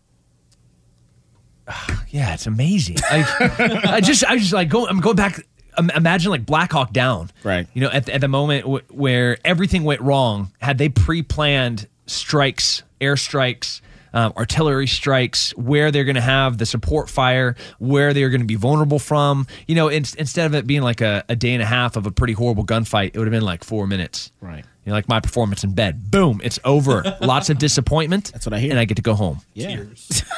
[2.10, 2.96] yeah, it's amazing.
[3.10, 4.86] I, I just, I just like go.
[4.86, 5.46] I'm going back.
[5.78, 7.66] Imagine like Black Hawk Down, right?
[7.72, 12.82] You know, at, at the moment w- where everything went wrong, had they pre-planned strikes,
[13.00, 13.80] airstrikes,
[14.12, 18.46] um, artillery strikes, where they're going to have the support fire, where they're going to
[18.46, 19.46] be vulnerable from.
[19.66, 22.06] You know, in, instead of it being like a, a day and a half of
[22.06, 24.32] a pretty horrible gunfight, it would have been like four minutes.
[24.40, 24.64] Right.
[24.84, 26.10] You know, like my performance in bed.
[26.10, 27.16] Boom, it's over.
[27.20, 28.32] Lots of disappointment.
[28.32, 28.70] That's what I hear.
[28.70, 29.40] And I get to go home.
[29.52, 29.84] Yeah.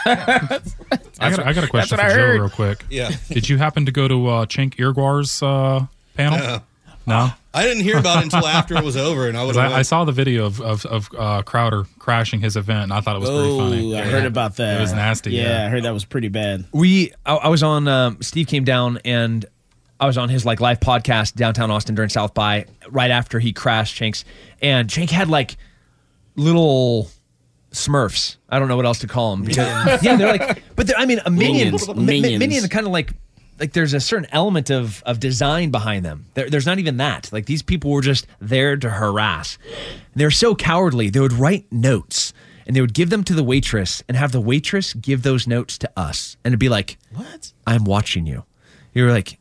[0.05, 0.63] I got,
[1.47, 2.85] I got a question for Joe real quick.
[2.91, 3.13] Yeah.
[3.29, 5.87] Did you happen to go to uh, Cenk Uygur's uh,
[6.17, 6.63] panel?
[7.07, 7.27] No.
[7.27, 7.33] No.
[7.55, 9.55] I didn't hear about it until after it was over, and I would.
[9.57, 12.93] 'Cause I, I saw the video of of, of uh, Crowder crashing his event, and
[12.93, 13.97] I thought it was pretty Oh, funny.
[13.99, 14.79] I heard about that.
[14.79, 15.33] It was nasty.
[15.33, 16.65] Yeah, I heard that was pretty bad.
[16.73, 19.45] we I, I was on um, steve came down and
[20.01, 23.53] i was on his like live podcast downtown austin during south by right after he
[23.53, 24.25] crashed Cenk's
[24.61, 25.57] and Cenk had like
[26.37, 27.09] little
[27.73, 30.97] smurfs i don't know what else to call them because, yeah they're like but they're,
[30.99, 31.89] i mean a minion Minions.
[31.89, 32.39] mi- mi- Minions.
[32.41, 33.13] minion kind of like
[33.61, 37.29] like there's a certain element of of design behind them there, there's not even that
[37.33, 39.59] like these people were just there to harass
[40.15, 42.33] they're so cowardly they would write notes
[42.67, 45.77] and they would give them to the waitress and have the waitress give those notes
[45.79, 47.53] to us and it'd be like What?
[47.67, 48.45] I'm watching you.
[48.95, 49.39] You were like,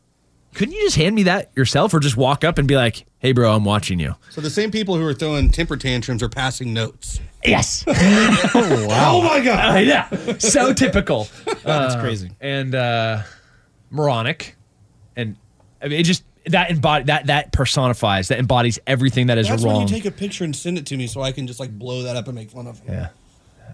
[0.54, 3.32] couldn't you just hand me that yourself, or just walk up and be like, "Hey,
[3.32, 6.74] bro, I'm watching you." So the same people who are throwing temper tantrums are passing
[6.74, 7.20] notes.
[7.44, 7.84] Yes.
[7.88, 9.22] oh wow.
[9.22, 9.76] my god.
[9.76, 10.38] Uh, yeah.
[10.40, 11.28] So typical.
[11.64, 12.32] That's Uh, crazy.
[12.42, 13.24] And uh,
[13.92, 14.56] moronic,
[15.16, 15.36] and
[15.82, 19.62] I mean, it just that embody that that personifies that embodies everything that is That's
[19.64, 19.76] wrong.
[19.78, 21.78] when you take a picture and send it to me so I can just like
[21.78, 22.94] blow that up and make fun of them.
[22.96, 23.10] yeah.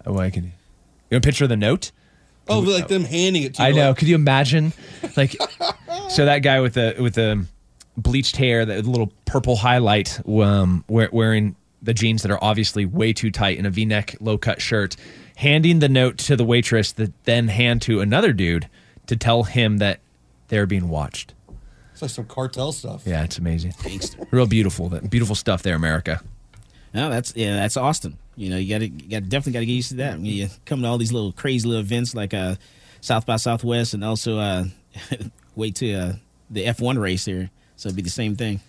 [0.06, 0.44] Oh, I can.
[0.46, 0.52] You
[1.16, 1.92] want a picture of the note?
[2.50, 3.68] Oh, like them handing it to you.
[3.70, 3.90] I know.
[3.90, 4.74] like- Could you imagine?
[5.18, 5.36] Like,
[6.10, 7.46] so that guy with the with the
[7.98, 13.32] bleached hair, that little purple highlight, um, wearing the jeans that are obviously way too
[13.32, 14.96] tight and a V-neck low cut shirt,
[15.36, 18.68] handing the note to the waitress that then hand to another dude
[19.08, 20.00] to tell him that
[20.48, 21.34] they're being watched.
[21.94, 23.04] It's like some cartel stuff.
[23.06, 23.74] Yeah, it's amazing.
[24.30, 26.22] Real beautiful, beautiful stuff there, America.
[26.94, 28.18] No, that's yeah, that's Austin.
[28.36, 30.14] You know, you got to you got definitely got to get used to that.
[30.14, 32.56] When you come to all these little crazy little events like uh,
[33.02, 34.66] South by Southwest, and also uh,
[35.56, 36.14] wait to uh,
[36.50, 38.60] the F one race here, so it'd be the same thing.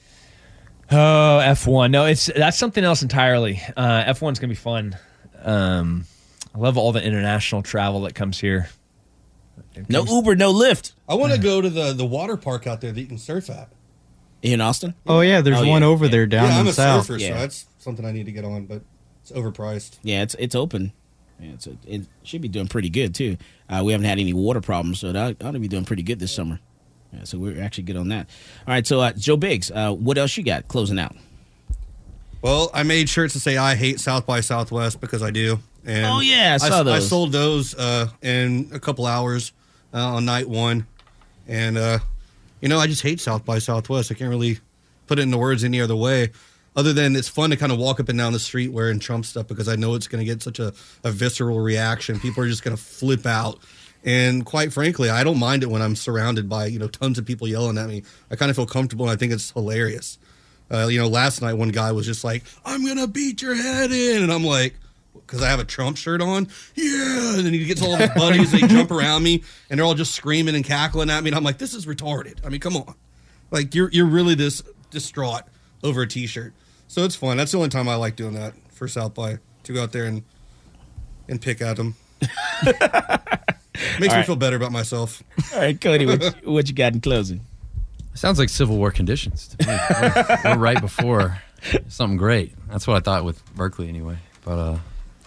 [0.90, 1.90] Oh, F one.
[1.90, 3.60] No, it's that's something else entirely.
[3.76, 4.96] Uh, F one's gonna be fun.
[5.42, 6.06] Um,
[6.54, 8.68] I love all the international travel that comes here.
[9.88, 10.92] No Uber, no Lyft.
[11.08, 13.50] I want to go to the the water park out there that you can surf
[13.50, 13.70] at.
[14.42, 14.94] In Austin?
[15.06, 17.06] Oh yeah, there's one over there down yeah, in I'm the a south.
[17.06, 18.82] surfer, so that's something I need to get on, but
[19.22, 19.98] it's overpriced.
[20.02, 20.92] Yeah, it's it's open.
[21.40, 23.36] Yeah, it's it should be doing pretty good too.
[23.68, 26.18] Uh, we haven't had any water problems, so that ought to be doing pretty good
[26.20, 26.60] this summer.
[27.12, 28.28] Yeah, so we're actually good on that.
[28.66, 31.16] All right, so uh, Joe Biggs, uh, what else you got closing out?
[32.42, 35.58] Well, I made shirts to say I hate South by Southwest because I do.
[35.88, 37.08] And Oh, yeah, I saw I those.
[37.08, 39.52] sold those uh, in a couple hours
[39.94, 40.86] uh, on night one,
[41.48, 41.98] and uh,
[42.60, 44.12] you know I just hate South by Southwest.
[44.12, 44.58] I can't really
[45.06, 46.30] put it into words any other way,
[46.76, 49.24] other than it's fun to kind of walk up and down the street wearing Trump
[49.24, 50.74] stuff because I know it's going to get such a,
[51.04, 52.20] a visceral reaction.
[52.20, 53.58] People are just going to flip out.
[54.04, 57.24] And quite frankly, I don't mind it when I'm surrounded by you know tons of
[57.24, 58.02] people yelling at me.
[58.30, 60.18] I kind of feel comfortable, and I think it's hilarious.
[60.70, 63.90] Uh, you know, last night one guy was just like, "I'm gonna beat your head
[63.90, 64.74] in," and I'm like,
[65.26, 67.36] because I have a Trump shirt on, yeah.
[67.36, 69.94] And then he gets all of his buddies, they jump around me, and they're all
[69.94, 72.38] just screaming and cackling at me, and I'm like, this is retarded.
[72.44, 72.94] I mean, come on,
[73.50, 75.42] like you're you're really this distraught
[75.84, 76.52] over a T-shirt.
[76.88, 77.36] So it's fun.
[77.36, 80.04] That's the only time I like doing that for South by to go out there
[80.06, 80.22] and
[81.28, 81.94] and pick at them.
[84.00, 84.26] Makes me All right.
[84.26, 85.22] feel better about myself.
[85.54, 87.40] All right, Cody, what, you- what you got in closing?
[88.14, 89.78] Sounds like Civil War conditions to me.
[90.00, 91.40] we're, we're right before
[91.88, 92.52] something great.
[92.68, 94.18] That's what I thought with Berkeley anyway.
[94.44, 94.78] But uh,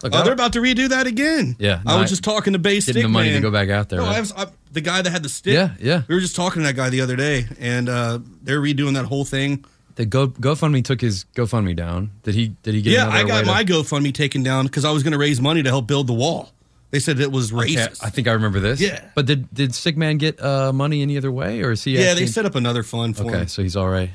[0.04, 1.56] look, oh, they're about to redo that again.
[1.60, 4.00] Yeah, I was just talking to Bay Stick the money to go back out there,
[4.00, 4.18] No, right?
[4.18, 5.54] I was, I, the guy that had the stick.
[5.54, 6.04] Yeah, yeah.
[6.08, 9.06] We were just talking to that guy the other day, and uh, they're redoing that
[9.06, 9.66] whole thing.
[9.96, 12.12] the Go GoFundMe took his GoFundMe down.
[12.24, 12.50] Did he?
[12.64, 12.94] Did he get?
[12.94, 15.42] yeah, I got way to- my GoFundMe taken down because I was going to raise
[15.42, 16.52] money to help build the wall.
[16.92, 18.04] They said it was Okay, racist.
[18.04, 18.82] I think I remember this.
[18.82, 19.02] Yeah.
[19.16, 21.92] But did did Sigman get uh, money any other way, or is he?
[21.98, 23.48] yeah, actually- they set up another fund for Okay, him.
[23.48, 24.10] so he's all right.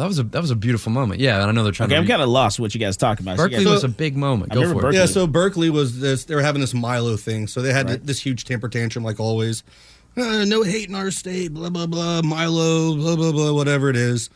[0.00, 1.20] That was a that was a beautiful moment.
[1.20, 1.98] Yeah, and I know they're trying Okay, to.
[1.98, 3.36] I'm re- kind of lost what you guys talking about.
[3.36, 4.52] So Berkeley guys- was a big moment.
[4.52, 4.94] I Go remember for it.
[4.94, 6.24] Yeah, so Berkeley was this.
[6.24, 8.04] They were having this Milo thing, so they had Right.
[8.06, 9.62] this huge temper tantrum, like always.
[10.16, 12.20] Uh, no hate in our state, blah blah blah.
[12.22, 14.28] Milo, blah blah blah, whatever it is,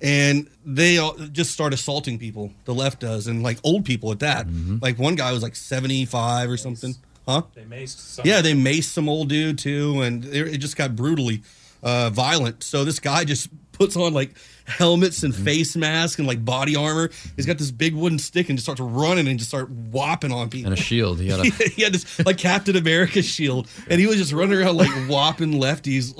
[0.00, 2.52] and they all just start assaulting people.
[2.64, 4.46] The left does, and like old people at that.
[4.80, 6.94] Like one guy was like seventy five or something,
[7.26, 7.42] huh?
[7.54, 8.26] They maced some.
[8.26, 11.42] Yeah, they maced some old dude too, and it it just got brutally
[11.82, 12.62] uh, violent.
[12.62, 14.34] So this guy just puts on like
[14.68, 15.44] helmets and mm-hmm.
[15.44, 17.10] face masks and like body armor.
[17.36, 20.50] He's got this big wooden stick and just starts running and just start whopping on
[20.50, 20.70] people.
[20.72, 21.20] and a shield.
[21.20, 24.58] He had a he had this like Captain America shield, and he was just running
[24.58, 26.14] around like whopping lefties.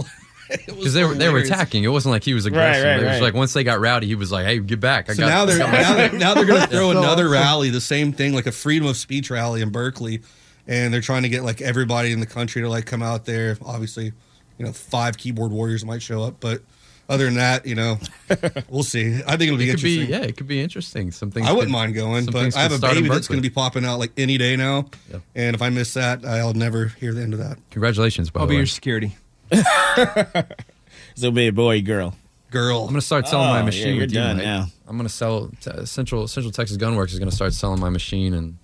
[0.66, 1.50] because they were they were hilarious.
[1.50, 1.84] attacking.
[1.84, 2.84] It wasn't like he was aggressive.
[2.84, 3.22] right, it was right.
[3.22, 5.44] like once they got rowdy, he was like, "Hey, get back!" I So got now
[5.44, 7.32] they're I got my now they're, now they're going to throw so another awesome.
[7.32, 10.22] rally, the same thing, like a freedom of speech rally in Berkeley,
[10.66, 13.58] and they're trying to get like everybody in the country to like come out there.
[13.64, 14.12] Obviously,
[14.56, 16.62] you know, five keyboard warriors might show up, but
[17.09, 17.98] other than that, you know,
[18.68, 19.20] we'll see.
[19.26, 20.09] I think it'll be It could be interesting.
[20.10, 21.10] yeah, it could be interesting.
[21.10, 23.48] Some things I wouldn't could- mind going, but I have a baby that's going to
[23.48, 25.22] be popping out like any day now, Yep.
[25.35, 27.59] and if I miss that, I'll never hear the end of that.
[27.70, 28.60] Congratulations, by I'll the be way.
[28.60, 29.16] your security.
[31.14, 32.14] So be a boy, girl.
[32.52, 34.47] Girl, I'm gonna start selling Oh, my yeah, machine you're with you, done Mike.
[34.47, 34.66] now.
[34.86, 38.56] I'm gonna sell t- Central Central Texas Gunworks is gonna start selling my machine in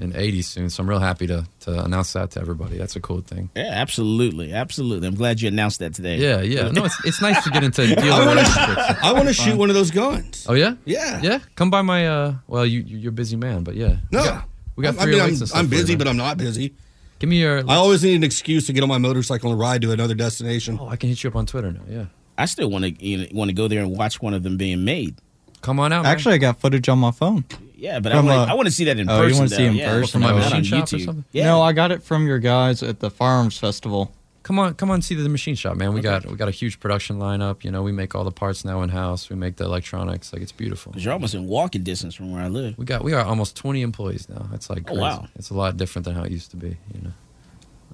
[0.00, 0.70] in 80 soon.
[0.70, 2.78] So I'm real happy to to announce that to everybody.
[2.78, 3.50] That's a cool thing.
[3.54, 5.06] Yeah, absolutely, absolutely.
[5.08, 6.16] I'm glad you announced that today.
[6.16, 6.70] Yeah, yeah.
[6.70, 8.86] No, it's it's nice to get into dealing I want relationships.
[8.86, 10.46] to I want to shoot one of those guns.
[10.48, 11.20] Oh yeah, Yeah.
[11.22, 11.38] yeah.
[11.54, 12.34] Come by my uh.
[12.48, 13.96] Well, you you- you're a busy man, but yeah.
[14.10, 14.44] No, we got,
[14.76, 16.74] we got I three mean, lights I'm, and stuff I'm busy, but I'm not busy.
[17.18, 17.58] Give me your.
[17.70, 20.78] I always need an excuse to get on my motorcycle and ride to another destination.
[20.80, 21.82] oh, I can hit you up on Twitter now.
[21.88, 22.04] Yeah.
[22.38, 24.56] I still want to you know, want to go there and watch one of them
[24.56, 25.16] being made.
[25.60, 26.04] Come on out.
[26.04, 26.12] Man.
[26.12, 27.44] Actually, I got footage on my phone.
[27.80, 29.48] Yeah, but I From, want uh, I want to see that in oh, you wanna
[29.48, 29.62] see though.
[29.70, 30.20] in Yeah, person?
[30.20, 31.24] not From my on machine shop or something?
[31.32, 31.44] Yeah.
[31.46, 34.12] No, I got it from your guys at the Firearms Festival.
[34.42, 35.94] come on, come on, see the machine shop, man.
[35.94, 37.64] We got we got a huge production lineup.
[37.64, 39.30] You know, we make all the parts now in house.
[39.30, 40.32] We make the electronics.
[40.32, 40.92] Like it's beautiful.
[40.92, 42.76] Because you're almost in walking distance from where I live.
[42.76, 44.48] We got we are almost 20 employees now.
[44.52, 45.26] It's like Oh, wow.
[45.36, 46.76] It's a lot different than how it used to be.
[46.94, 47.12] You know.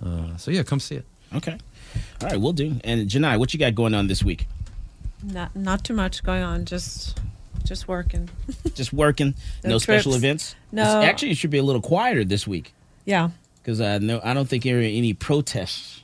[0.04, 1.04] Uh, so yeah, come see it.
[1.34, 1.56] Okay.
[2.22, 2.76] All right, we'll do.
[2.84, 4.46] And Janai, what you got going on this week?
[5.22, 6.64] Not not too much going on.
[6.64, 7.18] Just
[7.66, 8.28] just working.
[8.74, 9.34] Just working.
[9.64, 10.54] No no special events.
[10.72, 10.82] No.
[10.82, 12.72] It's- actually, it should be a little quieter this week
[13.04, 13.30] Yeah.
[13.62, 16.02] because uh, no, I don't think there are any protests.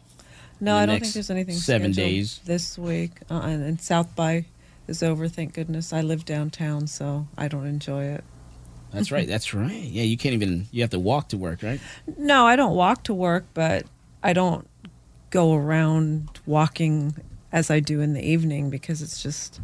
[0.60, 2.40] No, I don't think there's anything seven days.
[2.44, 3.12] this week.
[3.30, 4.44] Uh, and, and South by
[4.86, 5.26] is over.
[5.28, 5.92] Thank goodness.
[5.92, 8.24] I live downtown, so I don't enjoy it.
[8.92, 9.26] That's right.
[9.26, 9.72] That's right.
[9.72, 10.66] Yeah, you can't even.
[10.70, 11.80] You have to walk to work, right?
[12.18, 13.86] No, I don't walk to work, but
[14.22, 14.68] I don't
[15.30, 17.14] go around walking
[17.50, 19.60] as I do in the evening because it's just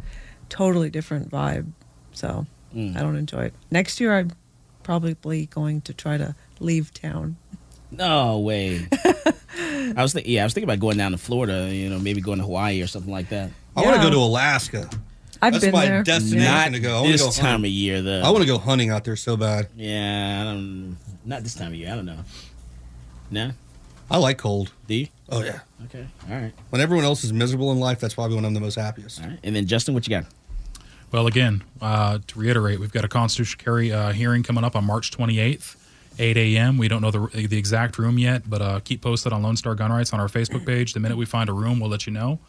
[0.49, 1.71] totally different vibe.
[2.19, 2.95] So Mm.
[2.95, 3.53] I don't enjoy it.
[3.71, 4.31] Next year, I'm
[4.83, 7.35] probably going to try to leave town.
[7.89, 8.87] No way.
[9.57, 10.31] I was thinking.
[10.31, 11.73] Yeah, I was thinking about going down to Florida.
[11.73, 13.49] You know, maybe going to Hawaii or something like that.
[13.75, 14.87] I want to go to Alaska.
[15.41, 16.03] I've That's been my there.
[16.03, 16.97] destination Not to go.
[16.97, 17.65] I wanna this go time hunting.
[17.71, 18.21] of year, though.
[18.21, 19.67] I want to go hunting out there so bad.
[19.75, 20.97] Yeah, I don't.
[21.25, 21.91] Not this time of year.
[21.91, 22.19] I don't know.
[23.31, 23.51] No.
[24.11, 24.71] I like cold.
[24.87, 25.07] Do you?
[25.29, 25.59] Oh yeah.
[25.85, 26.05] Okay.
[26.29, 26.51] All right.
[26.69, 29.21] When everyone else is miserable in life, that's probably when I'm the most happiest.
[29.23, 29.39] All right.
[29.43, 30.25] And then Justin, what you got?
[31.11, 34.85] Well, again, uh, to reiterate, we've got a constitutional carry uh, hearing coming up on
[34.85, 35.75] March 28th,
[36.19, 36.77] 8 a.m.
[36.77, 39.73] We don't know the, the exact room yet, but uh, keep posted on Lone Star
[39.73, 40.93] Gun Rights on our Facebook page.
[40.93, 42.39] The minute we find a room, we'll let you know.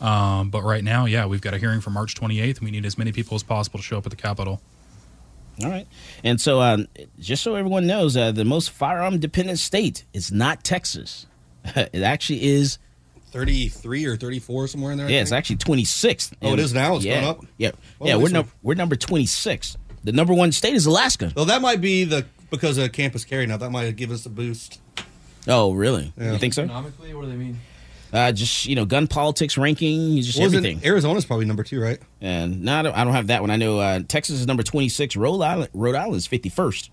[0.00, 2.58] Um, but right now, yeah, we've got a hearing for March 28th.
[2.58, 4.60] and We need as many people as possible to show up at the Capitol.
[5.62, 5.86] All right.
[6.22, 6.88] And so, um,
[7.18, 11.26] just so everyone knows, uh, the most firearm dependent state is not Texas.
[11.64, 12.78] it actually is.
[13.34, 15.10] 33 or 34 somewhere in there.
[15.10, 16.32] Yeah, it's actually 26th.
[16.40, 16.94] Oh, it And- is now?
[16.96, 17.44] It's yeah, gone up?
[17.58, 17.72] Yeah.
[17.98, 19.76] Well, yeah, we're, least num- we're number 26.
[20.04, 21.32] The number one state is Alaska.
[21.34, 23.56] Well, that might be the because of campus carry now.
[23.56, 24.80] That might give us a boost.
[25.48, 26.12] Oh, really?
[26.16, 26.32] Yeah.
[26.32, 26.62] You think so?
[26.62, 27.58] Economically, what do they mean?
[28.12, 30.86] Uh, just, you know, gun politics ranking, just Wasn't everything.
[30.86, 31.98] Arizona's probably number two, right?
[32.20, 33.50] And no, I don't, I don't have that one.
[33.50, 35.16] I know uh, Texas is number 26.
[35.16, 36.90] Rhode Island, Rhode Island is 51st.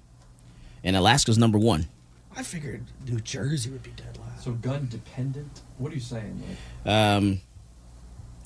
[0.83, 1.87] And Alaska's number one.
[2.35, 4.45] I figured New Jersey would be dead last.
[4.45, 5.61] So gun dependent?
[5.81, 6.43] What are you saying?
[6.85, 7.41] Um,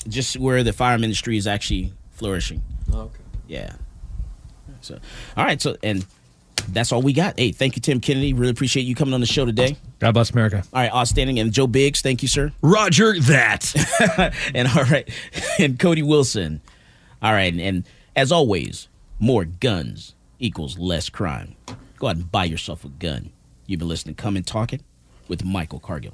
[0.07, 2.61] just where the fire ministry is actually flourishing.
[2.93, 3.19] okay.
[3.47, 3.73] Yeah.
[4.79, 4.99] So,
[5.35, 5.61] all right.
[5.61, 6.05] So, and
[6.69, 7.37] that's all we got.
[7.37, 8.33] Hey, thank you, Tim Kennedy.
[8.33, 9.75] Really appreciate you coming on the show today.
[9.99, 10.63] God bless America.
[10.73, 11.39] All right, outstanding.
[11.39, 12.53] And Joe Biggs, thank you, sir.
[12.61, 14.33] Roger that.
[14.55, 15.09] and all right,
[15.59, 16.61] and Cody Wilson.
[17.21, 17.83] All right, and, and
[18.15, 18.87] as always,
[19.19, 21.55] more guns equals less crime.
[21.97, 23.31] Go out and buy yourself a gun.
[23.67, 24.81] You've been listening to Come and Talk It
[25.27, 26.13] with Michael Cargill.